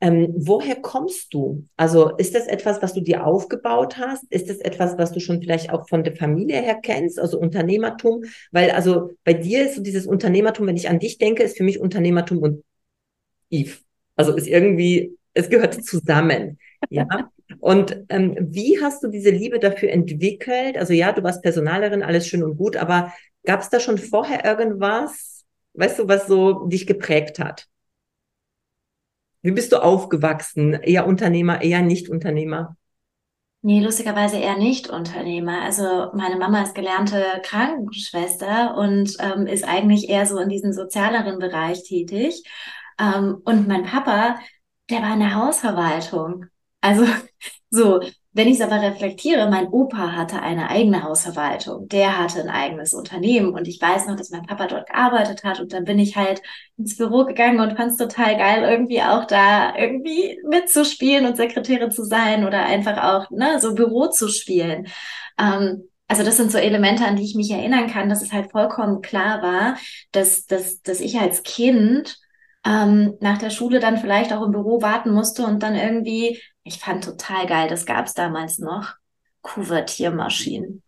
Ähm, 0.00 0.34
woher 0.36 0.76
kommst 0.76 1.32
du? 1.32 1.66
Also 1.76 2.16
ist 2.16 2.34
das 2.34 2.46
etwas, 2.46 2.82
was 2.82 2.92
du 2.92 3.00
dir 3.00 3.26
aufgebaut 3.26 3.96
hast? 3.96 4.24
Ist 4.30 4.50
das 4.50 4.58
etwas, 4.58 4.98
was 4.98 5.12
du 5.12 5.20
schon 5.20 5.40
vielleicht 5.40 5.70
auch 5.70 5.88
von 5.88 6.04
der 6.04 6.14
Familie 6.14 6.60
her 6.60 6.78
kennst, 6.82 7.18
also 7.18 7.38
Unternehmertum? 7.38 8.24
Weil 8.52 8.72
also 8.72 9.10
bei 9.24 9.32
dir 9.32 9.64
ist 9.64 9.76
so 9.76 9.82
dieses 9.82 10.06
Unternehmertum, 10.06 10.66
wenn 10.66 10.76
ich 10.76 10.90
an 10.90 10.98
dich 10.98 11.16
denke, 11.16 11.42
ist 11.42 11.56
für 11.56 11.64
mich 11.64 11.80
Unternehmertum 11.80 12.38
und 12.38 12.64
Eve. 13.48 13.78
Also 14.16 14.34
ist 14.34 14.46
irgendwie, 14.46 15.16
es 15.32 15.48
gehört 15.48 15.82
zusammen. 15.84 16.58
Ja. 16.90 17.06
Und 17.60 18.04
ähm, 18.10 18.36
wie 18.38 18.82
hast 18.82 19.02
du 19.02 19.08
diese 19.08 19.30
Liebe 19.30 19.58
dafür 19.58 19.90
entwickelt? 19.90 20.76
Also 20.76 20.92
ja, 20.92 21.12
du 21.12 21.22
warst 21.22 21.42
Personalerin, 21.42 22.02
alles 22.02 22.26
schön 22.26 22.42
und 22.42 22.56
gut, 22.56 22.76
aber 22.76 23.12
gab 23.44 23.60
es 23.60 23.70
da 23.70 23.80
schon 23.80 23.98
vorher 23.98 24.44
irgendwas, 24.44 25.44
weißt 25.74 26.00
du, 26.00 26.08
was 26.08 26.26
so 26.26 26.66
dich 26.66 26.86
geprägt 26.86 27.38
hat? 27.38 27.66
Wie 29.46 29.52
bist 29.52 29.70
du 29.70 29.80
aufgewachsen? 29.80 30.72
Eher 30.72 31.06
Unternehmer, 31.06 31.62
eher 31.62 31.80
Nicht-Unternehmer? 31.80 32.76
Nee, 33.62 33.80
lustigerweise 33.80 34.38
eher 34.38 34.58
nicht 34.58 34.90
Unternehmer. 34.90 35.62
Also 35.62 36.10
meine 36.14 36.34
Mama 36.34 36.64
ist 36.64 36.74
gelernte 36.74 37.24
Krankenschwester 37.44 38.76
und 38.76 39.16
ähm, 39.20 39.46
ist 39.46 39.62
eigentlich 39.62 40.08
eher 40.08 40.26
so 40.26 40.40
in 40.40 40.48
diesem 40.48 40.72
sozialeren 40.72 41.38
Bereich 41.38 41.84
tätig. 41.84 42.42
Ähm, 42.98 43.40
und 43.44 43.68
mein 43.68 43.84
Papa, 43.84 44.40
der 44.90 45.02
war 45.02 45.14
in 45.14 45.20
der 45.20 45.36
Hausverwaltung. 45.36 46.46
Also 46.80 47.04
so, 47.70 48.00
wenn 48.36 48.48
ich 48.48 48.60
es 48.60 48.60
aber 48.60 48.82
reflektiere, 48.82 49.48
mein 49.48 49.68
Opa 49.68 50.12
hatte 50.12 50.42
eine 50.42 50.68
eigene 50.68 51.02
Hausverwaltung, 51.02 51.88
der 51.88 52.18
hatte 52.18 52.42
ein 52.42 52.50
eigenes 52.50 52.92
Unternehmen 52.92 53.54
und 53.54 53.66
ich 53.66 53.80
weiß 53.80 54.06
noch, 54.06 54.16
dass 54.16 54.28
mein 54.28 54.44
Papa 54.44 54.66
dort 54.66 54.88
gearbeitet 54.88 55.42
hat 55.42 55.58
und 55.58 55.72
dann 55.72 55.84
bin 55.84 55.98
ich 55.98 56.16
halt 56.16 56.42
ins 56.76 56.98
Büro 56.98 57.24
gegangen 57.24 57.60
und 57.60 57.78
fand 57.78 57.92
es 57.92 57.96
total 57.96 58.36
geil, 58.36 58.62
irgendwie 58.62 59.00
auch 59.00 59.24
da 59.24 59.74
irgendwie 59.74 60.38
mitzuspielen 60.46 61.24
und 61.24 61.38
Sekretärin 61.38 61.90
zu 61.90 62.04
sein 62.04 62.46
oder 62.46 62.66
einfach 62.66 63.02
auch 63.02 63.30
ne, 63.30 63.58
so 63.58 63.74
Büro 63.74 64.08
zu 64.08 64.28
spielen. 64.28 64.86
Ähm, 65.38 65.88
also 66.06 66.22
das 66.22 66.36
sind 66.36 66.52
so 66.52 66.58
Elemente, 66.58 67.06
an 67.06 67.16
die 67.16 67.24
ich 67.24 67.36
mich 67.36 67.50
erinnern 67.50 67.88
kann, 67.88 68.10
dass 68.10 68.20
es 68.20 68.34
halt 68.34 68.50
vollkommen 68.50 69.00
klar 69.00 69.40
war, 69.40 69.78
dass, 70.12 70.44
dass, 70.44 70.82
dass 70.82 71.00
ich 71.00 71.18
als 71.18 71.42
Kind 71.42 72.18
ähm, 72.66 73.14
nach 73.20 73.38
der 73.38 73.50
Schule 73.50 73.80
dann 73.80 73.96
vielleicht 73.96 74.32
auch 74.32 74.42
im 74.42 74.52
Büro 74.52 74.82
warten 74.82 75.12
musste 75.12 75.46
und 75.46 75.62
dann 75.62 75.76
irgendwie 75.76 76.40
ich 76.66 76.80
fand 76.80 77.04
total 77.04 77.46
geil, 77.46 77.68
das 77.68 77.86
gab 77.86 78.06
es 78.06 78.14
damals 78.14 78.58
noch, 78.58 78.94
Kuvertiermaschinen. 79.40 80.82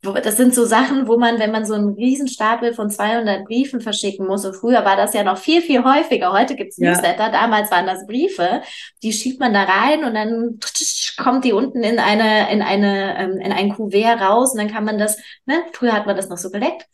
Das 0.00 0.36
sind 0.36 0.54
so 0.54 0.66
Sachen, 0.66 1.08
wo 1.08 1.16
man, 1.16 1.38
wenn 1.38 1.50
man 1.50 1.64
so 1.64 1.72
einen 1.72 1.94
Riesenstapel 1.94 2.74
von 2.74 2.90
200 2.90 3.46
Briefen 3.46 3.80
verschicken 3.80 4.26
muss, 4.26 4.44
und 4.44 4.54
früher 4.54 4.84
war 4.84 4.96
das 4.96 5.14
ja 5.14 5.24
noch 5.24 5.38
viel, 5.38 5.62
viel 5.62 5.82
häufiger, 5.82 6.30
heute 6.32 6.54
gibt's 6.56 6.76
ja. 6.76 6.90
Newsletter, 6.90 7.30
damals 7.30 7.70
waren 7.70 7.86
das 7.86 8.06
Briefe, 8.06 8.62
die 9.02 9.12
schiebt 9.12 9.40
man 9.40 9.54
da 9.54 9.64
rein 9.64 10.04
und 10.04 10.14
dann 10.14 10.60
kommt 11.16 11.44
die 11.44 11.52
unten 11.52 11.82
in 11.82 11.98
eine, 11.98 12.52
in 12.52 12.62
eine, 12.62 13.18
ähm, 13.18 13.38
in 13.38 13.50
ein 13.50 13.74
Kuvert 13.74 14.20
raus 14.20 14.52
und 14.52 14.58
dann 14.58 14.70
kann 14.70 14.84
man 14.84 14.98
das, 14.98 15.16
ne, 15.46 15.64
früher 15.72 15.94
hat 15.94 16.06
man 16.06 16.16
das 16.16 16.28
noch 16.28 16.38
so 16.38 16.50
geleckt. 16.50 16.86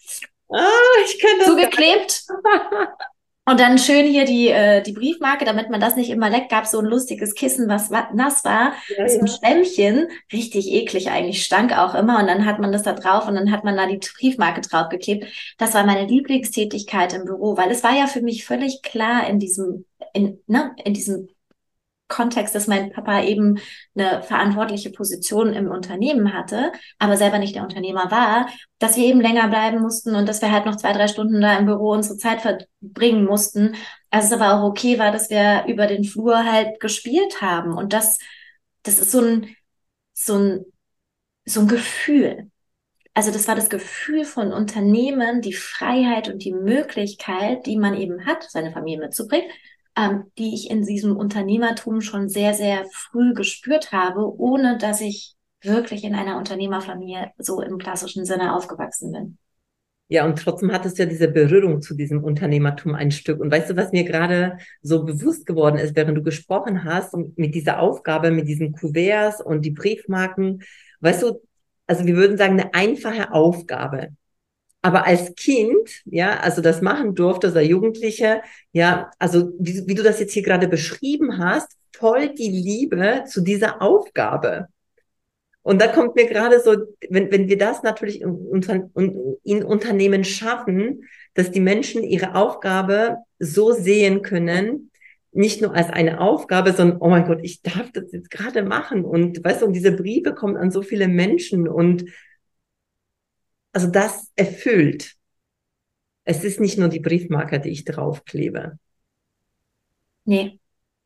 Ah, 0.48 0.64
ich 1.04 1.18
kenne 1.20 1.40
das. 1.40 1.48
Zugeklebt. 1.48 2.24
Und 3.50 3.58
dann 3.58 3.78
schön 3.78 4.06
hier 4.06 4.24
die, 4.24 4.46
äh, 4.46 4.80
die 4.80 4.92
Briefmarke, 4.92 5.44
damit 5.44 5.70
man 5.70 5.80
das 5.80 5.96
nicht 5.96 6.08
immer 6.10 6.30
leckt, 6.30 6.50
gab 6.50 6.66
so 6.66 6.78
ein 6.78 6.84
lustiges 6.84 7.34
Kissen, 7.34 7.68
was 7.68 7.90
nass 7.90 8.44
war, 8.44 8.74
ja, 8.96 9.08
so 9.08 9.18
ein 9.18 9.26
ja. 9.26 9.32
Schwämmchen, 9.32 10.06
richtig 10.32 10.70
eklig 10.70 11.10
eigentlich, 11.10 11.44
stank 11.44 11.76
auch 11.76 11.96
immer. 11.96 12.20
Und 12.20 12.28
dann 12.28 12.46
hat 12.46 12.60
man 12.60 12.70
das 12.70 12.84
da 12.84 12.92
drauf 12.92 13.26
und 13.26 13.34
dann 13.34 13.50
hat 13.50 13.64
man 13.64 13.76
da 13.76 13.88
die 13.88 13.98
Briefmarke 13.98 14.60
draufgeklebt. 14.60 15.26
Das 15.58 15.74
war 15.74 15.84
meine 15.84 16.06
Lieblingstätigkeit 16.06 17.12
im 17.12 17.24
Büro, 17.24 17.56
weil 17.56 17.72
es 17.72 17.82
war 17.82 17.92
ja 17.92 18.06
für 18.06 18.22
mich 18.22 18.44
völlig 18.44 18.82
klar 18.82 19.28
in 19.28 19.40
diesem, 19.40 19.84
in, 20.12 20.38
ne, 20.46 20.76
in 20.84 20.94
diesem 20.94 21.28
Kontext, 22.10 22.54
dass 22.54 22.66
mein 22.66 22.92
Papa 22.92 23.22
eben 23.22 23.58
eine 23.96 24.22
verantwortliche 24.22 24.90
Position 24.90 25.54
im 25.54 25.70
Unternehmen 25.70 26.34
hatte, 26.34 26.72
aber 26.98 27.16
selber 27.16 27.38
nicht 27.38 27.54
der 27.54 27.62
Unternehmer 27.62 28.10
war, 28.10 28.50
dass 28.78 28.98
wir 28.98 29.04
eben 29.04 29.22
länger 29.22 29.48
bleiben 29.48 29.80
mussten 29.80 30.14
und 30.14 30.28
dass 30.28 30.42
wir 30.42 30.52
halt 30.52 30.66
noch 30.66 30.76
zwei, 30.76 30.92
drei 30.92 31.08
Stunden 31.08 31.40
da 31.40 31.56
im 31.56 31.64
Büro 31.64 31.92
unsere 31.92 32.18
Zeit 32.18 32.42
verbringen 32.42 33.24
mussten. 33.24 33.74
Also 34.10 34.26
es 34.26 34.40
aber 34.40 34.54
auch 34.54 34.68
okay 34.68 34.98
war, 34.98 35.12
dass 35.12 35.30
wir 35.30 35.64
über 35.66 35.86
den 35.86 36.04
Flur 36.04 36.44
halt 36.44 36.80
gespielt 36.80 37.40
haben. 37.40 37.72
Und 37.78 37.94
das, 37.94 38.18
das 38.82 38.98
ist 38.98 39.12
so 39.12 39.20
ein, 39.22 39.56
so 40.12 40.36
ein, 40.36 40.64
so 41.46 41.60
ein 41.60 41.68
Gefühl. 41.68 42.50
Also 43.14 43.32
das 43.32 43.48
war 43.48 43.54
das 43.56 43.70
Gefühl 43.70 44.24
von 44.24 44.52
Unternehmen, 44.52 45.40
die 45.42 45.52
Freiheit 45.52 46.28
und 46.28 46.44
die 46.44 46.52
Möglichkeit, 46.52 47.66
die 47.66 47.76
man 47.76 47.94
eben 47.96 48.24
hat, 48.26 48.44
seine 48.48 48.72
Familie 48.72 49.00
mitzubringen, 49.00 49.50
ähm, 50.00 50.24
die 50.38 50.54
ich 50.54 50.70
in 50.70 50.84
diesem 50.84 51.16
Unternehmertum 51.16 52.00
schon 52.00 52.28
sehr, 52.28 52.54
sehr 52.54 52.86
früh 52.92 53.34
gespürt 53.34 53.92
habe, 53.92 54.34
ohne 54.38 54.78
dass 54.78 55.00
ich 55.00 55.34
wirklich 55.62 56.04
in 56.04 56.14
einer 56.14 56.38
Unternehmerfamilie 56.38 57.32
so 57.38 57.60
im 57.60 57.78
klassischen 57.78 58.24
Sinne 58.24 58.56
aufgewachsen 58.56 59.12
bin. 59.12 59.38
Ja, 60.08 60.24
und 60.24 60.40
trotzdem 60.40 60.72
hattest 60.72 60.98
du 60.98 61.04
ja 61.04 61.08
diese 61.08 61.28
Berührung 61.28 61.82
zu 61.82 61.94
diesem 61.94 62.24
Unternehmertum 62.24 62.94
ein 62.96 63.12
Stück. 63.12 63.40
Und 63.40 63.52
weißt 63.52 63.70
du, 63.70 63.76
was 63.76 63.92
mir 63.92 64.02
gerade 64.02 64.58
so 64.82 65.04
bewusst 65.04 65.46
geworden 65.46 65.78
ist, 65.78 65.94
während 65.94 66.18
du 66.18 66.22
gesprochen 66.22 66.82
hast 66.84 67.14
mit 67.36 67.54
dieser 67.54 67.78
Aufgabe, 67.78 68.32
mit 68.32 68.48
diesen 68.48 68.72
Kuverts 68.72 69.40
und 69.40 69.64
die 69.64 69.70
Briefmarken, 69.70 70.62
weißt 71.00 71.22
du, 71.22 71.40
also 71.86 72.06
wir 72.06 72.16
würden 72.16 72.36
sagen, 72.38 72.58
eine 72.58 72.74
einfache 72.74 73.32
Aufgabe. 73.32 74.08
Aber 74.82 75.06
als 75.06 75.34
Kind, 75.34 76.02
ja, 76.06 76.40
also 76.40 76.62
das 76.62 76.80
machen 76.80 77.14
durfte, 77.14 77.52
als 77.52 77.68
Jugendliche, 77.68 78.42
ja, 78.72 79.10
also 79.18 79.52
wie, 79.58 79.86
wie 79.86 79.94
du 79.94 80.02
das 80.02 80.20
jetzt 80.20 80.32
hier 80.32 80.42
gerade 80.42 80.68
beschrieben 80.68 81.38
hast, 81.38 81.76
voll 81.94 82.34
die 82.34 82.48
Liebe 82.48 83.24
zu 83.26 83.42
dieser 83.42 83.82
Aufgabe. 83.82 84.68
Und 85.62 85.82
da 85.82 85.88
kommt 85.88 86.16
mir 86.16 86.26
gerade 86.26 86.60
so, 86.60 86.74
wenn, 87.10 87.30
wenn 87.30 87.48
wir 87.48 87.58
das 87.58 87.82
natürlich 87.82 88.22
in, 88.22 89.38
in 89.44 89.62
Unternehmen 89.62 90.24
schaffen, 90.24 91.04
dass 91.34 91.50
die 91.50 91.60
Menschen 91.60 92.02
ihre 92.02 92.34
Aufgabe 92.34 93.18
so 93.38 93.72
sehen 93.72 94.22
können, 94.22 94.90
nicht 95.32 95.60
nur 95.60 95.74
als 95.76 95.90
eine 95.90 96.20
Aufgabe, 96.20 96.72
sondern, 96.72 96.98
oh 97.00 97.08
mein 97.08 97.26
Gott, 97.26 97.40
ich 97.42 97.62
darf 97.62 97.92
das 97.92 98.10
jetzt 98.10 98.30
gerade 98.30 98.62
machen. 98.62 99.04
Und 99.04 99.44
weißt 99.44 99.62
du, 99.62 99.66
und 99.66 99.74
diese 99.74 99.92
Briefe 99.92 100.34
kommen 100.34 100.56
an 100.56 100.70
so 100.70 100.82
viele 100.82 101.06
Menschen 101.06 101.68
und 101.68 102.04
also 103.72 103.88
das 103.88 104.30
erfüllt. 104.36 105.14
Es 106.24 106.44
ist 106.44 106.60
nicht 106.60 106.78
nur 106.78 106.88
die 106.88 107.00
Briefmarke, 107.00 107.60
die 107.60 107.68
ich 107.70 107.84
draufklebe. 107.84 108.78
Nee. 110.24 110.60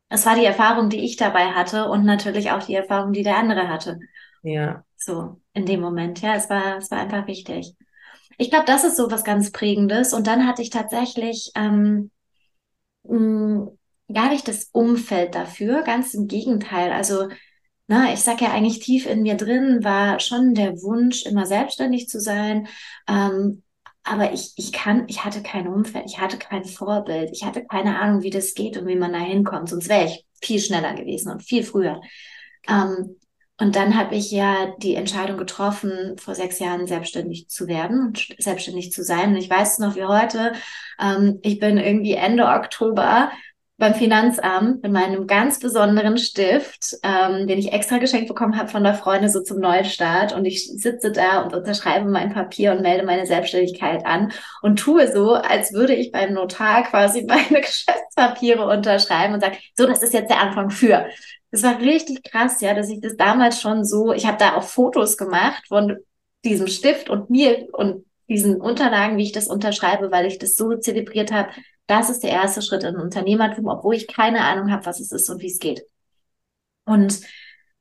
Es 0.09 0.27
war 0.27 0.37
die 0.37 0.45
Erfahrung, 0.45 0.91
die 0.91 1.05
ich 1.05 1.17
dabei 1.17 1.53
hatte 1.53 1.89
und 1.91 2.05
natürlich 2.05 2.51
auch 2.53 2.65
die 2.65 2.75
Erfahrung, 2.75 3.13
die 3.13 3.23
der 3.25 3.39
andere 3.39 3.69
hatte. 3.69 3.99
Ja. 4.43 4.85
So, 4.97 5.41
in 5.53 5.67
dem 5.67 5.81
Moment. 5.81 6.21
Ja, 6.23 6.35
es 6.37 6.49
war, 6.51 6.79
es 6.79 6.91
war 6.91 7.01
einfach 7.01 7.27
wichtig. 7.27 7.75
Ich 8.39 8.51
glaube, 8.51 8.67
das 8.67 8.85
ist 8.85 8.97
so 8.97 9.11
was 9.11 9.25
ganz 9.25 9.53
Prägendes. 9.53 10.13
Und 10.13 10.27
dann 10.27 10.47
hatte 10.47 10.63
ich 10.63 10.71
tatsächlich 10.71 11.53
ähm, 11.57 12.11
mh, 13.05 13.69
gar 14.13 14.31
nicht 14.31 14.49
das 14.49 14.71
Umfeld 14.73 15.35
dafür, 15.35 15.83
ganz 15.83 16.15
im 16.15 16.29
Gegenteil. 16.29 16.93
Also, 16.93 17.29
na, 17.87 18.13
ich 18.13 18.21
sag 18.21 18.41
ja 18.41 18.53
eigentlich 18.53 18.81
tief 18.81 19.07
in 19.07 19.23
mir 19.23 19.37
drin 19.37 19.85
war 19.85 20.21
schon 20.21 20.55
der 20.55 20.81
Wunsch, 20.83 21.27
immer 21.27 21.47
selbstständig 21.47 22.09
zu 22.09 22.21
sein. 22.21 22.69
Ähm, 23.09 23.63
aber 24.05 24.33
ich, 24.33 24.53
ich 24.57 24.73
kann, 24.73 25.05
ich 25.09 25.25
hatte 25.25 25.43
kein 25.43 25.67
Umfeld, 25.67 26.05
ich 26.07 26.21
hatte 26.21 26.39
kein 26.39 26.65
Vorbild, 26.65 27.31
ich 27.33 27.45
hatte 27.45 27.65
keine 27.65 27.99
Ahnung, 27.99 28.23
wie 28.23 28.31
das 28.31 28.55
geht 28.55 28.77
und 28.77 28.87
wie 28.87 28.97
man 28.97 29.13
da 29.13 29.19
hinkommt. 29.19 29.71
Sonst 29.71 29.89
wäre 29.89 30.07
ich 30.07 30.27
viel 30.43 30.61
schneller 30.61 30.95
gewesen 30.95 31.33
und 31.33 31.43
viel 31.43 31.63
früher. 31.63 32.01
Ähm, 32.69 33.17
und 33.59 33.77
dann 33.77 33.97
habe 33.97 34.17
ich 34.17 34.31
ja 34.31 34.75
die 34.79 34.97
Entscheidung 34.97 35.39
getroffen, 35.39 36.17
vor 36.19 36.35
sechs 36.35 36.59
Jahren 36.59 36.87
selbstständig 36.87 37.49
zu 37.49 37.69
werden 37.69 38.01
und 38.09 38.35
selbstständig 38.39 38.93
zu 38.93 39.05
sein. 39.05 39.31
Und 39.31 39.37
ich 39.37 39.49
weiß 39.49 39.75
es 39.75 39.79
noch 39.79 39.95
wie 39.95 40.05
heute. 40.05 40.53
Ähm, 40.99 41.39
ich 41.43 41.61
bin 41.61 41.79
irgendwie 41.79 42.15
Ende 42.15 42.47
Oktober 42.47 43.31
beim 43.85 43.95
Finanzamt 43.95 44.83
mit 44.83 44.93
meinem 44.93 45.27
ganz 45.27 45.59
besonderen 45.59 46.17
Stift, 46.17 46.97
ähm, 47.03 47.47
den 47.47 47.59
ich 47.59 47.71
extra 47.71 47.99
geschenkt 47.99 48.29
bekommen 48.29 48.57
habe 48.57 48.71
von 48.71 48.83
der 48.83 48.95
Freundin 48.95 49.29
so 49.29 49.43
zum 49.43 49.59
Neustart. 49.61 50.33
Und 50.33 50.47
ich 50.47 50.67
sitze 50.67 51.13
da 51.13 51.43
und 51.43 51.53
unterschreibe 51.53 52.09
mein 52.09 52.33
Papier 52.33 52.73
und 52.73 52.81
melde 52.81 53.05
meine 53.05 53.27
Selbstständigkeit 53.27 54.07
an 54.07 54.33
und 54.63 54.79
tue 54.79 55.13
so, 55.13 55.35
als 55.35 55.75
würde 55.75 55.95
ich 55.95 56.13
beim 56.13 56.33
Notar 56.33 56.85
quasi 56.85 57.25
meine 57.29 57.61
Geschäftspapiere 57.61 58.67
unterschreiben 58.67 59.35
und 59.35 59.41
sage, 59.41 59.59
so, 59.77 59.87
das 59.87 60.03
ist 60.03 60.15
jetzt 60.15 60.31
der 60.31 60.41
Anfang 60.41 60.71
für. 60.71 61.05
Das 61.51 61.63
war 61.63 61.79
richtig 61.79 62.25
krass, 62.25 62.63
ja, 62.63 62.73
dass 62.73 62.89
ich 62.89 63.03
das 63.03 63.19
damals 63.19 63.61
schon 63.61 63.85
so, 63.85 64.15
ich 64.15 64.25
habe 64.25 64.39
da 64.39 64.57
auch 64.57 64.63
Fotos 64.63 65.19
gemacht 65.19 65.63
von 65.69 65.99
diesem 66.43 66.69
Stift 66.69 67.11
und 67.11 67.29
mir 67.29 67.69
und 67.73 68.07
diesen 68.31 68.63
Unterlagen, 68.63 69.19
wie 69.19 69.25
ich 69.25 69.33
das 69.33 69.49
unterschreibe, 69.49 70.11
weil 70.11 70.25
ich 70.25 70.39
das 70.39 70.57
so 70.57 70.75
zelebriert 70.77 71.33
habe. 71.33 71.51
Das 71.87 72.11
ist 72.11 72.21
der 72.21 72.31
erste 72.31 72.63
Schritt 72.63 72.83
in 72.83 72.97
Unternehmertum, 72.97 73.67
obwohl 73.67 73.95
ich 73.95 74.07
keine 74.07 74.43
Ahnung 74.45 74.71
habe, 74.71 74.87
was 74.87 75.01
es 75.01 75.13
ist 75.13 75.29
und 75.29 75.43
wie 75.43 75.51
es 75.51 75.59
geht. 75.59 75.83
Und 76.85 77.21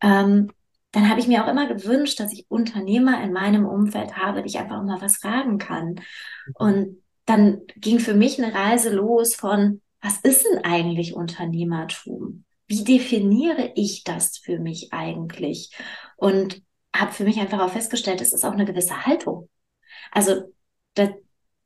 ähm, 0.01 0.51
dann 0.91 1.09
habe 1.09 1.19
ich 1.19 1.27
mir 1.27 1.43
auch 1.43 1.49
immer 1.49 1.67
gewünscht, 1.67 2.19
dass 2.19 2.33
ich 2.33 2.45
Unternehmer 2.49 3.23
in 3.23 3.33
meinem 3.33 3.65
Umfeld 3.65 4.17
habe, 4.17 4.41
die 4.41 4.49
ich 4.49 4.59
einfach 4.59 4.81
immer 4.81 5.01
was 5.01 5.17
fragen 5.17 5.57
kann. 5.57 6.01
Und 6.55 7.01
dann 7.25 7.61
ging 7.77 7.99
für 7.99 8.13
mich 8.13 8.41
eine 8.41 8.53
Reise 8.53 8.93
los 8.93 9.35
von, 9.35 9.81
was 10.01 10.19
ist 10.21 10.45
denn 10.45 10.63
eigentlich 10.65 11.15
Unternehmertum? 11.15 12.43
wie 12.67 12.83
definiere 12.83 13.71
ich 13.75 14.03
das 14.03 14.37
für 14.37 14.59
mich 14.59 14.93
eigentlich? 14.93 15.71
Und 16.17 16.61
habe 16.95 17.11
für 17.11 17.23
mich 17.23 17.39
einfach 17.39 17.59
auch 17.59 17.71
festgestellt, 17.71 18.21
es 18.21 18.33
ist 18.33 18.43
auch 18.43 18.53
eine 18.53 18.65
gewisse 18.65 19.05
Haltung. 19.05 19.49
Also 20.11 20.53
das, 20.93 21.09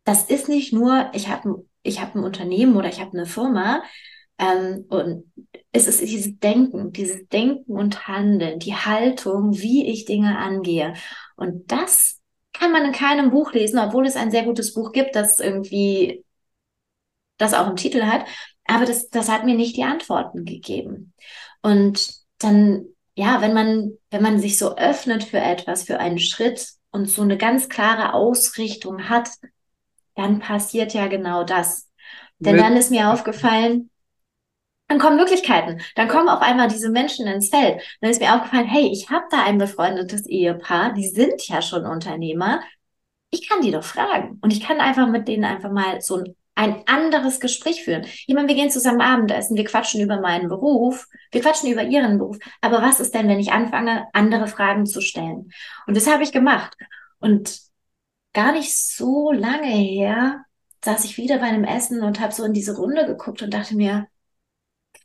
das 0.04 0.24
ist 0.24 0.50
nicht 0.50 0.74
nur, 0.74 1.12
ich 1.14 1.28
habe 1.28 1.66
ich 1.88 2.02
hab 2.02 2.16
ein 2.16 2.24
Unternehmen 2.24 2.76
oder 2.76 2.90
ich 2.90 3.00
habe 3.00 3.18
eine 3.18 3.26
Firma, 3.26 3.82
ähm, 4.40 4.86
und 4.90 5.32
es 5.72 5.88
ist 5.88 6.02
dieses 6.02 6.40
Denken, 6.40 6.92
dieses 6.92 7.28
Denken 7.30 7.74
und 7.74 8.08
Handeln, 8.08 8.60
die 8.60 8.76
Haltung, 8.76 9.58
wie 9.58 9.88
ich 9.88 10.06
Dinge 10.06 10.38
angehe. 10.38 10.94
Und 11.36 11.72
das 11.72 12.22
kann 12.54 12.72
man 12.72 12.86
in 12.86 12.92
keinem 12.92 13.32
Buch 13.32 13.54
lesen, 13.54 13.80
obwohl 13.80 14.06
es 14.06 14.16
ein 14.16 14.32
sehr 14.32 14.44
gutes 14.44 14.74
Buch 14.74 14.92
gibt, 14.92 15.16
das 15.16 15.40
irgendwie 15.40 16.24
das 17.38 17.54
auch 17.54 17.70
im 17.70 17.76
Titel 17.76 18.04
hat. 18.04 18.26
Aber 18.66 18.86
das, 18.86 19.10
das 19.10 19.30
hat 19.30 19.46
mir 19.46 19.56
nicht 19.56 19.78
die 19.78 19.84
Antworten 19.84 20.46
gegeben. 20.46 21.14
Und 21.62 22.12
dann, 22.40 22.86
ja, 23.16 23.42
wenn 23.42 23.54
man, 23.54 23.94
wenn 24.12 24.22
man 24.22 24.40
sich 24.40 24.58
so 24.58 24.76
öffnet 24.76 25.24
für 25.24 25.40
etwas, 25.40 25.84
für 25.84 26.00
einen 26.00 26.20
Schritt 26.20 26.68
und 26.92 27.10
so 27.10 27.22
eine 27.22 27.38
ganz 27.38 27.70
klare 27.70 28.14
Ausrichtung 28.14 29.10
hat, 29.10 29.30
dann 30.18 30.40
passiert 30.40 30.94
ja 30.94 31.08
genau 31.08 31.44
das. 31.44 31.90
Denn 32.40 32.58
dann 32.58 32.76
ist 32.76 32.92
mir 32.92 33.12
aufgefallen, 33.12 33.90
dann 34.88 35.00
kommen 35.00 35.18
Möglichkeiten. 35.18 35.82
Dann 35.96 36.08
kommen 36.08 36.30
auf 36.30 36.42
einmal 36.42 36.68
diese 36.68 36.90
Menschen 36.90 37.28
ins 37.28 37.50
Feld. 37.50 37.82
Dann 38.02 38.12
ist 38.12 38.22
mir 38.22 38.34
aufgefallen, 38.34 38.68
hey, 38.68 38.90
ich 38.92 39.10
habe 39.10 39.26
da 39.32 39.44
ein 39.44 39.58
befreundetes 39.58 40.26
Ehepaar, 40.28 40.94
die 40.94 41.08
sind 41.08 41.48
ja 41.48 41.62
schon 41.62 41.86
Unternehmer. 41.86 42.62
Ich 43.30 43.48
kann 43.50 43.62
die 43.62 43.72
doch 43.72 43.84
fragen. 43.84 44.38
Und 44.42 44.54
ich 44.54 44.62
kann 44.62 44.80
einfach 44.80 45.08
mit 45.08 45.28
denen 45.28 45.44
einfach 45.46 45.72
mal 45.72 46.02
so 46.02 46.18
ein 46.18 46.36
ein 46.58 46.82
anderes 46.88 47.40
Gespräch 47.40 47.84
führen. 47.84 48.04
Ich 48.26 48.34
meine, 48.34 48.48
wir 48.48 48.56
gehen 48.56 48.72
zusammen 48.72 49.02
Abendessen, 49.02 49.56
wir 49.56 49.64
quatschen 49.64 50.02
über 50.02 50.20
meinen 50.20 50.50
Beruf, 50.50 51.08
wir 51.32 51.42
quatschen 51.42 51.72
über 51.72 51.84
ihren 51.84 52.18
Beruf. 52.18 52.40
Aber 52.62 52.82
was 52.82 53.00
ist 53.00 53.14
denn, 53.14 53.28
wenn 53.28 53.40
ich 53.40 53.52
anfange, 53.52 54.08
andere 54.14 54.48
Fragen 54.48 54.88
zu 54.88 55.00
stellen? 55.00 55.52
Und 55.86 55.96
das 55.96 56.12
habe 56.12 56.24
ich 56.24 56.32
gemacht. 56.32 56.76
Und 57.20 57.60
gar 58.38 58.52
nicht 58.52 58.78
so 58.78 59.32
lange 59.32 59.66
her 59.66 60.46
saß 60.86 61.06
ich 61.06 61.18
wieder 61.18 61.40
bei 61.40 61.48
einem 61.48 61.64
Essen 61.64 62.04
und 62.04 62.20
habe 62.20 62.32
so 62.32 62.44
in 62.44 62.54
diese 62.54 62.78
Runde 62.78 63.08
geguckt 63.08 63.42
und 63.42 63.52
dachte 63.52 63.76
mir, 63.76 64.06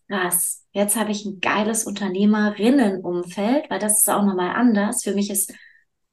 krass, 0.07 0.67
jetzt 0.73 0.97
habe 0.97 1.13
ich 1.13 1.25
ein 1.25 1.41
geiles 1.41 1.85
Unternehmerinnenumfeld, 1.85 3.71
weil 3.71 3.79
das 3.79 3.97
ist 3.97 4.11
auch 4.11 4.23
nochmal 4.23 4.55
anders. 4.55 5.03
Für 5.03 5.15
mich 5.15 5.31
ist 5.31 5.55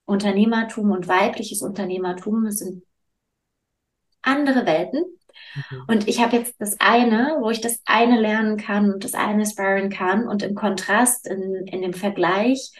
Unternehmertum 0.05 0.91
und 0.91 1.09
weibliches 1.09 1.61
Unternehmertum 1.61 2.49
sind 2.51 2.83
andere 4.21 4.65
Welten. 4.65 5.03
Mhm. 5.71 5.83
Und 5.89 6.07
ich 6.07 6.21
habe 6.21 6.37
jetzt 6.37 6.55
das 6.59 6.79
eine, 6.79 7.35
wo 7.41 7.49
ich 7.49 7.59
das 7.59 7.81
eine 7.83 8.17
lernen 8.17 8.55
kann 8.55 8.93
und 8.93 9.03
das 9.03 9.13
eine 9.13 9.45
sparen 9.45 9.89
kann. 9.89 10.25
Und 10.25 10.41
im 10.41 10.55
Kontrast, 10.55 11.27
in, 11.27 11.67
in 11.67 11.81
dem 11.81 11.93
Vergleich, 11.93 12.71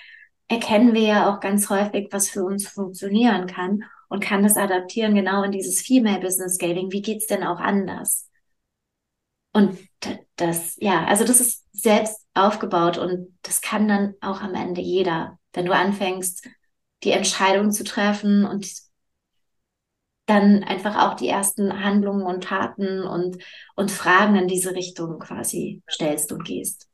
erkennen 0.48 0.94
wir 0.94 1.02
ja 1.02 1.30
auch 1.30 1.42
ganz 1.42 1.70
häufig, 1.70 2.08
was 2.12 2.30
für 2.30 2.46
uns 2.46 2.70
funktionieren 2.70 3.46
kann 3.46 3.84
und 4.10 4.24
kann 4.24 4.44
das 4.44 4.58
adaptieren 4.58 5.16
genau 5.16 5.44
in 5.44 5.52
dieses 5.52 5.82
Female 5.82 6.20
Business 6.20 6.56
Scaling. 6.56 6.92
Wie 6.92 7.02
geht's 7.02 7.28
denn 7.28 7.44
auch 7.44 7.60
anders? 7.60 8.28
Und 9.54 9.78
das, 10.36 10.76
ja, 10.80 11.06
also 11.06 11.26
das 11.26 11.40
ist 11.40 11.66
selbst 11.72 12.26
aufgebaut 12.34 12.98
und 12.98 13.38
das 13.42 13.62
kann 13.62 13.88
dann 13.88 14.14
auch 14.22 14.42
am 14.42 14.54
Ende 14.56 14.82
jeder, 14.82 15.40
wenn 15.54 15.66
du 15.66 15.74
anfängst, 15.74 16.48
die 17.04 17.12
Entscheidung 17.12 17.72
zu 17.72 17.84
treffen 17.84 18.46
und 18.46 18.68
dann 20.26 20.64
einfach 20.64 20.96
auch 20.98 21.16
die 21.16 21.28
ersten 21.28 21.84
Handlungen 21.84 22.24
und 22.26 22.44
Taten 22.44 23.04
und, 23.04 23.38
und 23.76 23.92
Fragen 23.92 24.36
in 24.36 24.48
diese 24.48 24.76
Richtung 24.76 25.20
quasi 25.20 25.82
stellst 25.90 26.32
und 26.32 26.44
gehst. 26.46 26.89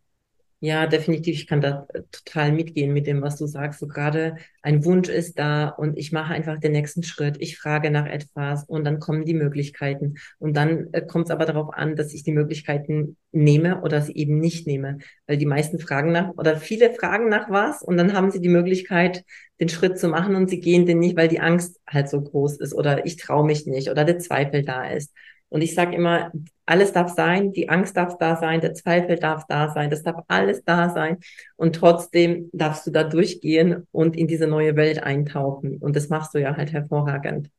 Ja, 0.65 0.88
definitiv. 0.88 1.36
Ich 1.36 1.45
kann 1.45 1.62
da 1.62 1.86
äh, 1.93 2.01
total 2.12 2.51
mitgehen 2.51 2.91
mit 2.91 3.06
dem, 3.06 3.21
was 3.21 3.36
du 3.38 3.45
sagst. 3.45 3.80
So 3.80 3.88
gerade 3.88 4.38
ein 4.63 4.84
Wunsch 4.84 5.10
ist 5.10 5.38
da 5.38 5.67
und 5.69 5.95
ich 5.95 6.12
mache 6.12 6.34
einfach 6.34 6.58
den 6.60 6.71
nächsten 6.71 7.04
Schritt. 7.04 7.38
Ich 7.39 7.60
frage 7.60 7.91
nach 7.91 8.08
etwas 8.08 8.63
und 8.63 8.84
dann 8.84 8.99
kommen 8.99 9.25
die 9.25 9.36
Möglichkeiten. 9.36 10.15
Und 10.39 10.58
dann 10.58 10.88
äh, 10.91 11.01
kommt 11.06 11.25
es 11.25 11.32
aber 11.32 11.45
darauf 11.45 11.71
an, 11.71 11.95
dass 11.95 12.13
ich 12.13 12.23
die 12.23 12.32
Möglichkeiten 12.32 13.15
nehme 13.32 13.82
oder 13.84 14.01
sie 14.01 14.15
eben 14.15 14.39
nicht 14.39 14.65
nehme. 14.65 14.97
Weil 15.28 15.38
die 15.38 15.45
meisten 15.45 15.78
fragen 15.78 16.12
nach 16.12 16.32
oder 16.36 16.58
viele 16.58 16.91
fragen 16.95 17.30
nach 17.30 17.49
was 17.51 17.84
und 17.84 17.97
dann 17.97 18.13
haben 18.13 18.32
sie 18.32 18.41
die 18.41 18.49
Möglichkeit, 18.49 19.23
den 19.60 19.69
Schritt 19.69 19.99
zu 19.99 20.08
machen 20.08 20.36
und 20.36 20.49
sie 20.49 20.60
gehen 20.62 20.88
den 20.88 20.97
nicht, 20.99 21.15
weil 21.15 21.28
die 21.28 21.39
Angst 21.41 21.80
halt 21.88 22.10
so 22.10 22.19
groß 22.21 22.58
ist 22.60 22.73
oder 22.73 23.06
ich 23.06 23.17
traue 23.17 23.45
mich 23.45 23.67
nicht 23.67 23.89
oder 23.91 24.04
der 24.04 24.17
Zweifel 24.19 24.63
da 24.63 24.86
ist. 24.89 25.13
Und 25.56 25.62
ich 25.62 25.74
sage 25.74 25.96
immer, 25.96 26.34
alles 26.65 26.91
darf 26.91 27.13
sein, 27.13 27.54
die 27.54 27.70
Angst 27.70 27.96
darf 27.96 28.18
da 28.18 28.36
sein, 28.36 28.60
der 28.60 28.74
Zweifel 28.74 29.15
darf 29.15 29.46
da 29.48 29.70
sein, 29.70 29.89
das 29.89 30.04
darf 30.04 30.26
alles 30.28 30.65
da 30.65 30.89
sein. 30.89 31.20
Und 31.56 31.78
trotzdem 31.78 32.50
darfst 32.52 32.86
du 32.86 32.91
da 32.91 33.06
durchgehen 33.06 33.88
und 33.94 34.18
in 34.18 34.28
diese 34.28 34.48
neue 34.48 34.76
Welt 34.76 35.02
eintauchen. 35.02 35.78
Und 35.78 35.96
das 35.96 36.10
machst 36.10 36.36
du 36.36 36.41
ja 36.41 36.58
halt 36.58 36.74
hervorragend. 36.74 37.52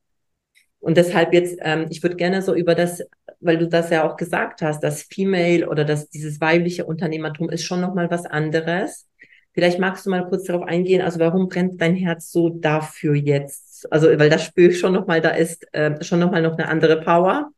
Und 0.79 0.99
deshalb 0.99 1.33
jetzt, 1.33 1.59
ähm, 1.63 1.87
ich 1.89 2.03
würde 2.03 2.17
gerne 2.17 2.43
so 2.43 2.55
über 2.55 2.75
das, 2.75 3.03
weil 3.41 3.57
du 3.57 3.67
das 3.67 3.89
ja 3.89 4.07
auch 4.07 4.19
gesagt 4.19 4.61
hast, 4.61 4.81
das 4.81 5.05
Female 5.05 5.67
oder 5.67 5.87
das, 5.87 6.11
dieses 6.11 6.39
weibliche 6.39 6.85
Unternehmertum 6.85 7.49
ist 7.49 7.65
schon 7.65 7.81
nochmal 7.81 8.11
was 8.11 8.27
anderes. 8.27 9.09
Vielleicht 9.55 9.79
magst 9.79 10.05
du 10.05 10.11
mal 10.11 10.29
kurz 10.29 10.45
darauf 10.45 10.65
eingehen, 10.65 11.01
also 11.01 11.19
warum 11.19 11.49
brennt 11.49 11.81
dein 11.81 11.95
Herz 11.95 12.31
so 12.31 12.51
dafür 12.51 13.15
jetzt? 13.15 13.91
Also, 13.91 14.09
weil 14.19 14.29
das 14.29 14.45
spüre 14.45 14.73
ich 14.73 14.79
schon 14.79 14.93
nochmal, 14.93 15.23
da 15.23 15.31
ist 15.31 15.67
äh, 15.73 16.05
schon 16.05 16.21
nochmal 16.21 16.43
noch 16.43 16.59
eine 16.59 16.69
andere 16.69 17.01
Power 17.01 17.53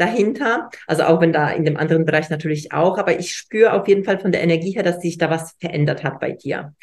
dahinter. 0.00 0.70
Also 0.86 1.04
auch 1.04 1.20
wenn 1.20 1.32
da 1.32 1.50
in 1.50 1.64
dem 1.64 1.76
anderen 1.76 2.04
Bereich 2.04 2.30
natürlich 2.30 2.72
auch, 2.72 2.98
aber 2.98 3.18
ich 3.18 3.34
spüre 3.34 3.72
auf 3.72 3.86
jeden 3.88 4.04
Fall 4.04 4.18
von 4.18 4.32
der 4.32 4.42
Energie 4.42 4.72
her, 4.72 4.82
dass 4.82 5.00
sich 5.00 5.18
da 5.18 5.30
was 5.30 5.56
verändert 5.60 6.04
hat 6.04 6.20
bei 6.20 6.32
dir. 6.32 6.74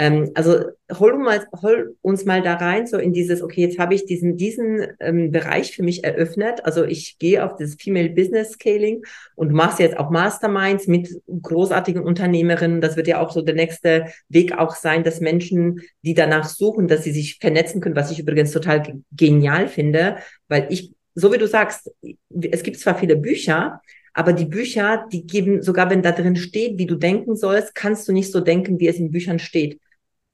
Ähm, 0.00 0.30
also 0.34 0.64
hol, 0.98 1.18
mal, 1.18 1.46
hol, 1.60 1.94
uns 2.00 2.24
mal 2.24 2.40
da 2.40 2.54
rein, 2.54 2.86
so 2.86 2.96
in 2.96 3.12
dieses, 3.12 3.42
okay, 3.42 3.60
jetzt 3.60 3.78
habe 3.78 3.94
ich 3.94 4.06
diesen, 4.06 4.38
diesen 4.38 4.86
ähm, 4.98 5.30
Bereich 5.30 5.76
für 5.76 5.82
mich 5.82 6.04
eröffnet. 6.04 6.64
Also 6.64 6.84
ich 6.84 7.18
gehe 7.18 7.44
auf 7.44 7.56
das 7.56 7.74
Female 7.74 8.08
Business 8.08 8.52
Scaling 8.52 9.02
und 9.34 9.52
mache 9.52 9.82
jetzt 9.82 9.98
auch 9.98 10.08
Masterminds 10.08 10.86
mit 10.86 11.20
großartigen 11.26 12.02
Unternehmerinnen. 12.02 12.80
Das 12.80 12.96
wird 12.96 13.08
ja 13.08 13.20
auch 13.20 13.30
so 13.30 13.42
der 13.42 13.54
nächste 13.54 14.06
Weg 14.30 14.56
auch 14.56 14.74
sein, 14.74 15.04
dass 15.04 15.20
Menschen, 15.20 15.82
die 16.00 16.14
danach 16.14 16.48
suchen, 16.48 16.88
dass 16.88 17.04
sie 17.04 17.12
sich 17.12 17.38
vernetzen 17.38 17.82
können, 17.82 17.96
was 17.96 18.10
ich 18.10 18.20
übrigens 18.20 18.52
total 18.52 19.02
genial 19.12 19.68
finde, 19.68 20.16
weil 20.48 20.66
ich 20.70 20.92
so 21.14 21.32
wie 21.32 21.38
du 21.38 21.46
sagst, 21.46 21.90
es 22.30 22.62
gibt 22.62 22.78
zwar 22.78 22.98
viele 22.98 23.16
Bücher, 23.16 23.80
aber 24.12 24.32
die 24.32 24.44
Bücher, 24.44 25.06
die 25.12 25.26
geben, 25.26 25.62
sogar 25.62 25.90
wenn 25.90 26.02
da 26.02 26.12
drin 26.12 26.36
steht, 26.36 26.78
wie 26.78 26.86
du 26.86 26.96
denken 26.96 27.36
sollst, 27.36 27.74
kannst 27.74 28.08
du 28.08 28.12
nicht 28.12 28.32
so 28.32 28.40
denken, 28.40 28.80
wie 28.80 28.88
es 28.88 28.98
in 28.98 29.10
Büchern 29.10 29.38
steht. 29.38 29.80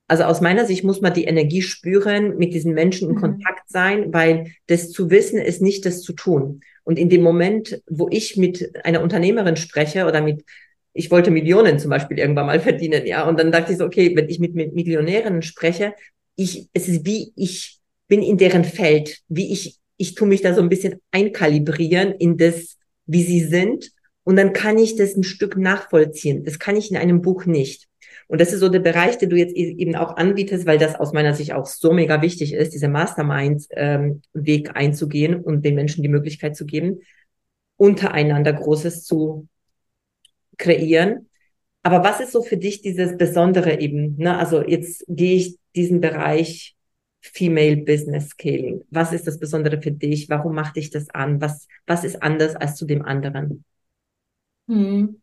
Also 0.08 0.24
aus 0.24 0.40
meiner 0.40 0.64
Sicht 0.64 0.84
muss 0.84 1.00
man 1.00 1.12
die 1.12 1.24
Energie 1.24 1.62
spüren, 1.62 2.36
mit 2.38 2.54
diesen 2.54 2.74
Menschen 2.74 3.08
in 3.08 3.16
mhm. 3.16 3.20
Kontakt 3.20 3.68
sein, 3.68 4.12
weil 4.12 4.52
das 4.66 4.92
zu 4.92 5.10
wissen 5.10 5.38
ist 5.38 5.60
nicht 5.60 5.84
das 5.84 6.02
zu 6.02 6.12
tun. 6.12 6.60
Und 6.84 6.98
in 6.98 7.08
dem 7.08 7.22
Moment, 7.22 7.82
wo 7.88 8.08
ich 8.10 8.36
mit 8.36 8.70
einer 8.84 9.02
Unternehmerin 9.02 9.56
spreche 9.56 10.06
oder 10.06 10.20
mit, 10.20 10.44
ich 10.92 11.10
wollte 11.10 11.30
Millionen 11.30 11.78
zum 11.78 11.90
Beispiel 11.90 12.18
irgendwann 12.18 12.46
mal 12.46 12.60
verdienen, 12.60 13.04
ja, 13.06 13.28
und 13.28 13.38
dann 13.38 13.50
dachte 13.50 13.72
ich 13.72 13.78
so, 13.78 13.84
okay, 13.84 14.14
wenn 14.14 14.28
ich 14.28 14.38
mit, 14.38 14.54
mit 14.54 14.74
Millionärinnen 14.74 15.42
spreche, 15.42 15.94
ich, 16.36 16.68
es 16.72 16.86
ist 16.88 17.04
wie 17.04 17.32
ich 17.34 17.78
bin 18.08 18.22
in 18.22 18.38
deren 18.38 18.62
Feld, 18.62 19.18
wie 19.28 19.52
ich 19.52 19.78
ich 19.96 20.14
tue 20.14 20.28
mich 20.28 20.42
da 20.42 20.54
so 20.54 20.60
ein 20.60 20.68
bisschen 20.68 21.00
einkalibrieren 21.10 22.12
in 22.12 22.36
das, 22.36 22.76
wie 23.06 23.22
sie 23.22 23.40
sind. 23.40 23.92
Und 24.24 24.36
dann 24.36 24.52
kann 24.52 24.78
ich 24.78 24.96
das 24.96 25.16
ein 25.16 25.22
Stück 25.22 25.56
nachvollziehen. 25.56 26.44
Das 26.44 26.58
kann 26.58 26.76
ich 26.76 26.90
in 26.90 26.96
einem 26.96 27.22
Buch 27.22 27.46
nicht. 27.46 27.88
Und 28.28 28.40
das 28.40 28.52
ist 28.52 28.60
so 28.60 28.68
der 28.68 28.80
Bereich, 28.80 29.18
den 29.18 29.30
du 29.30 29.36
jetzt 29.36 29.56
e-, 29.56 29.76
eben 29.76 29.94
auch 29.94 30.16
anbietest, 30.16 30.66
weil 30.66 30.78
das 30.78 30.96
aus 30.96 31.12
meiner 31.12 31.34
Sicht 31.34 31.52
auch 31.52 31.66
so 31.66 31.92
mega 31.92 32.22
wichtig 32.22 32.52
ist, 32.52 32.74
diese 32.74 32.88
Mastermind-Weg 32.88 34.68
ähm, 34.68 34.72
einzugehen 34.74 35.36
und 35.36 35.64
den 35.64 35.76
Menschen 35.76 36.02
die 36.02 36.08
Möglichkeit 36.08 36.56
zu 36.56 36.66
geben, 36.66 37.00
untereinander 37.76 38.52
Großes 38.52 39.04
zu 39.04 39.46
kreieren. 40.58 41.28
Aber 41.82 42.02
was 42.02 42.20
ist 42.20 42.32
so 42.32 42.42
für 42.42 42.56
dich 42.56 42.82
dieses 42.82 43.16
Besondere 43.16 43.80
eben? 43.80 44.16
Ne? 44.16 44.36
Also 44.36 44.66
jetzt 44.66 45.04
gehe 45.06 45.36
ich 45.36 45.56
diesen 45.76 46.00
Bereich 46.00 46.75
Female 47.32 47.76
Business 47.76 48.30
Scaling? 48.30 48.82
Was 48.90 49.12
ist 49.12 49.26
das 49.26 49.38
Besondere 49.38 49.80
für 49.80 49.92
dich? 49.92 50.28
Warum 50.28 50.54
macht 50.54 50.76
dich 50.76 50.90
das 50.90 51.10
an? 51.10 51.40
Was, 51.40 51.68
was 51.86 52.04
ist 52.04 52.22
anders 52.22 52.56
als 52.56 52.76
zu 52.76 52.86
dem 52.86 53.04
anderen? 53.04 53.64
Hm. 54.68 55.20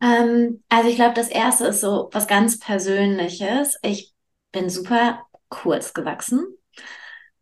Ähm, 0.00 0.62
also 0.68 0.88
ich 0.88 0.96
glaube, 0.96 1.14
das 1.14 1.28
erste 1.28 1.66
ist 1.66 1.80
so 1.80 2.08
was 2.12 2.26
ganz 2.26 2.58
Persönliches. 2.58 3.78
Ich 3.82 4.12
bin 4.52 4.68
super 4.70 5.22
kurz 5.48 5.94
gewachsen. 5.94 6.44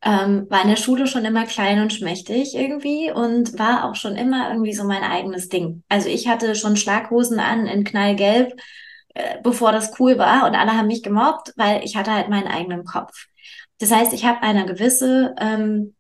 Ähm, 0.02 0.46
war 0.50 0.62
in 0.62 0.68
der 0.68 0.76
Schule 0.76 1.06
schon 1.06 1.24
immer 1.24 1.46
klein 1.46 1.80
und 1.80 1.92
schmächtig 1.92 2.54
irgendwie 2.54 3.10
und 3.10 3.58
war 3.58 3.88
auch 3.88 3.94
schon 3.94 4.16
immer 4.16 4.50
irgendwie 4.50 4.74
so 4.74 4.84
mein 4.84 5.02
eigenes 5.02 5.48
Ding. 5.48 5.82
Also 5.88 6.10
ich 6.10 6.28
hatte 6.28 6.54
schon 6.54 6.76
Schlaghosen 6.76 7.40
an 7.40 7.66
in 7.66 7.84
Knallgelb, 7.84 8.52
äh, 9.14 9.38
bevor 9.42 9.72
das 9.72 9.98
cool 9.98 10.18
war 10.18 10.46
und 10.46 10.54
alle 10.56 10.72
haben 10.76 10.88
mich 10.88 11.02
gemobbt, 11.02 11.54
weil 11.56 11.82
ich 11.84 11.96
hatte 11.96 12.12
halt 12.12 12.28
meinen 12.28 12.48
eigenen 12.48 12.84
Kopf. 12.84 13.28
Das 13.78 13.90
heißt, 13.90 14.12
ich 14.12 14.24
habe 14.24 14.42
eine 14.42 14.66
gewisse, 14.66 15.34
ähm, 15.38 15.94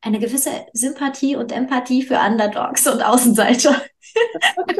eine 0.00 0.18
gewisse 0.18 0.50
Sympathie 0.72 1.36
und 1.36 1.50
Empathie 1.50 2.02
für 2.02 2.18
Underdogs 2.18 2.86
und 2.86 3.02
Außenseiter. 3.02 3.82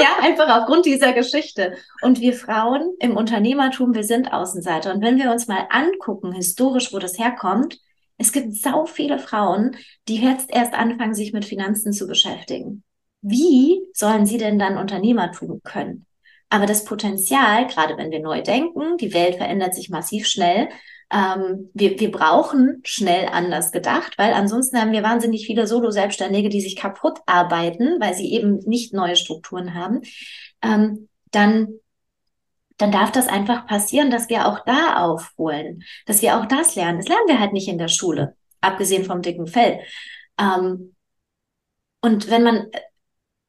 ja, 0.00 0.08
einfach 0.20 0.48
aufgrund 0.60 0.86
dieser 0.86 1.12
Geschichte. 1.12 1.76
Und 2.00 2.20
wir 2.20 2.32
Frauen 2.32 2.94
im 2.98 3.16
Unternehmertum, 3.16 3.94
wir 3.94 4.04
sind 4.04 4.32
Außenseiter. 4.32 4.94
Und 4.94 5.02
wenn 5.02 5.18
wir 5.18 5.30
uns 5.30 5.46
mal 5.46 5.66
angucken, 5.70 6.32
historisch, 6.32 6.92
wo 6.92 6.98
das 6.98 7.18
herkommt, 7.18 7.78
es 8.18 8.32
gibt 8.32 8.54
so 8.54 8.86
viele 8.86 9.18
Frauen, 9.18 9.76
die 10.08 10.16
jetzt 10.16 10.50
erst 10.50 10.74
anfangen, 10.74 11.14
sich 11.14 11.32
mit 11.32 11.44
Finanzen 11.44 11.92
zu 11.92 12.06
beschäftigen. 12.06 12.84
Wie 13.20 13.82
sollen 13.92 14.26
sie 14.26 14.38
denn 14.38 14.58
dann 14.58 14.78
Unternehmertum 14.78 15.60
können? 15.62 16.06
Aber 16.48 16.66
das 16.66 16.84
Potenzial, 16.84 17.66
gerade 17.66 17.96
wenn 17.96 18.10
wir 18.10 18.20
neu 18.20 18.42
denken, 18.42 18.96
die 18.98 19.14
Welt 19.14 19.36
verändert 19.36 19.74
sich 19.74 19.90
massiv 19.90 20.26
schnell, 20.26 20.68
ähm, 21.12 21.70
wir, 21.74 22.00
wir 22.00 22.10
brauchen 22.10 22.80
schnell 22.84 23.28
anders 23.28 23.70
gedacht, 23.70 24.14
weil 24.16 24.32
ansonsten 24.32 24.80
haben 24.80 24.92
wir 24.92 25.02
wahnsinnig 25.02 25.46
viele 25.46 25.66
Solo-Selbstständige, 25.66 26.48
die 26.48 26.60
sich 26.60 26.76
kaputt 26.76 27.18
arbeiten, 27.26 28.00
weil 28.00 28.14
sie 28.14 28.32
eben 28.32 28.58
nicht 28.60 28.94
neue 28.94 29.16
Strukturen 29.16 29.74
haben. 29.74 30.00
Ähm, 30.62 31.08
dann 31.30 31.68
dann 32.78 32.90
darf 32.90 33.12
das 33.12 33.28
einfach 33.28 33.66
passieren, 33.66 34.10
dass 34.10 34.28
wir 34.28 34.46
auch 34.46 34.64
da 34.64 35.04
aufholen, 35.04 35.84
dass 36.06 36.20
wir 36.20 36.36
auch 36.36 36.46
das 36.46 36.74
lernen. 36.74 36.98
Das 36.98 37.06
lernen 37.06 37.28
wir 37.28 37.38
halt 37.38 37.52
nicht 37.52 37.68
in 37.68 37.78
der 37.78 37.86
Schule, 37.86 38.34
abgesehen 38.60 39.04
vom 39.04 39.22
dicken 39.22 39.46
Fell. 39.46 39.80
Ähm, 40.36 40.94
und 42.00 42.28
wenn 42.28 42.42
man, 42.42 42.66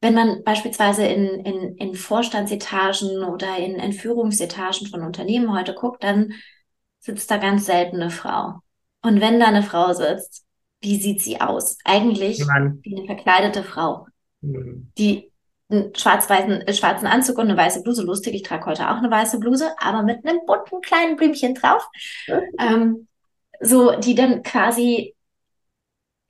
wenn 0.00 0.14
man 0.14 0.44
beispielsweise 0.44 1.04
in, 1.06 1.26
in, 1.44 1.76
in 1.78 1.94
Vorstandsetagen 1.96 3.24
oder 3.24 3.56
in, 3.56 3.74
in 3.76 3.92
Führungsetagen 3.92 4.86
von 4.86 5.02
Unternehmen 5.02 5.52
heute 5.52 5.74
guckt, 5.74 6.04
dann 6.04 6.34
sitzt 7.04 7.30
da 7.30 7.36
ganz 7.36 7.66
selten 7.66 7.96
eine 7.96 8.10
Frau. 8.10 8.60
Und 9.02 9.20
wenn 9.20 9.38
da 9.38 9.46
eine 9.46 9.62
Frau 9.62 9.92
sitzt, 9.92 10.44
wie 10.80 10.96
sieht 10.96 11.20
sie 11.20 11.40
aus? 11.40 11.76
Eigentlich 11.84 12.44
Mann. 12.46 12.80
wie 12.82 12.96
eine 12.96 13.06
verkleidete 13.06 13.62
Frau, 13.62 14.06
mhm. 14.40 14.90
die 14.96 15.30
einen 15.68 15.94
schwarz-weißen, 15.94 16.62
äh, 16.62 16.72
schwarzen 16.72 17.06
Anzug 17.06 17.38
und 17.38 17.48
eine 17.48 17.56
weiße 17.56 17.82
Bluse. 17.82 18.02
Lustig, 18.02 18.34
ich 18.34 18.42
trage 18.42 18.66
heute 18.66 18.90
auch 18.90 18.96
eine 18.96 19.10
weiße 19.10 19.38
Bluse, 19.38 19.74
aber 19.78 20.02
mit 20.02 20.26
einem 20.26 20.40
bunten 20.46 20.80
kleinen 20.80 21.16
Blümchen 21.16 21.54
drauf. 21.54 21.86
ähm, 22.58 23.06
so, 23.60 23.92
die 23.96 24.14
dann 24.14 24.42
quasi 24.42 25.14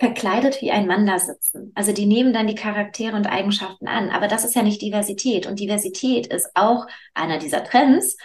verkleidet 0.00 0.60
wie 0.60 0.72
ein 0.72 0.86
Mann 0.86 1.06
da 1.06 1.18
sitzen. 1.18 1.72
Also 1.74 1.92
die 1.92 2.06
nehmen 2.06 2.32
dann 2.32 2.48
die 2.48 2.56
Charaktere 2.56 3.16
und 3.16 3.26
Eigenschaften 3.26 3.86
an. 3.86 4.10
Aber 4.10 4.26
das 4.26 4.44
ist 4.44 4.54
ja 4.54 4.62
nicht 4.62 4.82
Diversität. 4.82 5.46
Und 5.46 5.60
Diversität 5.60 6.26
ist 6.26 6.50
auch 6.54 6.86
einer 7.14 7.38
dieser 7.38 7.62
Trends, 7.64 8.16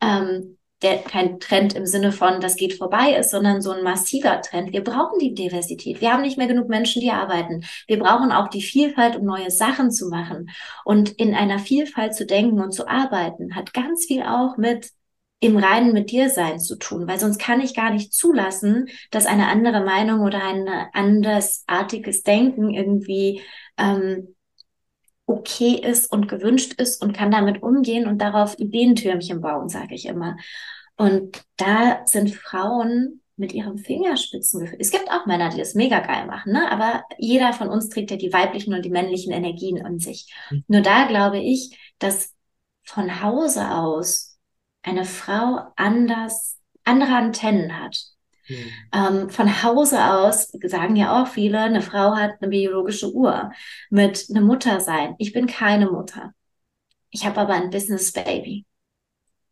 ähm, 0.00 0.57
der 0.82 0.98
kein 0.98 1.40
Trend 1.40 1.74
im 1.74 1.86
Sinne 1.86 2.12
von, 2.12 2.40
das 2.40 2.56
geht 2.56 2.74
vorbei 2.74 3.16
ist, 3.18 3.30
sondern 3.30 3.60
so 3.62 3.72
ein 3.72 3.82
massiver 3.82 4.40
Trend. 4.40 4.72
Wir 4.72 4.84
brauchen 4.84 5.18
die 5.18 5.34
Diversität. 5.34 6.00
Wir 6.00 6.12
haben 6.12 6.22
nicht 6.22 6.38
mehr 6.38 6.46
genug 6.46 6.68
Menschen, 6.68 7.02
die 7.02 7.10
arbeiten. 7.10 7.64
Wir 7.86 7.98
brauchen 7.98 8.30
auch 8.30 8.48
die 8.48 8.62
Vielfalt, 8.62 9.16
um 9.16 9.24
neue 9.24 9.50
Sachen 9.50 9.90
zu 9.90 10.08
machen. 10.08 10.50
Und 10.84 11.10
in 11.10 11.34
einer 11.34 11.58
Vielfalt 11.58 12.14
zu 12.14 12.26
denken 12.26 12.60
und 12.60 12.72
zu 12.72 12.86
arbeiten, 12.86 13.56
hat 13.56 13.74
ganz 13.74 14.06
viel 14.06 14.22
auch 14.22 14.56
mit 14.56 14.90
im 15.40 15.56
Reinen 15.56 15.92
mit 15.92 16.10
dir 16.10 16.30
sein 16.30 16.58
zu 16.58 16.76
tun, 16.76 17.06
weil 17.06 17.20
sonst 17.20 17.38
kann 17.38 17.60
ich 17.60 17.74
gar 17.74 17.90
nicht 17.90 18.12
zulassen, 18.12 18.88
dass 19.12 19.26
eine 19.26 19.46
andere 19.46 19.84
Meinung 19.84 20.22
oder 20.22 20.42
ein 20.42 20.68
andersartiges 20.92 22.24
Denken 22.24 22.74
irgendwie 22.74 23.40
ähm, 23.76 24.34
okay 25.28 25.74
ist 25.74 26.10
und 26.10 26.26
gewünscht 26.26 26.72
ist 26.80 27.02
und 27.02 27.12
kann 27.12 27.30
damit 27.30 27.62
umgehen 27.62 28.06
und 28.08 28.18
darauf 28.18 28.58
Ideentürmchen 28.58 29.40
bauen, 29.40 29.68
sage 29.68 29.94
ich 29.94 30.06
immer. 30.06 30.36
Und 30.96 31.44
da 31.56 32.02
sind 32.06 32.34
Frauen 32.34 33.20
mit 33.36 33.52
ihrem 33.52 33.78
Fingerspitzengefühl. 33.78 34.78
Es 34.80 34.90
gibt 34.90 35.10
auch 35.10 35.26
Männer, 35.26 35.50
die 35.50 35.58
das 35.58 35.74
mega 35.74 36.00
geil 36.00 36.26
machen, 36.26 36.52
ne? 36.52 36.72
aber 36.72 37.04
jeder 37.18 37.52
von 37.52 37.68
uns 37.68 37.88
trägt 37.88 38.10
ja 38.10 38.16
die 38.16 38.32
weiblichen 38.32 38.74
und 38.74 38.84
die 38.84 38.90
männlichen 38.90 39.32
Energien 39.32 39.76
in 39.76 39.98
sich. 40.00 40.32
Mhm. 40.50 40.64
Nur 40.66 40.80
da 40.80 41.06
glaube 41.06 41.38
ich, 41.38 41.78
dass 41.98 42.34
von 42.82 43.22
Hause 43.22 43.70
aus 43.70 44.38
eine 44.82 45.04
Frau 45.04 45.60
anders, 45.76 46.58
andere 46.84 47.14
Antennen 47.14 47.78
hat. 47.78 48.00
Ähm, 48.92 49.30
von 49.30 49.62
Hause 49.62 50.02
aus 50.02 50.50
sagen 50.64 50.96
ja 50.96 51.22
auch 51.22 51.28
viele, 51.28 51.60
eine 51.60 51.82
Frau 51.82 52.16
hat 52.16 52.40
eine 52.40 52.50
biologische 52.50 53.12
Uhr 53.12 53.52
mit 53.90 54.26
einem 54.30 54.44
Muttersein. 54.44 55.14
Ich 55.18 55.32
bin 55.32 55.46
keine 55.46 55.90
Mutter. 55.90 56.32
Ich 57.10 57.26
habe 57.26 57.40
aber 57.40 57.54
ein 57.54 57.70
Business 57.70 58.12
Baby. 58.12 58.66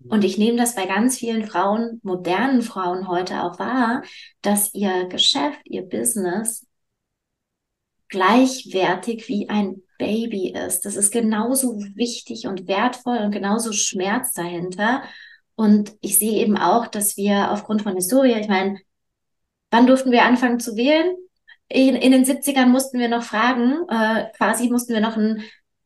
Und 0.09 0.24
ich 0.24 0.38
nehme 0.38 0.59
das 0.59 0.74
bei 0.74 0.87
ganz 0.87 1.18
vielen 1.18 1.46
Frauen, 1.46 2.00
modernen 2.02 2.62
Frauen 2.62 3.09
heute 3.09 3.42
auch 3.42 3.59
wahr, 3.59 4.02
dass 4.42 4.72
ihr 4.74 5.06
Geschäft, 5.06 5.61
ihr 5.64 5.82
Business 5.82 6.66
gleichwertig 8.09 9.26
wie 9.28 9.48
ein 9.48 9.82
Baby 9.98 10.52
ist. 10.52 10.85
Das 10.85 10.96
ist 10.96 11.11
genauso 11.11 11.78
wichtig 11.94 12.46
und 12.46 12.68
wertvoll 12.68 13.18
und 13.18 13.30
genauso 13.32 13.72
Schmerz 13.72 14.32
dahinter. 14.32 15.02
Und 15.56 15.92
ich 16.00 16.18
sehe 16.18 16.40
eben 16.40 16.56
auch, 16.56 16.86
dass 16.86 17.16
wir 17.16 17.50
aufgrund 17.50 17.82
von 17.82 17.94
Historie, 17.94 18.38
ich 18.38 18.48
meine, 18.48 18.78
wann 19.70 19.86
durften 19.86 20.12
wir 20.12 20.24
anfangen 20.24 20.60
zu 20.60 20.76
wählen? 20.76 21.16
In, 21.68 21.96
in 21.96 22.12
den 22.12 22.24
70ern 22.24 22.66
mussten 22.66 22.98
wir 22.98 23.08
noch 23.08 23.24
fragen, 23.24 23.88
äh, 23.88 24.30
quasi 24.36 24.68
mussten 24.68 24.92
wir 24.92 25.00
noch 25.00 25.16
einen, 25.16 25.42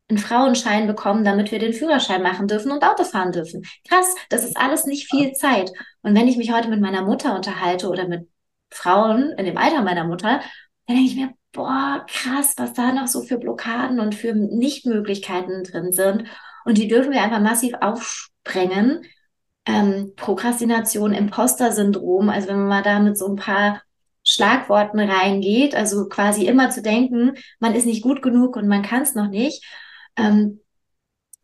einen 0.08 0.18
Frauenschein 0.18 0.86
bekommen, 0.86 1.24
damit 1.24 1.52
wir 1.52 1.58
den 1.58 1.72
Führerschein 1.72 2.22
machen 2.22 2.48
dürfen 2.48 2.72
und 2.72 2.84
Auto 2.84 3.04
fahren 3.04 3.32
dürfen. 3.32 3.62
Krass, 3.88 4.14
das 4.28 4.44
ist 4.44 4.56
alles 4.56 4.84
nicht 4.84 5.08
viel 5.08 5.32
Zeit. 5.32 5.72
Und 6.02 6.14
wenn 6.14 6.28
ich 6.28 6.36
mich 6.36 6.52
heute 6.52 6.68
mit 6.68 6.80
meiner 6.80 7.02
Mutter 7.02 7.34
unterhalte 7.34 7.88
oder 7.88 8.08
mit 8.08 8.28
Frauen 8.70 9.32
in 9.38 9.46
dem 9.46 9.56
Alter 9.56 9.82
meiner 9.82 10.04
Mutter, 10.04 10.40
dann 10.86 10.96
denke 10.96 11.10
ich 11.10 11.16
mir, 11.16 11.32
boah, 11.52 12.04
krass, 12.08 12.54
was 12.56 12.74
da 12.74 12.92
noch 12.92 13.06
so 13.06 13.22
für 13.22 13.38
Blockaden 13.38 14.00
und 14.00 14.14
für 14.14 14.34
Nichtmöglichkeiten 14.34 15.64
drin 15.64 15.92
sind. 15.92 16.24
Und 16.64 16.78
die 16.78 16.88
dürfen 16.88 17.12
wir 17.12 17.22
einfach 17.22 17.40
massiv 17.40 17.74
aufsprengen. 17.80 19.04
Ähm, 19.66 20.12
Prokrastination, 20.16 21.12
Imposter-Syndrom, 21.12 22.28
also 22.28 22.48
wenn 22.48 22.66
man 22.66 22.82
da 22.82 22.98
mit 22.98 23.18
so 23.18 23.28
ein 23.28 23.36
paar 23.36 23.82
Schlagworten 24.22 25.00
reingeht, 25.00 25.74
also 25.74 26.08
quasi 26.08 26.46
immer 26.46 26.70
zu 26.70 26.82
denken, 26.82 27.32
man 27.58 27.74
ist 27.74 27.86
nicht 27.86 28.02
gut 28.02 28.22
genug 28.22 28.56
und 28.56 28.68
man 28.68 28.82
kann 28.82 29.02
es 29.02 29.14
noch 29.14 29.28
nicht, 29.28 29.64
ähm, 30.16 30.60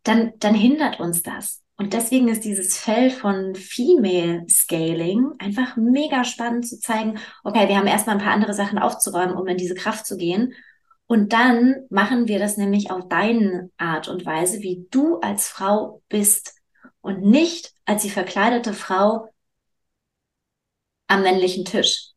dann, 0.02 0.32
dann 0.38 0.54
hindert 0.54 1.00
uns 1.00 1.22
das. 1.22 1.62
Und 1.78 1.92
deswegen 1.92 2.28
ist 2.28 2.44
dieses 2.44 2.78
Feld 2.78 3.12
von 3.12 3.54
Female 3.54 4.46
Scaling 4.48 5.32
einfach 5.38 5.76
mega 5.76 6.24
spannend 6.24 6.66
zu 6.66 6.80
zeigen, 6.80 7.18
okay, 7.44 7.68
wir 7.68 7.76
haben 7.76 7.86
erstmal 7.86 8.16
ein 8.16 8.22
paar 8.22 8.32
andere 8.32 8.54
Sachen 8.54 8.78
aufzuräumen, 8.78 9.36
um 9.36 9.46
in 9.46 9.58
diese 9.58 9.74
Kraft 9.74 10.06
zu 10.06 10.16
gehen. 10.16 10.54
Und 11.06 11.32
dann 11.32 11.76
machen 11.90 12.28
wir 12.28 12.38
das 12.38 12.56
nämlich 12.56 12.90
auf 12.90 13.08
deine 13.08 13.70
Art 13.76 14.08
und 14.08 14.24
Weise, 14.24 14.60
wie 14.60 14.86
du 14.90 15.18
als 15.20 15.48
Frau 15.48 16.02
bist 16.08 16.54
und 17.00 17.22
nicht 17.22 17.75
als 17.86 18.02
die 18.02 18.10
verkleidete 18.10 18.74
Frau 18.74 19.28
am 21.06 21.22
männlichen 21.22 21.64
Tisch. 21.64 22.10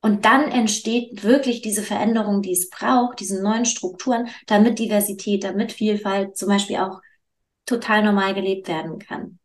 Und 0.00 0.24
dann 0.24 0.50
entsteht 0.50 1.24
wirklich 1.24 1.60
diese 1.62 1.82
Veränderung, 1.82 2.42
die 2.42 2.52
es 2.52 2.70
braucht, 2.70 3.18
diese 3.20 3.42
neuen 3.42 3.64
Strukturen, 3.64 4.28
damit 4.46 4.78
Diversität, 4.78 5.42
damit 5.44 5.72
Vielfalt 5.72 6.36
zum 6.36 6.48
Beispiel 6.48 6.76
auch 6.76 7.00
total 7.66 8.04
normal 8.04 8.34
gelebt 8.34 8.68
werden 8.68 8.98
kann. 8.98 9.38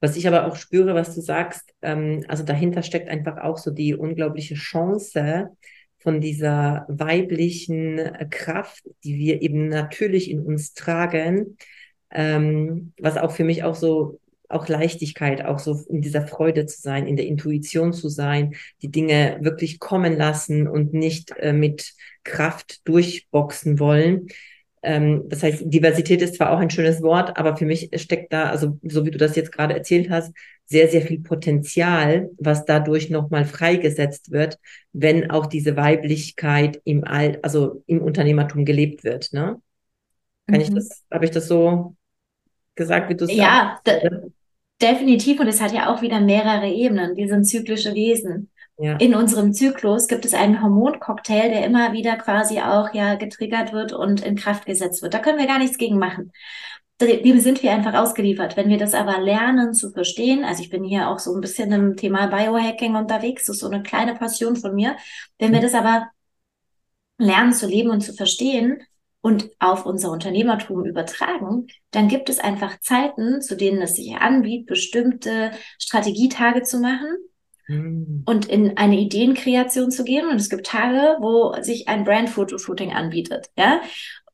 Was 0.00 0.16
ich 0.16 0.26
aber 0.26 0.46
auch 0.46 0.56
spüre, 0.56 0.94
was 0.94 1.14
du 1.14 1.20
sagst, 1.20 1.74
ähm, 1.82 2.24
also 2.28 2.42
dahinter 2.42 2.82
steckt 2.82 3.08
einfach 3.08 3.38
auch 3.38 3.58
so 3.58 3.70
die 3.70 3.94
unglaubliche 3.94 4.54
Chance 4.54 5.50
von 5.98 6.20
dieser 6.20 6.86
weiblichen 6.88 7.98
äh, 7.98 8.26
Kraft, 8.30 8.82
die 9.04 9.18
wir 9.18 9.42
eben 9.42 9.68
natürlich 9.68 10.30
in 10.30 10.40
uns 10.40 10.72
tragen, 10.72 11.58
ähm, 12.10 12.92
was 12.98 13.18
auch 13.18 13.32
für 13.32 13.44
mich 13.44 13.64
auch 13.64 13.74
so 13.74 14.19
auch 14.50 14.68
Leichtigkeit, 14.68 15.44
auch 15.44 15.58
so 15.58 15.80
in 15.88 16.02
dieser 16.02 16.26
Freude 16.26 16.66
zu 16.66 16.80
sein, 16.80 17.06
in 17.06 17.16
der 17.16 17.26
Intuition 17.26 17.92
zu 17.92 18.08
sein, 18.08 18.54
die 18.82 18.90
Dinge 18.90 19.38
wirklich 19.40 19.78
kommen 19.78 20.16
lassen 20.16 20.66
und 20.68 20.92
nicht 20.92 21.32
äh, 21.38 21.52
mit 21.52 21.94
Kraft 22.24 22.86
durchboxen 22.86 23.78
wollen. 23.78 24.28
Ähm, 24.82 25.24
das 25.28 25.42
heißt, 25.42 25.62
Diversität 25.66 26.22
ist 26.22 26.36
zwar 26.36 26.52
auch 26.52 26.58
ein 26.58 26.70
schönes 26.70 27.02
Wort, 27.02 27.36
aber 27.36 27.56
für 27.56 27.66
mich 27.66 27.90
steckt 27.96 28.32
da, 28.32 28.48
also 28.50 28.78
so 28.82 29.04
wie 29.04 29.10
du 29.10 29.18
das 29.18 29.36
jetzt 29.36 29.52
gerade 29.52 29.74
erzählt 29.74 30.10
hast, 30.10 30.32
sehr, 30.64 30.88
sehr 30.88 31.02
viel 31.02 31.20
Potenzial, 31.20 32.30
was 32.38 32.64
dadurch 32.64 33.10
nochmal 33.10 33.44
freigesetzt 33.44 34.30
wird, 34.30 34.58
wenn 34.92 35.30
auch 35.30 35.46
diese 35.46 35.76
Weiblichkeit 35.76 36.80
im 36.84 37.04
Alt, 37.04 37.44
also 37.44 37.82
im 37.86 38.00
Unternehmertum 38.00 38.64
gelebt 38.64 39.04
wird. 39.04 39.32
Ne? 39.32 39.60
Kann 40.46 40.56
mhm. 40.56 40.60
ich 40.60 40.72
das, 40.72 41.04
habe 41.10 41.24
ich 41.24 41.32
das 41.32 41.48
so 41.48 41.96
gesagt, 42.76 43.10
wie 43.10 43.16
du 43.16 43.24
es 43.24 43.32
Ja, 43.32 43.80
definitiv. 44.80 45.40
Und 45.40 45.48
es 45.48 45.60
hat 45.60 45.72
ja 45.72 45.92
auch 45.92 46.02
wieder 46.02 46.20
mehrere 46.20 46.68
Ebenen. 46.68 47.16
Wir 47.16 47.28
sind 47.28 47.44
zyklische 47.44 47.94
Wesen. 47.94 48.50
Ja. 48.78 48.96
In 48.96 49.14
unserem 49.14 49.52
Zyklus 49.52 50.08
gibt 50.08 50.24
es 50.24 50.32
einen 50.32 50.62
Hormoncocktail, 50.62 51.50
der 51.50 51.66
immer 51.66 51.92
wieder 51.92 52.16
quasi 52.16 52.60
auch 52.60 52.94
ja 52.94 53.16
getriggert 53.16 53.74
wird 53.74 53.92
und 53.92 54.22
in 54.22 54.36
Kraft 54.36 54.64
gesetzt 54.64 55.02
wird. 55.02 55.12
Da 55.12 55.18
können 55.18 55.38
wir 55.38 55.46
gar 55.46 55.58
nichts 55.58 55.76
gegen 55.76 55.98
machen. 55.98 56.32
Dem 56.98 57.40
sind 57.40 57.62
wir 57.62 57.72
einfach 57.72 57.94
ausgeliefert. 57.94 58.56
Wenn 58.56 58.68
wir 58.68 58.78
das 58.78 58.94
aber 58.94 59.20
lernen 59.20 59.74
zu 59.74 59.90
verstehen, 59.90 60.44
also 60.44 60.62
ich 60.62 60.70
bin 60.70 60.84
hier 60.84 61.08
auch 61.08 61.18
so 61.18 61.34
ein 61.34 61.40
bisschen 61.40 61.72
im 61.72 61.96
Thema 61.96 62.26
Biohacking 62.26 62.94
unterwegs, 62.94 63.46
das 63.46 63.56
ist 63.56 63.60
so 63.60 63.68
eine 63.68 63.82
kleine 63.82 64.14
Passion 64.14 64.56
von 64.56 64.74
mir. 64.74 64.96
Wenn 65.38 65.52
wir 65.52 65.60
mhm. 65.60 65.64
das 65.64 65.74
aber 65.74 66.08
lernen 67.18 67.52
zu 67.52 67.66
leben 67.66 67.90
und 67.90 68.00
zu 68.00 68.14
verstehen 68.14 68.82
und 69.22 69.50
auf 69.58 69.86
unser 69.86 70.10
Unternehmertum 70.10 70.84
übertragen, 70.84 71.66
dann 71.90 72.08
gibt 72.08 72.28
es 72.28 72.38
einfach 72.38 72.80
Zeiten, 72.80 73.42
zu 73.42 73.56
denen 73.56 73.82
es 73.82 73.96
sich 73.96 74.14
anbietet, 74.16 74.66
bestimmte 74.66 75.50
Strategietage 75.78 76.62
zu 76.62 76.78
machen, 76.78 77.16
Mhm. 77.68 78.22
und 78.26 78.46
in 78.46 78.76
eine 78.76 78.98
Ideenkreation 78.98 79.90
zu 79.92 80.02
gehen. 80.04 80.28
Und 80.28 80.36
es 80.36 80.50
gibt 80.50 80.66
Tage, 80.66 81.16
wo 81.20 81.54
sich 81.62 81.88
ein 81.88 82.04
Brand-Fotoshooting 82.04 82.92
anbietet. 82.92 83.48
Ja? 83.56 83.80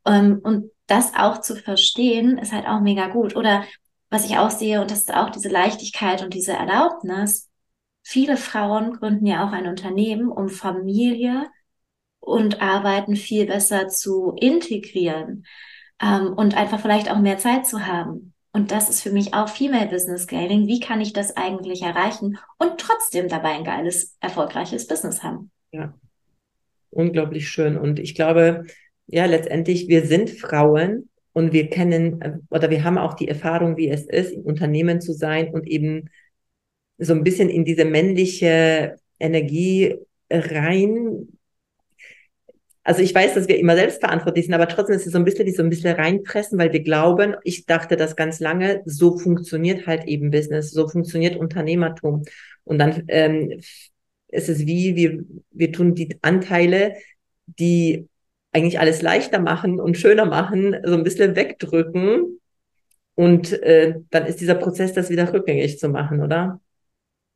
Ähm, 0.07 0.41
und 0.43 0.71
das 0.87 1.15
auch 1.15 1.41
zu 1.41 1.57
verstehen, 1.57 2.39
ist 2.39 2.53
halt 2.53 2.67
auch 2.67 2.81
mega 2.81 3.09
gut. 3.09 3.37
Oder 3.37 3.65
was 4.09 4.25
ich 4.25 4.39
auch 4.39 4.51
sehe, 4.51 4.81
und 4.81 4.91
das 4.91 5.01
ist 5.01 5.15
auch 5.15 5.31
diese 5.31 5.49
Leichtigkeit 5.49 6.23
und 6.23 6.33
diese 6.33 6.53
Erlaubnis. 6.53 7.51
Viele 8.03 8.37
Frauen 8.37 8.93
gründen 8.93 9.27
ja 9.27 9.47
auch 9.47 9.53
ein 9.53 9.67
Unternehmen, 9.67 10.29
um 10.29 10.49
Familie 10.49 11.47
und 12.27 12.61
Arbeiten 12.61 13.15
viel 13.15 13.47
besser 13.47 13.89
zu 13.89 14.35
integrieren 14.41 15.47
ähm, 16.03 16.33
und 16.37 16.57
einfach 16.57 16.81
vielleicht 16.81 17.11
auch 17.11 17.21
mehr 17.21 17.39
Zeit 17.39 17.67
zu 17.67 17.87
haben. 17.87 18.35
Und 18.53 18.73
das 18.73 18.91
ist 18.91 19.03
für 19.03 19.13
mich 19.13 19.33
auch 19.33 19.49
Female 19.49 19.87
Business 19.87 20.25
Scaling. 20.25 20.67
Wie 20.67 20.81
kann 20.81 21.01
ich 21.01 21.13
das 21.13 21.37
eigentlich 21.37 21.83
erreichen 21.83 22.39
und 22.59 22.79
trotzdem 22.79 23.29
dabei 23.29 23.51
ein 23.51 23.65
geiles, 23.65 24.17
erfolgreiches 24.21 24.89
Business 24.89 25.23
haben? 25.23 25.51
Ja, 25.73 25.95
unglaublich 26.91 27.49
schön. 27.49 27.77
Und 27.77 28.01
ich 28.01 28.15
glaube, 28.15 28.65
ja, 29.07 29.27
letztendlich, 29.27 29.87
wir 29.89 30.05
sind 30.05 30.31
Frauen 30.31 31.09
und 31.33 31.53
wir 31.53 31.69
kennen 31.69 32.47
oder 32.51 32.71
wir 32.71 32.83
haben 32.83 32.99
auch 32.99 33.15
die 33.15 33.29
Erfahrung, 33.29 33.77
wie 33.77 33.89
es 33.89 34.05
ist, 34.05 34.33
im 34.33 34.43
Unternehmen 34.43 35.01
zu 35.01 35.13
sein 35.13 35.53
und 35.53 35.69
eben 35.69 36.11
so 36.99 37.13
ein 37.13 37.23
bisschen 37.23 37.51
in 37.51 37.65
diese 37.65 37.85
männliche 37.85 38.97
Energie 39.21 39.95
rein 40.29 41.29
also 42.87 43.03
ich 43.03 43.13
weiß, 43.13 43.35
dass 43.35 43.49
wir 43.49 43.59
immer 43.59 43.75
selbstverantwortlich 43.75 44.45
sind, 44.45 44.55
aber 44.55 44.69
trotzdem 44.69 44.95
ist 44.95 45.07
es 45.07 45.13
so 45.13 45.19
ein 45.19 45.25
bisschen 45.25 45.45
wie 45.45 45.51
so 45.51 45.65
ein 45.65 45.71
bisschen 45.71 45.97
reinpressen, 45.97 46.57
weil 46.57 46.73
wir 46.73 46.85
glauben, 46.85 47.35
ich 47.43 47.67
dachte 47.67 47.97
das 47.97 48.15
ganz 48.15 48.39
lange, 48.39 48.83
so 48.85 49.19
funktioniert 49.19 49.89
halt 49.89 50.05
eben 50.05 50.31
Business, 50.31 50.71
so 50.71 50.87
funktioniert 50.87 51.35
Unternehmertum. 51.35 52.23
Und 52.63 52.79
dann 52.79 53.03
ähm, 53.09 53.59
ist 54.29 54.49
es 54.49 54.67
wie, 54.67 54.95
wir, 54.95 55.25
wir 55.51 55.73
tun 55.73 55.97
die 55.97 56.17
Anteile, 56.23 56.95
die 57.47 58.07
eigentlich 58.53 58.79
alles 58.79 59.03
leichter 59.03 59.41
machen 59.41 59.81
und 59.81 59.99
schöner 59.99 60.25
machen, 60.25 60.77
so 60.85 60.95
ein 60.95 61.03
bisschen 61.03 61.35
wegdrücken. 61.35 62.41
Und 63.17 63.53
äh, 63.65 63.97
dann 64.11 64.27
ist 64.27 64.41
dieser 64.41 64.55
Prozess, 64.55 64.93
das 64.93 65.11
wieder 65.11 65.33
rückgängig 65.33 65.81
zu 65.81 65.89
machen, 65.89 66.23
oder? 66.23 66.61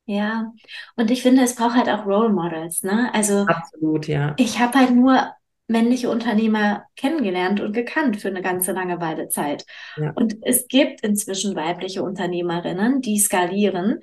Ja, 0.06 0.52
und 0.94 1.10
ich 1.10 1.22
finde, 1.22 1.42
es 1.42 1.56
braucht 1.56 1.74
halt 1.74 1.88
auch 1.88 2.06
Role 2.06 2.30
Models, 2.32 2.84
ne? 2.84 3.12
Also 3.12 3.46
absolut, 3.48 4.06
ja. 4.06 4.34
Ich 4.38 4.60
habe 4.60 4.78
halt 4.78 4.94
nur 4.94 5.32
männliche 5.70 6.10
Unternehmer 6.10 6.84
kennengelernt 6.96 7.60
und 7.60 7.72
gekannt 7.72 8.20
für 8.20 8.28
eine 8.28 8.42
ganze 8.42 8.72
lange 8.72 9.00
Weile 9.00 9.28
Zeit. 9.28 9.64
Ja. 9.96 10.10
Und 10.16 10.36
es 10.42 10.66
gibt 10.66 11.02
inzwischen 11.02 11.54
weibliche 11.54 12.02
Unternehmerinnen, 12.02 13.00
die 13.00 13.18
skalieren. 13.18 14.00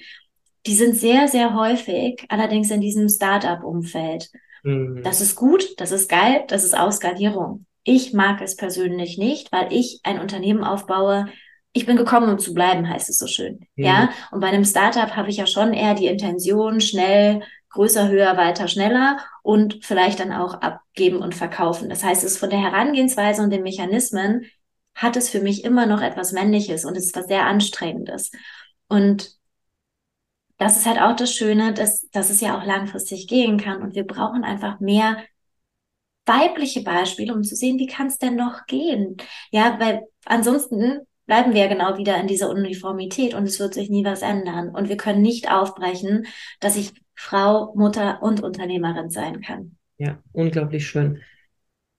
Die 0.65 0.73
sind 0.73 0.95
sehr, 0.95 1.27
sehr 1.27 1.55
häufig 1.55 2.25
allerdings 2.29 2.71
in 2.71 2.79
diesem 2.81 3.09
Startup-Umfeld. 3.09 4.29
Mhm. 4.63 5.01
Das 5.03 5.19
ist 5.19 5.35
gut, 5.35 5.79
das 5.79 5.91
ist 5.91 6.09
geil, 6.09 6.45
das 6.47 6.63
ist 6.63 6.77
Ausskalierung. 6.77 7.65
Ich 7.83 8.13
mag 8.13 8.41
es 8.41 8.55
persönlich 8.55 9.17
nicht, 9.17 9.51
weil 9.51 9.71
ich 9.71 9.99
ein 10.03 10.19
Unternehmen 10.19 10.63
aufbaue, 10.63 11.27
ich 11.73 11.85
bin 11.85 11.95
gekommen, 11.95 12.29
um 12.29 12.39
zu 12.39 12.53
bleiben, 12.53 12.89
heißt 12.89 13.09
es 13.09 13.17
so 13.17 13.27
schön. 13.27 13.59
Mhm. 13.75 13.83
Ja. 13.83 14.09
Und 14.31 14.39
bei 14.39 14.47
einem 14.47 14.65
Startup 14.65 15.15
habe 15.15 15.29
ich 15.29 15.37
ja 15.37 15.45
schon 15.45 15.73
eher 15.73 15.93
die 15.93 16.07
Intention, 16.07 16.79
schnell 16.79 17.43
größer, 17.77 18.09
höher, 18.09 18.37
weiter, 18.37 18.67
schneller 18.67 19.19
und 19.43 19.85
vielleicht 19.85 20.19
dann 20.19 20.33
auch 20.33 20.55
abgeben 20.55 21.17
und 21.21 21.35
verkaufen. 21.35 21.89
Das 21.89 22.03
heißt, 22.03 22.23
es 22.23 22.33
ist 22.33 22.39
von 22.39 22.49
der 22.49 22.59
Herangehensweise 22.59 23.43
und 23.43 23.51
den 23.51 23.61
Mechanismen 23.61 24.45
hat 24.95 25.15
es 25.15 25.29
für 25.29 25.41
mich 25.41 25.63
immer 25.63 25.85
noch 25.85 26.01
etwas 26.01 26.31
Männliches 26.31 26.85
und 26.85 26.97
es 26.97 27.05
ist 27.05 27.15
was 27.15 27.27
sehr 27.27 27.45
Anstrengendes. 27.45 28.31
Und 28.87 29.37
das 30.57 30.77
ist 30.77 30.87
halt 30.87 30.99
auch 30.99 31.15
das 31.15 31.31
Schöne, 31.31 31.71
dass, 31.73 32.09
dass 32.09 32.31
es 32.31 32.41
ja 32.41 32.57
auch 32.57 32.65
langfristig 32.65 33.27
gehen 33.27 33.59
kann 33.59 33.83
und 33.83 33.93
wir 33.93 34.07
brauchen 34.07 34.43
einfach 34.43 34.79
mehr 34.79 35.17
weibliche 36.25 36.81
Beispiele, 36.81 37.31
um 37.31 37.43
zu 37.43 37.55
sehen, 37.55 37.77
wie 37.77 37.85
kann 37.85 38.07
es 38.07 38.17
denn 38.17 38.35
noch 38.35 38.65
gehen? 38.65 39.17
Ja, 39.51 39.79
weil 39.79 40.01
ansonsten 40.25 41.01
bleiben 41.27 41.53
wir 41.53 41.61
ja 41.61 41.67
genau 41.67 41.97
wieder 41.97 42.17
in 42.17 42.25
dieser 42.25 42.49
Uniformität 42.49 43.35
und 43.35 43.43
es 43.43 43.59
wird 43.59 43.75
sich 43.75 43.91
nie 43.91 44.03
was 44.03 44.23
ändern. 44.23 44.69
Und 44.69 44.89
wir 44.89 44.97
können 44.97 45.21
nicht 45.21 45.51
aufbrechen, 45.51 46.25
dass 46.59 46.75
ich 46.75 46.93
Frau, 47.17 47.73
Mutter 47.75 48.21
und 48.21 48.41
Unternehmerin 48.41 49.09
sein 49.09 49.41
kann. 49.41 49.75
Ja, 49.97 50.19
unglaublich 50.31 50.87
schön. 50.87 51.19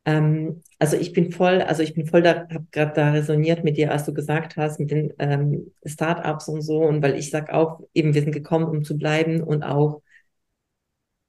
Ähm, 0.04 0.62
also 0.78 0.96
ich 0.96 1.12
bin 1.12 1.32
voll, 1.32 1.60
also 1.60 1.82
ich 1.82 1.92
bin 1.94 2.06
voll 2.06 2.22
da, 2.22 2.48
habe 2.48 2.66
gerade 2.70 2.92
da 2.94 3.10
resoniert 3.10 3.64
mit 3.64 3.76
dir, 3.76 3.92
als 3.92 4.04
du 4.04 4.14
gesagt 4.14 4.56
hast, 4.56 4.78
mit 4.78 4.90
den 4.90 5.12
ähm, 5.18 5.72
Startups 5.84 6.48
und 6.48 6.62
so. 6.62 6.78
Und 6.78 7.02
weil 7.02 7.16
ich 7.16 7.30
sag 7.30 7.50
auch, 7.52 7.80
eben, 7.92 8.14
wir 8.14 8.22
sind 8.22 8.32
gekommen, 8.32 8.66
um 8.66 8.84
zu 8.84 8.96
bleiben 8.96 9.42
und 9.42 9.64
auch 9.64 10.00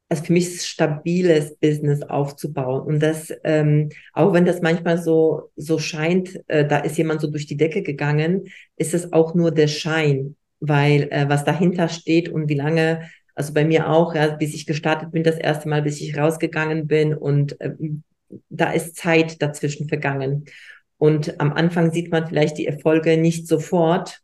also 0.07 0.23
für 0.23 0.33
mich 0.33 0.61
stabiles 0.63 1.55
Business 1.57 2.01
aufzubauen. 2.01 2.81
Und 2.81 2.99
das, 2.99 3.31
ähm, 3.43 3.89
auch 4.13 4.33
wenn 4.33 4.45
das 4.45 4.61
manchmal 4.61 4.97
so, 4.97 5.51
so 5.55 5.77
scheint, 5.77 6.39
äh, 6.47 6.65
da 6.67 6.79
ist 6.79 6.97
jemand 6.97 7.21
so 7.21 7.29
durch 7.29 7.45
die 7.45 7.57
Decke 7.57 7.83
gegangen, 7.83 8.45
ist 8.75 8.93
es 8.93 9.13
auch 9.13 9.35
nur 9.35 9.51
der 9.51 9.67
Schein, 9.67 10.35
weil 10.59 11.09
äh, 11.11 11.29
was 11.29 11.45
dahinter 11.45 11.89
steht 11.89 12.29
und 12.29 12.49
wie 12.49 12.55
lange, 12.55 13.09
also 13.39 13.53
bei 13.53 13.63
mir 13.63 13.89
auch, 13.89 14.13
ja, 14.13 14.27
bis 14.35 14.53
ich 14.53 14.65
gestartet 14.65 15.11
bin, 15.11 15.23
das 15.23 15.37
erste 15.37 15.69
Mal, 15.69 15.81
bis 15.81 16.01
ich 16.01 16.17
rausgegangen 16.17 16.87
bin 16.87 17.13
und 17.13 17.59
äh, 17.61 17.71
da 18.49 18.73
ist 18.73 18.97
Zeit 18.97 19.41
dazwischen 19.41 19.87
vergangen. 19.87 20.43
Und 20.97 21.39
am 21.39 21.53
Anfang 21.53 21.91
sieht 21.91 22.11
man 22.11 22.27
vielleicht 22.27 22.57
die 22.57 22.67
Erfolge 22.67 23.15
nicht 23.15 23.47
sofort, 23.47 24.19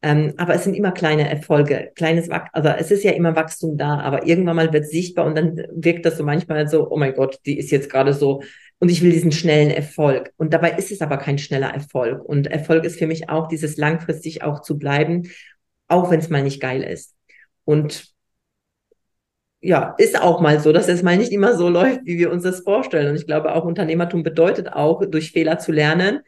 ähm, 0.00 0.34
aber 0.36 0.54
es 0.54 0.62
sind 0.62 0.74
immer 0.74 0.92
kleine 0.92 1.28
Erfolge, 1.28 1.90
kleines 1.96 2.28
Wachstum, 2.28 2.50
also 2.52 2.68
es 2.68 2.92
ist 2.92 3.02
ja 3.02 3.10
immer 3.10 3.34
Wachstum 3.34 3.76
da, 3.76 3.98
aber 3.98 4.28
irgendwann 4.28 4.54
mal 4.54 4.72
wird 4.72 4.84
es 4.84 4.90
sichtbar 4.90 5.26
und 5.26 5.36
dann 5.36 5.56
wirkt 5.72 6.06
das 6.06 6.16
so 6.16 6.22
manchmal 6.22 6.68
so, 6.68 6.88
oh 6.88 6.96
mein 6.96 7.14
Gott, 7.14 7.40
die 7.46 7.58
ist 7.58 7.72
jetzt 7.72 7.90
gerade 7.90 8.12
so 8.12 8.42
und 8.78 8.90
ich 8.90 9.02
will 9.02 9.10
diesen 9.10 9.32
schnellen 9.32 9.70
Erfolg. 9.70 10.32
Und 10.36 10.54
dabei 10.54 10.70
ist 10.72 10.92
es 10.92 11.00
aber 11.00 11.16
kein 11.16 11.38
schneller 11.38 11.74
Erfolg. 11.74 12.24
Und 12.24 12.46
Erfolg 12.46 12.84
ist 12.84 12.98
für 12.98 13.08
mich 13.08 13.28
auch 13.28 13.48
dieses 13.48 13.76
langfristig 13.76 14.44
auch 14.44 14.62
zu 14.62 14.78
bleiben, 14.78 15.30
auch 15.88 16.12
wenn 16.12 16.20
es 16.20 16.28
mal 16.28 16.44
nicht 16.44 16.60
geil 16.60 16.84
ist. 16.84 17.16
Und 17.64 18.15
ja, 19.66 19.96
ist 19.98 20.20
auch 20.20 20.40
mal 20.40 20.60
so, 20.60 20.72
dass 20.72 20.86
es 20.86 21.02
mal 21.02 21.16
nicht 21.16 21.32
immer 21.32 21.56
so 21.56 21.68
läuft, 21.68 22.02
wie 22.04 22.18
wir 22.18 22.30
uns 22.30 22.44
das 22.44 22.60
vorstellen. 22.60 23.10
Und 23.10 23.16
ich 23.16 23.26
glaube, 23.26 23.52
auch 23.52 23.64
Unternehmertum 23.64 24.22
bedeutet 24.22 24.72
auch, 24.72 25.04
durch 25.04 25.32
Fehler 25.32 25.58
zu 25.58 25.72
lernen 25.72 26.20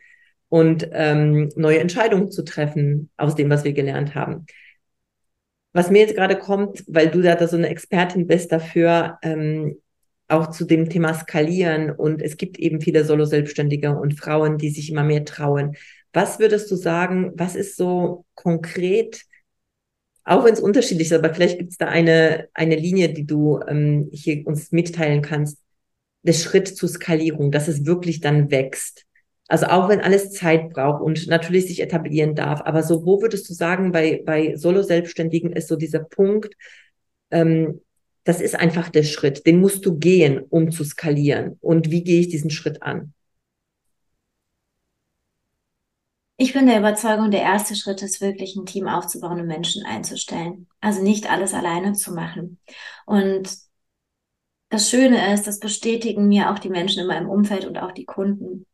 und 0.49 0.89
ähm, 0.93 1.49
neue 1.55 1.79
Entscheidungen 1.79 2.33
zu 2.33 2.43
treffen 2.43 3.11
aus 3.17 3.37
dem, 3.37 3.49
was 3.49 3.63
wir 3.63 3.75
gelernt 3.75 4.17
haben. 4.17 4.47
Was 5.73 5.89
mir 5.89 6.01
jetzt 6.01 6.17
gerade 6.17 6.37
kommt, 6.37 6.83
weil 6.89 7.11
du 7.11 7.23
da 7.23 7.47
so 7.47 7.57
eine 7.57 7.69
Expertin 7.69 8.27
bist 8.27 8.51
dafür, 8.51 9.19
ähm, 9.23 9.77
auch 10.27 10.51
zu 10.51 10.65
dem 10.65 10.91
Thema 10.91 11.15
Skalieren 11.15 11.93
und 11.93 12.21
es 12.21 12.39
gibt 12.39 12.59
eben 12.59 12.81
viele 12.81 13.05
Solo-Selbstständige 13.05 13.97
und 13.97 14.19
Frauen, 14.19 14.59
die 14.59 14.71
sich 14.71 14.91
immer 14.91 15.05
mehr 15.05 15.25
trauen. 15.25 15.77
Was 16.13 16.41
würdest 16.41 16.71
du 16.73 16.75
sagen, 16.75 17.33
was 17.37 17.55
ist 17.55 17.77
so 17.77 18.25
konkret, 18.35 19.23
auch 20.29 20.45
wenn 20.45 20.53
es 20.53 20.61
unterschiedlich 20.61 21.09
ist, 21.09 21.15
aber 21.15 21.33
vielleicht 21.33 21.59
gibt 21.59 21.73
es 21.73 21.79
da 21.79 21.87
eine, 21.87 22.49
eine 22.53 22.77
Linie, 22.77 23.13
die 23.13 23.25
du 23.25 23.61
ähm, 23.67 24.09
hier 24.13 24.47
uns 24.47 24.73
mitteilen 24.73 25.23
kannst, 25.23 25.59
der 26.23 26.35
Schritt 26.35 26.69
zur 26.69 26.89
Skalierung, 26.89 27.51
dass 27.51 27.69
es 27.69 27.87
wirklich 27.87 28.21
dann 28.21 28.51
wächst. 28.51 29.05
Also 29.49 29.67
auch 29.67 29.89
wenn 29.89 30.01
alles 30.01 30.33
Zeit 30.33 30.71
braucht 30.71 31.03
und 31.03 31.27
natürlich 31.29 31.67
sich 31.67 31.81
etablieren 31.81 32.35
darf. 32.35 32.61
Aber 32.63 32.83
so, 32.83 33.07
wo 33.07 33.23
würdest 33.23 33.49
du 33.49 33.55
sagen, 33.55 33.93
bei, 33.93 34.23
bei 34.25 34.55
Solo-Selbstständigen 34.57 35.53
ist 35.53 35.69
so 35.69 35.77
dieser 35.77 36.01
Punkt, 36.01 36.55
ähm, 37.31 37.81
das 38.25 38.43
ist 38.43 38.55
einfach 38.55 38.91
der 38.91 39.05
Schritt, 39.05 39.47
den 39.47 39.59
musst 39.59 39.87
du 39.87 39.99
gehen, 39.99 40.41
um 40.51 40.71
zu 40.71 40.85
skalieren. 40.85 41.57
Und 41.61 41.91
wie 41.91 42.05
gehe 42.05 42.21
ich 42.21 42.29
diesen 42.29 42.51
Schritt 42.51 42.83
an? 42.83 43.15
Ich 46.41 46.53
bin 46.53 46.67
der 46.67 46.79
Überzeugung, 46.79 47.31
der 47.33 47.43
erste 47.43 47.75
Schritt 47.75 48.01
ist 48.01 48.21
wirklich 48.21 48.55
ein 48.55 48.65
Team 48.65 48.87
aufzubauen 48.87 49.41
und 49.41 49.47
Menschen 49.49 49.85
einzustellen. 49.85 50.69
Also 50.81 51.03
nicht 51.03 51.29
alles 51.29 51.53
alleine 51.53 51.95
zu 51.95 52.13
machen. 52.15 52.61
Und 53.07 53.49
das 54.71 54.89
Schöne 54.91 55.33
ist, 55.35 55.47
das 55.47 55.59
bestätigen 55.61 56.29
mir 56.29 56.51
auch 56.51 56.59
die 56.59 56.69
Menschen 56.69 57.01
in 57.01 57.09
meinem 57.09 57.29
Umfeld 57.29 57.65
und 57.67 57.79
auch 57.79 57.93
die 57.93 58.05
Kunden. 58.05 58.67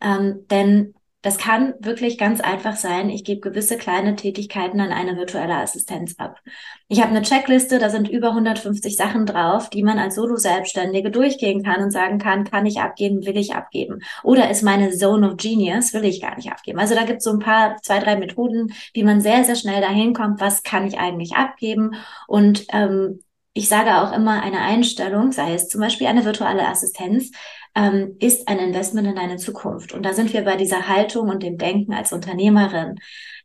Ähm, 0.00 0.46
denn 0.48 0.94
das 1.22 1.36
kann 1.36 1.74
wirklich 1.80 2.16
ganz 2.16 2.40
einfach 2.40 2.76
sein. 2.76 3.10
Ich 3.10 3.24
gebe 3.24 3.40
gewisse 3.40 3.76
kleine 3.76 4.16
Tätigkeiten 4.16 4.80
an 4.80 4.90
eine 4.90 5.16
virtuelle 5.16 5.56
Assistenz 5.56 6.14
ab. 6.18 6.40
Ich 6.88 7.00
habe 7.02 7.10
eine 7.10 7.22
Checkliste, 7.22 7.78
da 7.78 7.90
sind 7.90 8.08
über 8.08 8.28
150 8.28 8.96
Sachen 8.96 9.26
drauf, 9.26 9.68
die 9.68 9.82
man 9.82 9.98
als 9.98 10.14
Solo-Selbstständige 10.14 11.10
durchgehen 11.10 11.62
kann 11.62 11.82
und 11.82 11.90
sagen 11.90 12.18
kann, 12.18 12.44
kann 12.44 12.64
ich 12.64 12.80
abgeben, 12.80 13.26
will 13.26 13.36
ich 13.36 13.54
abgeben. 13.54 14.00
Oder 14.22 14.50
ist 14.50 14.62
meine 14.62 14.90
Zone 14.92 15.30
of 15.30 15.36
Genius, 15.36 15.92
will 15.92 16.04
ich 16.04 16.22
gar 16.22 16.36
nicht 16.36 16.50
abgeben. 16.50 16.78
Also 16.78 16.94
da 16.94 17.04
gibt 17.04 17.18
es 17.18 17.24
so 17.24 17.32
ein 17.32 17.38
paar, 17.38 17.76
zwei, 17.82 17.98
drei 17.98 18.16
Methoden, 18.16 18.72
wie 18.94 19.02
man 19.02 19.20
sehr, 19.20 19.44
sehr 19.44 19.56
schnell 19.56 19.82
dahin 19.82 20.14
kommt, 20.14 20.40
was 20.40 20.62
kann 20.62 20.86
ich 20.86 20.98
eigentlich 20.98 21.34
abgeben. 21.34 21.96
Und 22.28 22.64
ähm, 22.72 23.20
ich 23.52 23.68
sage 23.68 24.00
auch 24.00 24.12
immer, 24.12 24.42
eine 24.42 24.60
Einstellung, 24.60 25.32
sei 25.32 25.54
es 25.54 25.68
zum 25.68 25.80
Beispiel 25.80 26.06
eine 26.06 26.24
virtuelle 26.24 26.68
Assistenz, 26.68 27.30
ähm, 27.74 28.16
ist 28.18 28.48
ein 28.48 28.58
Investment 28.58 29.06
in 29.06 29.18
eine 29.18 29.36
Zukunft. 29.36 29.92
Und 29.92 30.04
da 30.04 30.12
sind 30.12 30.32
wir 30.32 30.42
bei 30.42 30.56
dieser 30.56 30.88
Haltung 30.88 31.28
und 31.28 31.42
dem 31.42 31.58
Denken 31.58 31.92
als 31.92 32.12
Unternehmerin. 32.12 32.98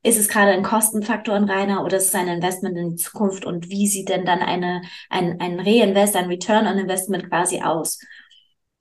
Ist 0.04 0.20
es 0.20 0.28
gerade 0.28 0.52
ein 0.52 0.64
Kostenfaktor 0.64 1.36
in 1.36 1.46
reiner 1.46 1.84
oder 1.84 1.98
ist 1.98 2.08
es 2.08 2.16
ein 2.16 2.28
Investment 2.28 2.78
in 2.78 2.92
die 2.92 3.02
Zukunft? 3.02 3.46
Und 3.46 3.70
wie 3.70 3.88
sieht 3.88 4.10
denn 4.10 4.26
dann 4.26 4.40
eine, 4.40 4.82
ein, 5.10 5.40
ein 5.40 5.60
Reinvest, 5.60 6.16
ein 6.16 6.28
Return 6.28 6.68
on 6.68 6.78
Investment 6.78 7.30
quasi 7.30 7.62
aus? 7.62 8.00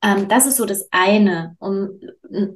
Ähm, 0.05 0.29
das 0.29 0.47
ist 0.47 0.59
so 0.59 0.67
das 0.67 0.87
eine, 0.91 1.57
um 1.59 1.99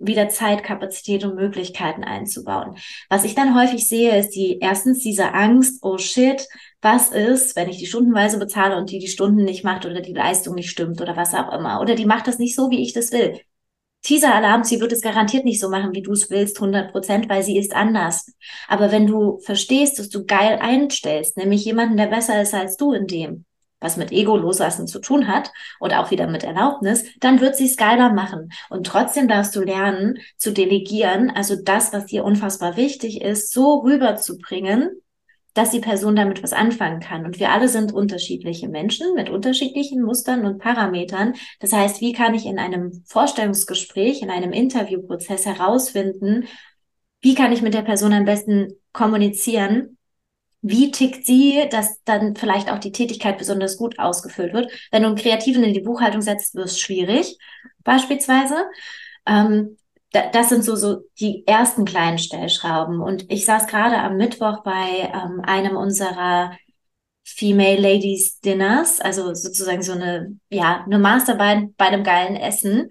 wieder 0.01 0.29
Zeit, 0.29 0.63
Kapazität 0.63 1.25
und 1.25 1.35
Möglichkeiten 1.35 2.05
einzubauen. 2.05 2.77
Was 3.09 3.25
ich 3.25 3.35
dann 3.35 3.59
häufig 3.59 3.89
sehe, 3.89 4.19
ist 4.19 4.31
die 4.31 4.59
erstens 4.61 4.99
diese 5.01 5.33
Angst, 5.33 5.79
oh 5.83 5.97
shit, 5.97 6.47
was 6.83 7.11
ist, 7.11 7.57
wenn 7.57 7.71
ich 7.71 7.79
die 7.79 7.87
stundenweise 7.87 8.39
bezahle 8.39 8.77
und 8.77 8.91
die 8.91 8.99
die 8.99 9.09
Stunden 9.09 9.45
nicht 9.45 9.65
macht 9.65 9.87
oder 9.87 10.03
die 10.03 10.13
Leistung 10.13 10.55
nicht 10.55 10.71
stimmt 10.71 11.01
oder 11.01 11.17
was 11.17 11.35
auch 11.35 11.53
immer. 11.53 11.81
Oder 11.81 11.95
die 11.95 12.07
macht 12.07 12.27
das 12.27 12.39
nicht 12.39 12.55
so, 12.55 12.71
wie 12.71 12.83
ich 12.83 12.93
das 12.93 13.13
will. 13.13 13.41
Teaser-Alarm, 14.03 14.63
sie 14.65 14.81
wird 14.81 14.93
es 14.93 15.01
garantiert 15.01 15.45
nicht 15.45 15.61
so 15.61 15.71
machen, 15.71 15.95
wie 15.95 16.03
du 16.03 16.13
es 16.13 16.31
willst, 16.31 16.57
100 16.59 16.93
Prozent, 16.93 17.29
weil 17.29 17.43
sie 17.43 17.59
ist 17.59 17.75
anders. 17.75 18.31
Aber 18.69 18.93
wenn 18.93 19.07
du 19.07 19.39
verstehst, 19.41 19.99
dass 19.99 20.09
du 20.09 20.25
geil 20.25 20.59
einstellst, 20.61 21.37
nämlich 21.37 21.65
jemanden, 21.65 21.97
der 21.97 22.07
besser 22.07 22.41
ist 22.41 22.55
als 22.55 22.77
du 22.77 22.93
in 22.93 23.07
dem, 23.07 23.45
was 23.81 23.97
mit 23.97 24.13
Ego 24.13 24.37
loslassen 24.37 24.87
zu 24.87 25.01
tun 25.01 25.29
hat 25.29 25.53
und 25.79 25.95
auch 25.95 26.11
wieder 26.11 26.27
mit 26.27 26.45
Erlaubnis, 26.45 27.05
dann 27.21 27.41
wird 27.41 27.57
sie 27.57 27.67
es 27.67 27.77
geiler 27.77 28.13
machen. 28.13 28.51
Und 28.71 28.87
trotzdem 28.87 29.29
darfst 29.29 29.55
du 29.55 29.61
lernen 29.61 30.19
zu 30.37 30.53
delegieren, 30.53 31.31
also 31.31 31.57
das, 31.63 31.93
was 31.93 32.07
dir 32.07 32.25
unfassbar 32.25 32.77
wichtig 32.77 33.23
ist, 33.23 33.53
so 33.53 33.81
rüberzubringen, 33.81 34.91
dass 35.55 35.71
die 35.71 35.81
Person 35.81 36.15
damit 36.15 36.43
was 36.43 36.53
anfangen 36.53 37.01
kann. 37.01 37.25
Und 37.25 37.41
wir 37.41 37.51
alle 37.51 37.69
sind 37.69 37.93
unterschiedliche 37.93 38.69
Menschen 38.69 39.15
mit 39.15 39.29
unterschiedlichen 39.29 40.03
Mustern 40.03 40.47
und 40.47 40.59
Parametern. 40.59 41.35
Das 41.59 41.73
heißt, 41.73 42.01
wie 42.01 42.13
kann 42.13 42.35
ich 42.35 42.47
in 42.47 42.61
einem 42.61 43.03
Vorstellungsgespräch, 43.07 44.23
in 44.23 44.31
einem 44.31 44.53
Interviewprozess 44.53 45.47
herausfinden, 45.47 46.47
wie 47.21 47.35
kann 47.35 47.53
ich 47.53 47.63
mit 47.63 47.75
der 47.75 47.83
Person 47.83 48.13
am 48.13 48.25
besten 48.25 48.75
kommunizieren, 48.93 49.98
wie 50.61 50.91
tickt 50.91 51.25
sie, 51.25 51.69
dass 51.71 52.03
dann 52.05 52.35
vielleicht 52.35 52.71
auch 52.71 52.79
die 52.79 52.93
Tätigkeit 52.93 53.39
besonders 53.39 53.77
gut 53.77 53.99
ausgefüllt 53.99 54.53
wird. 54.53 54.71
Wenn 54.91 55.03
du 55.03 55.09
einen 55.09 55.17
Kreativen 55.17 55.63
in 55.63 55.75
die 55.75 55.81
Buchhaltung 55.81 56.21
setzt, 56.21 56.55
wird 56.55 56.67
es 56.67 56.81
schwierig, 56.81 57.39
beispielsweise. 57.85 58.67
Ähm, 59.27 59.77
das 60.11 60.49
sind 60.49 60.65
so, 60.65 60.75
so 60.75 61.03
die 61.21 61.47
ersten 61.47 61.85
kleinen 61.85 62.19
Stellschrauben. 62.19 63.01
Und 63.01 63.31
ich 63.31 63.45
saß 63.45 63.67
gerade 63.67 63.99
am 63.99 64.17
Mittwoch 64.17 64.63
bei 64.63 65.13
ähm, 65.13 65.41
einem 65.45 65.77
unserer 65.77 66.53
Female 67.25 67.79
Ladies 67.79 68.41
Dinners, 68.41 69.01
also 69.01 69.35
sozusagen 69.35 69.83
so 69.83 69.93
eine, 69.93 70.39
ja, 70.49 70.83
eine 70.85 70.99
Masterarbeit 70.99 71.77
bei 71.77 71.87
einem 71.87 72.03
geilen 72.03 72.37
Essen. 72.37 72.89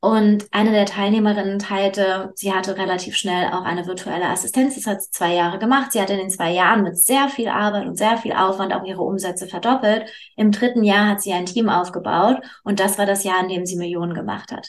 Und 0.00 0.46
eine 0.52 0.70
der 0.70 0.86
Teilnehmerinnen 0.86 1.58
teilte, 1.58 2.30
sie 2.36 2.52
hatte 2.52 2.76
relativ 2.76 3.16
schnell 3.16 3.48
auch 3.48 3.64
eine 3.64 3.86
virtuelle 3.86 4.26
Assistenz. 4.26 4.76
Das 4.76 4.86
hat 4.86 5.02
sie 5.02 5.10
zwei 5.10 5.34
Jahre 5.34 5.58
gemacht. 5.58 5.90
Sie 5.90 6.00
hat 6.00 6.10
in 6.10 6.18
den 6.18 6.30
zwei 6.30 6.52
Jahren 6.52 6.84
mit 6.84 6.96
sehr 6.96 7.28
viel 7.28 7.48
Arbeit 7.48 7.86
und 7.86 7.98
sehr 7.98 8.16
viel 8.16 8.32
Aufwand 8.32 8.72
auch 8.72 8.84
ihre 8.84 9.02
Umsätze 9.02 9.48
verdoppelt. 9.48 10.08
Im 10.36 10.52
dritten 10.52 10.84
Jahr 10.84 11.08
hat 11.08 11.20
sie 11.20 11.32
ein 11.32 11.46
Team 11.46 11.68
aufgebaut 11.68 12.38
und 12.62 12.78
das 12.78 12.96
war 12.96 13.06
das 13.06 13.24
Jahr, 13.24 13.40
in 13.42 13.48
dem 13.48 13.66
sie 13.66 13.76
Millionen 13.76 14.14
gemacht 14.14 14.52
hat. 14.52 14.68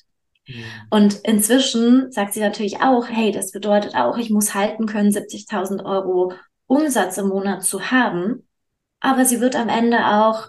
Und 0.89 1.19
inzwischen 1.23 2.11
sagt 2.11 2.33
sie 2.33 2.39
natürlich 2.39 2.81
auch, 2.81 3.07
hey, 3.07 3.31
das 3.31 3.51
bedeutet 3.51 3.95
auch, 3.95 4.17
ich 4.17 4.31
muss 4.31 4.55
halten 4.55 4.87
können, 4.87 5.11
70.000 5.11 5.85
Euro 5.85 6.33
Umsatz 6.65 7.17
im 7.17 7.27
Monat 7.27 7.63
zu 7.63 7.91
haben. 7.91 8.47
Aber 8.99 9.25
sie 9.25 9.41
wird 9.41 9.55
am 9.55 9.69
Ende 9.69 9.99
auch 10.07 10.47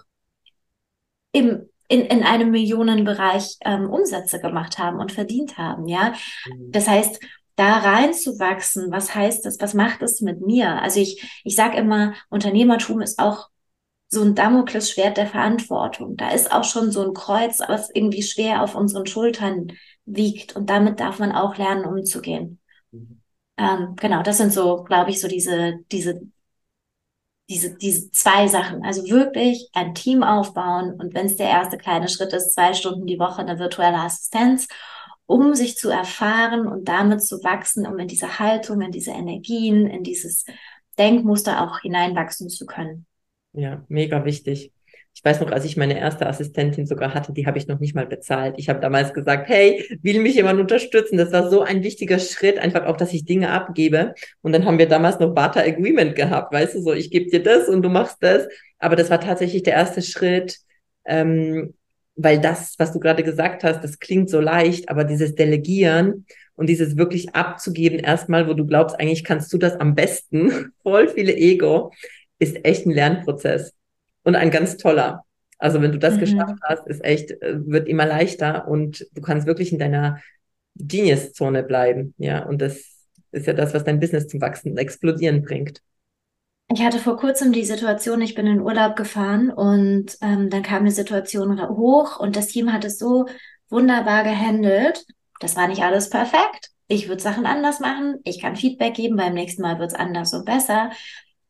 im, 1.31 1.69
in, 1.91 2.01
in 2.05 2.23
einem 2.23 2.51
Millionenbereich 2.51 3.57
ähm, 3.65 3.89
Umsätze 3.89 4.39
gemacht 4.39 4.79
haben 4.79 4.99
und 4.99 5.11
verdient 5.11 5.57
haben, 5.57 5.87
ja. 5.87 6.13
Mhm. 6.47 6.71
Das 6.71 6.87
heißt, 6.87 7.19
da 7.57 7.79
reinzuwachsen, 7.79 8.91
was 8.91 9.13
heißt 9.13 9.45
das, 9.45 9.59
was 9.59 9.73
macht 9.73 10.01
es 10.01 10.21
mit 10.21 10.39
mir? 10.39 10.81
Also 10.81 11.01
ich, 11.01 11.41
ich 11.43 11.55
sage 11.55 11.77
immer, 11.77 12.13
Unternehmertum 12.29 13.01
ist 13.01 13.19
auch 13.19 13.49
so 14.07 14.23
ein 14.23 14.35
Damoklesschwert 14.35 15.17
der 15.17 15.27
Verantwortung. 15.27 16.15
Da 16.15 16.31
ist 16.31 16.51
auch 16.51 16.63
schon 16.63 16.91
so 16.91 17.05
ein 17.05 17.13
Kreuz, 17.13 17.59
was 17.67 17.89
irgendwie 17.93 18.23
schwer 18.23 18.63
auf 18.63 18.75
unseren 18.75 19.05
Schultern 19.05 19.73
wiegt. 20.05 20.55
Und 20.55 20.69
damit 20.69 21.01
darf 21.01 21.19
man 21.19 21.33
auch 21.33 21.57
lernen, 21.57 21.85
umzugehen. 21.85 22.59
Mhm. 22.91 23.21
Ähm, 23.57 23.95
genau, 23.97 24.23
das 24.23 24.37
sind 24.37 24.53
so, 24.53 24.83
glaube 24.83 25.11
ich, 25.11 25.19
so 25.19 25.27
diese, 25.27 25.75
diese, 25.91 26.21
diese, 27.51 27.75
diese 27.75 28.09
zwei 28.11 28.47
Sachen. 28.47 28.83
Also 28.83 29.03
wirklich 29.09 29.69
ein 29.73 29.93
Team 29.93 30.23
aufbauen 30.23 30.93
und 30.93 31.13
wenn 31.13 31.25
es 31.25 31.35
der 31.35 31.49
erste 31.49 31.77
kleine 31.77 32.07
Schritt 32.07 32.31
ist, 32.31 32.53
zwei 32.53 32.73
Stunden 32.73 33.05
die 33.05 33.19
Woche 33.19 33.41
eine 33.41 33.59
virtuelle 33.59 33.97
Assistenz, 33.97 34.67
um 35.25 35.53
sich 35.53 35.75
zu 35.75 35.89
erfahren 35.89 36.65
und 36.65 36.87
damit 36.87 37.23
zu 37.23 37.43
wachsen, 37.43 37.85
um 37.85 37.99
in 37.99 38.07
diese 38.07 38.39
Haltung, 38.39 38.81
in 38.81 38.91
diese 38.91 39.11
Energien, 39.11 39.87
in 39.87 40.03
dieses 40.03 40.45
Denkmuster 40.97 41.61
auch 41.61 41.81
hineinwachsen 41.81 42.49
zu 42.49 42.65
können. 42.65 43.05
Ja, 43.53 43.83
mega 43.89 44.23
wichtig. 44.23 44.71
Ich 45.13 45.25
weiß 45.25 45.41
noch, 45.41 45.51
als 45.51 45.65
ich 45.65 45.75
meine 45.75 45.99
erste 45.99 46.25
Assistentin 46.25 46.87
sogar 46.87 47.13
hatte, 47.13 47.33
die 47.33 47.45
habe 47.45 47.57
ich 47.57 47.67
noch 47.67 47.79
nicht 47.79 47.93
mal 47.93 48.07
bezahlt. 48.07 48.55
Ich 48.57 48.69
habe 48.69 48.79
damals 48.79 49.13
gesagt, 49.13 49.49
hey, 49.49 49.85
will 50.01 50.21
mich 50.21 50.35
jemand 50.35 50.59
unterstützen? 50.59 51.17
Das 51.17 51.31
war 51.31 51.49
so 51.49 51.61
ein 51.61 51.83
wichtiger 51.83 52.17
Schritt, 52.17 52.57
einfach 52.57 52.85
auch, 52.85 52.97
dass 52.97 53.13
ich 53.13 53.25
Dinge 53.25 53.49
abgebe. 53.51 54.13
Und 54.41 54.53
dann 54.53 54.65
haben 54.65 54.79
wir 54.79 54.87
damals 54.87 55.19
noch 55.19 55.33
Barter 55.33 55.63
Agreement 55.63 56.15
gehabt, 56.15 56.53
weißt 56.53 56.75
du, 56.75 56.81
so, 56.81 56.93
ich 56.93 57.11
gebe 57.11 57.29
dir 57.29 57.43
das 57.43 57.67
und 57.67 57.81
du 57.81 57.89
machst 57.89 58.17
das. 58.21 58.47
Aber 58.79 58.95
das 58.95 59.09
war 59.09 59.19
tatsächlich 59.19 59.63
der 59.63 59.73
erste 59.73 60.01
Schritt, 60.01 60.57
ähm, 61.05 61.73
weil 62.15 62.39
das, 62.39 62.75
was 62.77 62.93
du 62.93 62.99
gerade 62.99 63.23
gesagt 63.23 63.63
hast, 63.63 63.83
das 63.83 63.99
klingt 63.99 64.29
so 64.29 64.39
leicht, 64.39 64.89
aber 64.89 65.03
dieses 65.03 65.35
Delegieren 65.35 66.25
und 66.55 66.67
dieses 66.67 66.97
wirklich 66.97 67.35
abzugeben 67.35 67.99
erstmal, 67.99 68.47
wo 68.47 68.53
du 68.53 68.65
glaubst, 68.65 68.99
eigentlich 68.99 69.23
kannst 69.23 69.51
du 69.53 69.57
das 69.57 69.75
am 69.75 69.93
besten, 69.93 70.71
voll 70.83 71.09
viele 71.09 71.35
Ego, 71.35 71.91
ist 72.39 72.63
echt 72.65 72.85
ein 72.85 72.91
Lernprozess 72.91 73.73
und 74.23 74.35
ein 74.35 74.51
ganz 74.51 74.77
toller. 74.77 75.23
Also 75.57 75.81
wenn 75.81 75.91
du 75.91 75.99
das 75.99 76.15
mhm. 76.15 76.19
geschafft 76.19 76.55
hast, 76.63 76.87
ist 76.87 77.03
echt, 77.03 77.31
äh, 77.41 77.65
wird 77.65 77.87
immer 77.87 78.05
leichter 78.05 78.67
und 78.67 79.05
du 79.13 79.21
kannst 79.21 79.47
wirklich 79.47 79.71
in 79.71 79.79
deiner 79.79 80.19
Genius-Zone 80.75 81.63
bleiben. 81.63 82.13
Ja, 82.17 82.45
und 82.45 82.61
das 82.61 82.81
ist 83.31 83.47
ja 83.47 83.53
das, 83.53 83.73
was 83.73 83.83
dein 83.83 83.99
Business 83.99 84.27
zum 84.27 84.41
Wachsen 84.41 84.71
und 84.71 84.77
Explodieren 84.77 85.41
bringt. 85.43 85.81
Ich 86.73 86.81
hatte 86.81 86.99
vor 86.99 87.17
kurzem 87.17 87.51
die 87.51 87.65
Situation, 87.65 88.21
ich 88.21 88.33
bin 88.33 88.47
in 88.47 88.61
Urlaub 88.61 88.95
gefahren 88.95 89.51
und 89.51 90.17
ähm, 90.21 90.49
dann 90.49 90.63
kam 90.63 90.79
eine 90.79 90.91
Situation 90.91 91.61
hoch 91.69 92.17
und 92.17 92.37
das 92.37 92.47
Team 92.47 92.71
hat 92.71 92.85
es 92.85 92.97
so 92.97 93.25
wunderbar 93.69 94.23
gehandelt. 94.23 95.05
Das 95.41 95.55
war 95.57 95.67
nicht 95.67 95.83
alles 95.83 96.09
perfekt. 96.09 96.69
Ich 96.87 97.09
würde 97.09 97.21
Sachen 97.21 97.45
anders 97.45 97.79
machen. 97.81 98.19
Ich 98.23 98.39
kann 98.39 98.55
Feedback 98.55 98.93
geben. 98.93 99.17
Beim 99.17 99.33
nächsten 99.33 99.61
Mal 99.61 99.79
wird 99.79 99.91
es 99.91 99.97
anders 99.97 100.33
und 100.33 100.45
besser. 100.45 100.91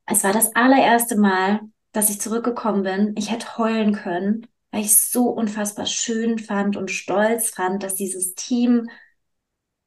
Es 0.05 0.24
war 0.24 0.34
das 0.34 0.55
allererste 0.55 1.17
Mal, 1.17 1.61
dass 1.92 2.10
ich 2.10 2.22
zurückgekommen 2.22 2.84
bin. 2.84 3.16
Ich 3.18 3.32
hätte 3.32 3.58
heulen 3.58 3.94
können, 3.94 4.48
weil 4.72 4.82
ich 4.82 4.88
es 4.88 5.12
so 5.12 5.30
unfassbar 5.30 5.86
schön 5.86 6.39
fand 6.39 6.78
und 6.78 6.92
stolz 6.92 7.50
fand, 7.50 7.84
dass 7.84 7.96
dieses 7.96 8.34
Team, 8.36 8.89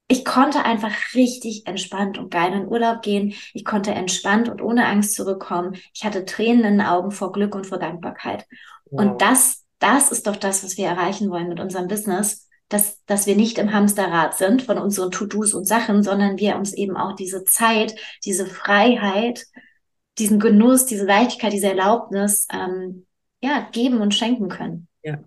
ich 0.08 0.24
konnte 0.24 0.64
einfach 0.64 0.92
richtig 1.14 1.66
entspannt 1.66 2.18
und 2.18 2.30
geil 2.30 2.52
in 2.52 2.68
Urlaub 2.68 3.00
gehen. 3.02 3.34
Ich 3.54 3.64
konnte 3.64 3.92
entspannt 3.92 4.50
und 4.50 4.60
ohne 4.60 4.86
Angst 4.86 5.14
zurückkommen. 5.14 5.76
Ich 5.94 6.04
hatte 6.04 6.26
Tränen 6.26 6.64
in 6.64 6.78
den 6.78 6.86
Augen 6.86 7.10
vor 7.10 7.32
Glück 7.32 7.54
und 7.54 7.66
vor 7.66 7.78
Dankbarkeit. 7.78 8.46
Wow. 8.90 9.00
Und 9.00 9.22
das, 9.22 9.64
das 9.78 10.12
ist 10.12 10.26
doch 10.26 10.36
das, 10.36 10.62
was 10.62 10.76
wir 10.76 10.86
erreichen 10.86 11.30
wollen 11.30 11.48
mit 11.48 11.60
unserem 11.60 11.88
Business. 11.88 12.48
Dass, 12.70 13.04
dass 13.04 13.26
wir 13.26 13.36
nicht 13.36 13.58
im 13.58 13.72
Hamsterrad 13.74 14.36
sind 14.36 14.62
von 14.62 14.78
unseren 14.78 15.10
To-Dos 15.10 15.52
und 15.52 15.66
Sachen, 15.66 16.02
sondern 16.02 16.38
wir 16.38 16.56
uns 16.56 16.72
eben 16.72 16.96
auch 16.96 17.14
diese 17.14 17.44
Zeit, 17.44 17.94
diese 18.24 18.46
Freiheit 18.46 19.44
diesen 20.18 20.38
Genuss, 20.38 20.86
diese 20.86 21.04
Leichtigkeit, 21.04 21.52
diese 21.52 21.68
Erlaubnis 21.68 22.46
ähm, 22.52 23.06
ja, 23.42 23.68
geben 23.72 24.00
und 24.00 24.14
schenken 24.14 24.48
können. 24.48 24.88
Ja. 25.02 25.18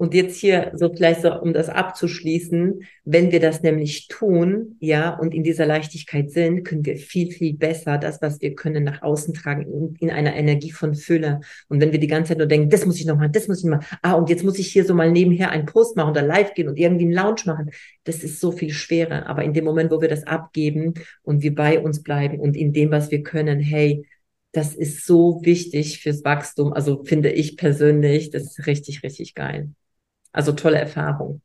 Und 0.00 0.14
jetzt 0.14 0.38
hier 0.38 0.72
so 0.76 0.88
vielleicht 0.88 1.20
so, 1.20 1.30
um 1.42 1.52
das 1.52 1.68
abzuschließen, 1.68 2.84
wenn 3.04 3.32
wir 3.32 3.38
das 3.38 3.62
nämlich 3.62 4.08
tun, 4.08 4.76
ja, 4.80 5.10
und 5.10 5.34
in 5.34 5.42
dieser 5.44 5.66
Leichtigkeit 5.66 6.30
sind, 6.30 6.64
können 6.64 6.86
wir 6.86 6.96
viel, 6.96 7.30
viel 7.30 7.52
besser 7.52 7.98
das, 7.98 8.22
was 8.22 8.40
wir 8.40 8.54
können, 8.54 8.82
nach 8.82 9.02
außen 9.02 9.34
tragen, 9.34 9.70
in, 9.70 9.96
in 9.96 10.10
einer 10.10 10.34
Energie 10.34 10.70
von 10.70 10.94
Fülle. 10.94 11.40
Und 11.68 11.82
wenn 11.82 11.92
wir 11.92 12.00
die 12.00 12.06
ganze 12.06 12.30
Zeit 12.30 12.38
nur 12.38 12.46
denken, 12.46 12.70
das 12.70 12.86
muss 12.86 12.98
ich 12.98 13.04
noch 13.04 13.16
machen, 13.16 13.32
das 13.32 13.46
muss 13.46 13.62
ich 13.62 13.68
machen, 13.68 13.84
ah, 14.00 14.14
und 14.14 14.30
jetzt 14.30 14.42
muss 14.42 14.58
ich 14.58 14.72
hier 14.72 14.86
so 14.86 14.94
mal 14.94 15.12
nebenher 15.12 15.50
einen 15.50 15.66
Post 15.66 15.98
machen 15.98 16.12
oder 16.12 16.22
live 16.22 16.54
gehen 16.54 16.70
und 16.70 16.78
irgendwie 16.78 17.04
einen 17.04 17.12
Lounge 17.12 17.42
machen, 17.44 17.70
das 18.04 18.24
ist 18.24 18.40
so 18.40 18.52
viel 18.52 18.70
schwerer. 18.70 19.26
Aber 19.26 19.44
in 19.44 19.52
dem 19.52 19.66
Moment, 19.66 19.90
wo 19.90 20.00
wir 20.00 20.08
das 20.08 20.26
abgeben 20.26 20.94
und 21.22 21.42
wir 21.42 21.54
bei 21.54 21.78
uns 21.78 22.02
bleiben 22.02 22.40
und 22.40 22.56
in 22.56 22.72
dem, 22.72 22.90
was 22.90 23.10
wir 23.10 23.22
können, 23.22 23.60
hey, 23.60 24.06
das 24.52 24.74
ist 24.74 25.06
so 25.06 25.40
wichtig 25.42 26.00
fürs 26.02 26.24
Wachstum. 26.24 26.72
Also 26.72 27.04
finde 27.04 27.30
ich 27.30 27.56
persönlich, 27.56 28.30
das 28.30 28.44
ist 28.44 28.66
richtig, 28.66 29.02
richtig 29.02 29.34
geil. 29.34 29.70
Also 30.32 30.52
tolle 30.52 30.78
Erfahrung. 30.78 31.40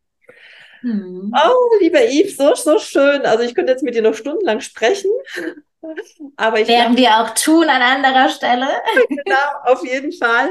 Hm. 0.81 1.31
Oh, 1.33 1.79
lieber 1.79 2.03
Yves, 2.03 2.37
so, 2.37 2.53
so 2.55 2.79
schön. 2.79 3.21
Also 3.23 3.43
ich 3.43 3.55
könnte 3.55 3.71
jetzt 3.71 3.83
mit 3.83 3.95
dir 3.95 4.01
noch 4.01 4.13
stundenlang 4.13 4.61
sprechen. 4.61 5.09
Aber 6.35 6.59
ich 6.59 6.67
werden 6.67 6.95
glaub, 6.95 6.97
wir 6.97 7.17
auch 7.17 7.33
tun 7.35 7.69
an 7.69 7.81
anderer 7.81 8.29
Stelle. 8.29 8.67
genau, 9.09 9.71
auf 9.71 9.85
jeden 9.85 10.11
Fall. 10.11 10.49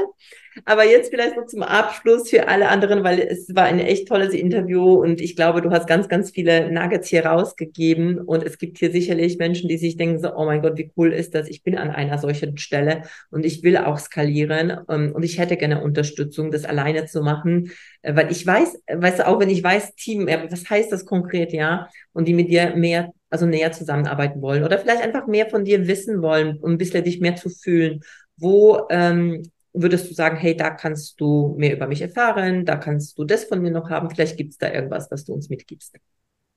Aber 0.63 0.85
jetzt 0.85 1.09
vielleicht 1.09 1.35
noch 1.35 1.47
zum 1.47 1.63
Abschluss 1.63 2.29
für 2.29 2.47
alle 2.47 2.69
anderen, 2.69 3.03
weil 3.03 3.19
es 3.19 3.53
war 3.53 3.63
ein 3.63 3.79
echt 3.79 4.07
tolles 4.07 4.33
Interview 4.33 4.93
und 4.93 5.19
ich 5.19 5.35
glaube, 5.35 5.61
du 5.61 5.71
hast 5.71 5.87
ganz, 5.87 6.07
ganz 6.07 6.31
viele 6.31 6.71
Nuggets 6.71 7.09
hier 7.09 7.25
rausgegeben 7.25 8.19
und 8.19 8.43
es 8.43 8.57
gibt 8.57 8.77
hier 8.77 8.91
sicherlich 8.91 9.37
Menschen, 9.37 9.67
die 9.67 9.77
sich 9.77 9.97
denken 9.97 10.19
so, 10.19 10.33
oh 10.33 10.45
mein 10.45 10.61
Gott, 10.61 10.77
wie 10.77 10.91
cool 10.95 11.11
ist 11.11 11.35
das? 11.35 11.49
Ich 11.49 11.63
bin 11.63 11.77
an 11.77 11.89
einer 11.89 12.17
solchen 12.17 12.57
Stelle 12.57 13.03
und 13.31 13.45
ich 13.45 13.63
will 13.63 13.77
auch 13.77 13.97
skalieren 13.97 14.77
ähm, 14.89 15.11
und 15.13 15.23
ich 15.23 15.39
hätte 15.39 15.57
gerne 15.57 15.83
Unterstützung, 15.83 16.51
das 16.51 16.63
alleine 16.63 17.05
zu 17.05 17.21
machen, 17.21 17.71
äh, 18.01 18.15
weil 18.15 18.31
ich 18.31 18.45
weiß, 18.45 18.81
weißt 18.93 19.19
du, 19.19 19.27
auch 19.27 19.39
wenn 19.39 19.49
ich 19.49 19.63
weiß, 19.63 19.95
Team, 19.95 20.27
was 20.27 20.69
heißt 20.69 20.91
das 20.91 21.05
konkret, 21.05 21.51
ja? 21.51 21.89
Und 22.13 22.27
die 22.27 22.33
mit 22.33 22.49
dir 22.49 22.75
mehr 22.75 23.11
also 23.29 23.45
näher 23.45 23.73
zusammenarbeiten 23.73 24.41
wollen 24.41 24.63
oder 24.63 24.79
vielleicht 24.79 25.03
einfach 25.03 25.27
mehr 25.27 25.49
von 25.49 25.65
dir 25.65 25.87
wissen 25.87 26.21
wollen, 26.21 26.57
um 26.59 26.71
ein 26.71 26.77
bisschen 26.77 27.03
dich 27.03 27.19
mehr 27.19 27.35
zu 27.35 27.49
fühlen. 27.49 28.01
Wo 28.37 28.87
ähm, 28.89 29.43
würdest 29.75 30.09
du 30.09 30.13
sagen, 30.13 30.37
hey, 30.37 30.55
da 30.55 30.69
kannst 30.69 31.19
du 31.19 31.55
mehr 31.57 31.73
über 31.73 31.87
mich 31.87 32.01
erfahren, 32.01 32.65
da 32.65 32.75
kannst 32.77 33.17
du 33.17 33.23
das 33.23 33.45
von 33.45 33.61
mir 33.61 33.71
noch 33.71 33.89
haben, 33.89 34.09
vielleicht 34.09 34.37
gibt 34.37 34.51
es 34.51 34.57
da 34.57 34.71
irgendwas, 34.71 35.09
was 35.11 35.25
du 35.25 35.33
uns 35.33 35.49
mitgibst. 35.49 35.95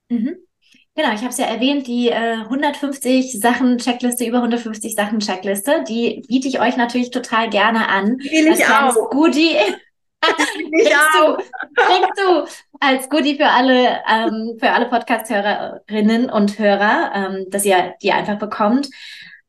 Mhm. 0.09 0.37
Genau, 0.95 1.13
ich 1.13 1.21
habe 1.21 1.29
es 1.29 1.39
ja 1.39 1.47
erwähnt, 1.47 1.87
die 1.87 2.09
äh, 2.09 2.41
150 2.43 3.41
Sachen 3.41 3.79
Checkliste, 3.79 4.25
über 4.25 4.39
150 4.39 4.95
Sachen 4.97 5.21
Checkliste, 5.21 5.85
die 5.89 6.25
biete 6.27 6.49
ich 6.49 6.61
euch 6.61 6.77
natürlich 6.77 7.11
total 7.11 7.49
gerne 7.51 7.89
an. 7.89 8.19
Will 8.19 8.53
ich 8.53 8.67
auch. 8.67 9.11
Goodie. 9.11 9.55
kriegst, 10.21 11.15
du, 11.15 11.37
kriegst 11.77 12.13
du 12.17 12.45
als 12.81 13.09
Goodie 13.09 13.37
für 13.37 13.47
alle, 13.47 14.01
ähm, 14.11 14.57
für 14.59 14.71
alle 14.73 14.87
Podcast-Hörerinnen 14.87 16.31
und 16.31 16.59
Hörer, 16.59 17.13
ähm, 17.15 17.47
dass 17.51 17.65
ihr 17.65 17.95
die 18.03 18.11
einfach 18.11 18.39
bekommt. 18.39 18.89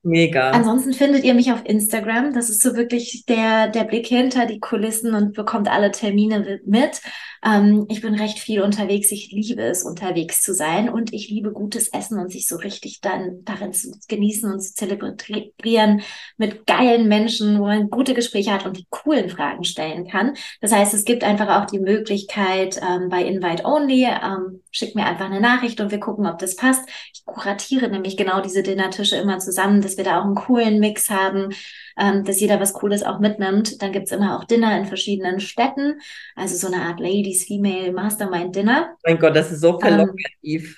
Mega. 0.02 0.52
Ansonsten 0.52 0.93
findet 0.93 1.26
ihr 1.26 1.34
mich 1.34 1.52
auf 1.52 1.66
Instagram. 1.66 2.34
Das 2.34 2.50
ist 2.50 2.62
so 2.62 2.76
wirklich 2.78 3.26
der, 3.28 3.68
der 3.68 3.84
Blick 3.84 4.08
hinter 4.08 4.45
die 4.45 4.62
Kulissen 4.62 5.14
und 5.14 5.34
bekommt 5.34 5.70
alle 5.70 5.91
Termine 5.91 6.62
mit. 6.66 7.02
Ähm, 7.43 7.86
ich 7.89 8.02
bin 8.02 8.16
recht 8.16 8.39
viel 8.39 8.62
unterwegs. 8.62 9.12
Ich 9.12 9.32
liebe 9.32 9.62
es, 9.62 9.84
unterwegs 9.84 10.41
zu 10.41 10.54
sein 10.54 10.89
und 10.89 11.14
ich 11.14 11.30
liebe 11.30 11.52
gutes 11.52 11.89
Essen 11.89 12.18
und 12.18 12.32
sich 12.32 12.47
so 12.47 12.56
richtig 12.56 13.02
dann 13.02 13.43
darin 13.43 13.74
zu 13.74 13.91
genießen 14.08 14.50
und 14.52 14.62
zu 14.62 14.74
zelebrieren 14.74 16.02
mit 16.38 16.66
geilen 16.66 17.10
Menschen, 17.10 17.60
wo 17.60 17.66
man 17.66 17.89
gute 17.89 18.14
Gespräche 18.14 18.54
hat 18.54 18.66
und 18.66 18.78
die 18.78 18.88
coolen 18.89 19.30
Fragen 19.30 19.66
stellen 19.66 20.08
kann. 20.08 20.34
Das 20.62 20.72
heißt, 20.72 20.93
es 20.93 21.04
gibt 21.04 21.26
einfach 21.26 21.62
auch 21.62 21.66
die 21.66 21.80
Möglichkeit 21.80 22.80
ähm, 22.82 23.10
bei 23.10 23.24
Invite 23.24 23.66
Only, 23.66 24.06
ähm, 24.06 24.62
schickt 24.72 24.95
mir 24.95 25.05
einfach 25.05 25.26
eine 25.26 25.41
Nachricht 25.41 25.82
und 25.82 25.91
wir 25.91 25.99
gucken, 25.99 26.28
ob 26.28 26.39
das 26.39 26.55
passt. 26.55 26.88
Ich 27.13 27.26
kuratiere 27.26 27.89
nämlich 27.89 28.17
genau 28.17 28.41
diese 28.41 28.63
Dinnertische 28.63 29.17
immer 29.17 29.39
zusammen, 29.39 29.82
dass 29.82 29.97
wir 29.97 30.03
da 30.03 30.20
auch 30.20 30.26
einen 30.26 30.36
coolen 30.36 30.80
Mix 30.80 31.09
haben 31.09 31.49
ähm, 31.99 32.24
dass 32.24 32.39
jeder 32.39 32.59
was 32.59 32.74
Cooles 32.74 33.03
auch 33.03 33.20
mitnimmt. 33.20 33.82
Dann 33.82 33.91
gibt's 33.91 34.11
immer 34.11 34.38
auch 34.38 34.45
Dinner 34.45 34.78
in 34.78 34.86
verschiedenen 34.86 35.39
Städten, 35.39 35.99
also 36.36 36.55
so 36.55 36.74
eine 36.74 36.84
Art 36.86 36.99
Ladies 36.99 37.45
Female 37.45 37.91
Mastermind 37.91 38.55
Dinner. 38.55 38.95
Mein 39.05 39.20
Gott, 39.20 39.36
das 39.36 39.51
ist 39.51 39.61
so 39.61 39.78
verlockend, 39.80 40.22
ähm, 40.43 40.76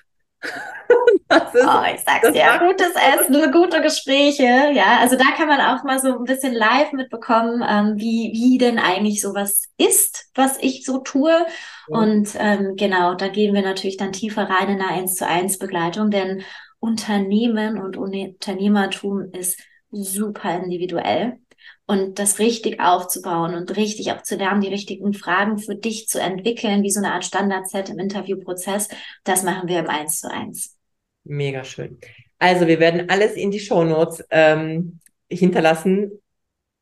oh, 1.32 1.84
ich 1.94 2.02
sag's 2.06 2.32
dir, 2.32 2.60
gutes 2.60 2.94
Essen, 2.96 3.52
gute 3.52 3.82
Gespräche. 3.82 4.72
Ja, 4.74 5.00
also 5.00 5.16
da 5.16 5.26
kann 5.36 5.48
man 5.48 5.62
auch 5.62 5.84
mal 5.84 6.00
so 6.00 6.18
ein 6.18 6.24
bisschen 6.24 6.54
live 6.54 6.92
mitbekommen, 6.92 7.64
ähm, 7.68 7.94
wie, 7.98 8.32
wie 8.34 8.58
denn 8.58 8.80
eigentlich 8.80 9.22
sowas 9.22 9.64
ist, 9.78 10.30
was 10.36 10.58
ich 10.60 10.86
so 10.86 11.00
tue. 11.00 11.32
Ja. 11.32 11.98
Und 11.98 12.30
ähm, 12.38 12.76
genau, 12.76 13.16
da 13.16 13.28
gehen 13.28 13.54
wir 13.54 13.62
natürlich 13.62 13.98
dann 13.98 14.12
tiefer 14.12 14.50
rein 14.50 14.70
in 14.70 14.82
eine 14.82 14.92
1 14.92 15.16
zu 15.16 15.28
1 15.28 15.58
Begleitung, 15.58 16.12
denn 16.12 16.44
Unternehmen 16.80 17.78
und 17.80 17.98
Unternehmertum 17.98 19.32
ist 19.32 19.60
super 19.92 20.56
individuell. 20.64 21.40
Und 21.86 22.20
das 22.20 22.40
richtig 22.40 22.80
aufzubauen 22.80 23.54
und 23.54 23.76
richtig 23.76 24.14
auch 24.14 24.24
zu 24.24 24.36
lernen, 24.36 24.62
die 24.62 24.70
richtigen 24.70 25.14
Fragen 25.14 25.58
für 25.58 25.76
dich 25.76 26.08
zu 26.08 26.22
entwickeln, 26.22 26.84
wie 26.84 26.90
so 26.90 27.00
eine 27.00 27.14
Art 27.14 27.26
Standardset 27.26 27.90
im 27.90 28.00
Interviewprozess, 28.00 28.88
das 29.26 29.44
machen 29.44 29.68
wir 29.68 29.80
im 29.80 29.90
Eins 29.90 30.22
zu 30.22 30.32
eins. 30.32 30.78
Mega 31.24 31.64
schön. 31.64 32.00
Also 32.40 32.68
wir 32.68 32.80
werden 32.80 33.10
alles 33.10 33.34
in 33.36 33.52
die 33.52 33.60
Shownotes 33.60 34.26
ähm, 34.32 35.00
hinterlassen. 35.30 36.12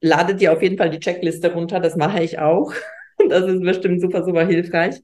Ladet 0.02 0.42
ihr 0.42 0.54
auf 0.54 0.62
jeden 0.62 0.78
Fall 0.78 0.90
die 0.92 1.00
Checkliste 1.00 1.54
runter, 1.54 1.80
das 1.80 1.96
mache 1.96 2.24
ich 2.24 2.40
auch. 2.40 2.74
Das 3.28 3.44
ist 3.44 3.62
bestimmt 3.62 4.00
super, 4.00 4.24
super 4.24 4.48
hilfreich. 4.48 4.96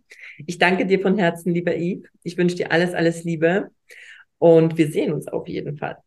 Ich 0.47 0.57
danke 0.57 0.85
dir 0.85 1.01
von 1.01 1.17
Herzen, 1.17 1.53
lieber 1.53 1.75
Yves. 1.75 2.09
Ich 2.23 2.37
wünsche 2.37 2.55
dir 2.55 2.71
alles, 2.71 2.93
alles 2.93 3.25
Liebe 3.25 3.71
und 4.37 4.77
wir 4.77 4.89
sehen 4.89 5.11
uns 5.11 5.27
auf 5.27 5.49
jeden 5.49 5.77
Fall. 5.77 5.97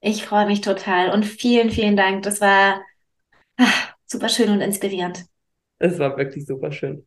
Ich 0.00 0.24
freue 0.24 0.46
mich 0.46 0.60
total 0.60 1.10
und 1.10 1.24
vielen, 1.24 1.70
vielen 1.70 1.96
Dank. 1.96 2.22
Das 2.22 2.40
war 2.40 2.80
Ach, 3.56 3.94
super 4.06 4.28
schön 4.28 4.50
und 4.50 4.60
inspirierend. 4.60 5.24
Es 5.82 5.98
war 5.98 6.16
wirklich 6.16 6.46
super 6.46 6.70
schön. 6.70 7.04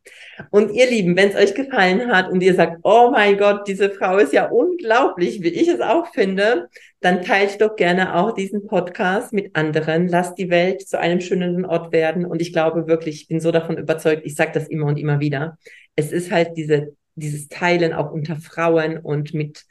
Und 0.50 0.70
ihr 0.70 0.86
Lieben, 0.86 1.16
wenn 1.16 1.30
es 1.30 1.34
euch 1.34 1.54
gefallen 1.54 2.12
hat 2.12 2.30
und 2.30 2.42
ihr 2.42 2.54
sagt, 2.54 2.80
oh 2.82 3.10
mein 3.10 3.38
Gott, 3.38 3.66
diese 3.66 3.88
Frau 3.88 4.18
ist 4.18 4.34
ja 4.34 4.50
unglaublich, 4.50 5.42
wie 5.42 5.48
ich 5.48 5.68
es 5.68 5.80
auch 5.80 6.12
finde, 6.12 6.68
dann 7.00 7.22
teilt 7.22 7.58
doch 7.62 7.74
gerne 7.76 8.14
auch 8.14 8.32
diesen 8.32 8.66
Podcast 8.66 9.32
mit 9.32 9.56
anderen. 9.56 10.08
Lasst 10.08 10.36
die 10.36 10.50
Welt 10.50 10.86
zu 10.86 11.00
einem 11.00 11.22
schöneren 11.22 11.64
Ort 11.64 11.90
werden. 11.90 12.26
Und 12.26 12.42
ich 12.42 12.52
glaube 12.52 12.86
wirklich, 12.86 13.22
ich 13.22 13.28
bin 13.28 13.40
so 13.40 13.50
davon 13.50 13.78
überzeugt, 13.78 14.26
ich 14.26 14.34
sage 14.34 14.52
das 14.52 14.68
immer 14.68 14.84
und 14.84 14.98
immer 14.98 15.20
wieder. 15.20 15.56
Es 15.94 16.12
ist 16.12 16.30
halt 16.30 16.50
diese, 16.58 16.94
dieses 17.14 17.48
Teilen 17.48 17.94
auch 17.94 18.12
unter 18.12 18.36
Frauen 18.36 18.98
und 18.98 19.32
mit 19.32 19.64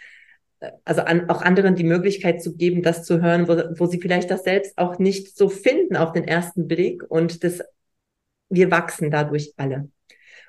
also 0.83 1.01
an, 1.01 1.29
auch 1.29 1.43
anderen 1.43 1.75
die 1.75 1.83
Möglichkeit 1.83 2.41
zu 2.41 2.55
geben, 2.55 2.81
das 2.81 3.03
zu 3.03 3.21
hören, 3.21 3.47
wo, 3.47 3.55
wo 3.77 3.85
sie 3.85 3.99
vielleicht 3.99 4.31
das 4.31 4.43
selbst 4.43 4.75
auch 4.77 4.97
nicht 4.97 5.37
so 5.37 5.47
finden 5.47 5.95
auf 5.95 6.11
den 6.11 6.23
ersten 6.23 6.67
Blick 6.67 7.03
und 7.07 7.43
das 7.43 7.61
wir 8.49 8.71
wachsen 8.71 9.11
dadurch 9.11 9.53
alle. 9.57 9.89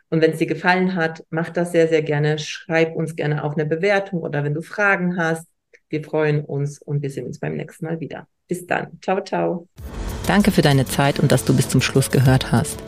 Und 0.08 0.20
wenn 0.20 0.32
es 0.32 0.38
dir 0.38 0.46
gefallen 0.46 0.94
hat, 0.94 1.24
mach 1.30 1.50
das 1.50 1.72
sehr, 1.72 1.88
sehr 1.88 2.02
gerne. 2.02 2.38
Schreib 2.38 2.94
uns 2.94 3.16
gerne 3.16 3.42
auch 3.42 3.54
eine 3.54 3.66
Bewertung 3.66 4.20
oder 4.20 4.44
wenn 4.44 4.54
du 4.54 4.62
Fragen 4.62 5.16
hast. 5.18 5.46
Wir 5.88 6.02
freuen 6.02 6.44
uns 6.44 6.80
und 6.80 7.02
wir 7.02 7.10
sehen 7.10 7.26
uns 7.26 7.38
beim 7.38 7.56
nächsten 7.56 7.86
Mal 7.86 8.00
wieder. 8.00 8.26
Bis 8.48 8.66
dann. 8.66 8.98
Ciao, 9.02 9.22
ciao. 9.22 9.68
Danke 10.26 10.50
für 10.50 10.62
deine 10.62 10.84
Zeit 10.84 11.20
und 11.20 11.30
dass 11.32 11.44
du 11.44 11.54
bis 11.54 11.68
zum 11.68 11.80
Schluss 11.80 12.10
gehört 12.10 12.52
hast. 12.52 12.82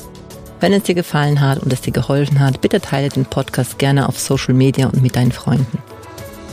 Wenn 0.61 0.73
es 0.73 0.85
dir 0.85 0.97
gefallen 0.97 1.41
hat 1.41 1.61
und 1.61 1.73
es 1.73 1.81
dir 1.81 1.93
geholfen 1.93 2.41
hat, 2.41 2.61
bitte 2.61 2.81
teile 2.81 3.09
den 3.09 3.25
Podcast 3.25 3.79
gerne 3.79 4.09
auf 4.09 4.19
Social 4.19 4.55
Media 4.55 4.87
und 4.87 5.03
mit 5.03 5.15
deinen 5.15 5.31
Freunden. 5.31 5.79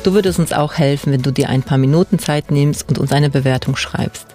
Du 0.04 0.14
würdest 0.14 0.38
uns 0.38 0.54
auch 0.54 0.76
helfen, 0.76 1.12
wenn 1.12 1.24
du 1.24 1.32
dir 1.32 1.50
ein 1.50 1.64
paar 1.64 1.80
Minuten 1.80 2.20
Zeit 2.20 2.52
nimmst 2.52 2.88
und 2.88 3.00
uns 3.00 3.12
eine 3.12 3.32
Bewertung 3.32 3.76
schreibst. 3.76 4.35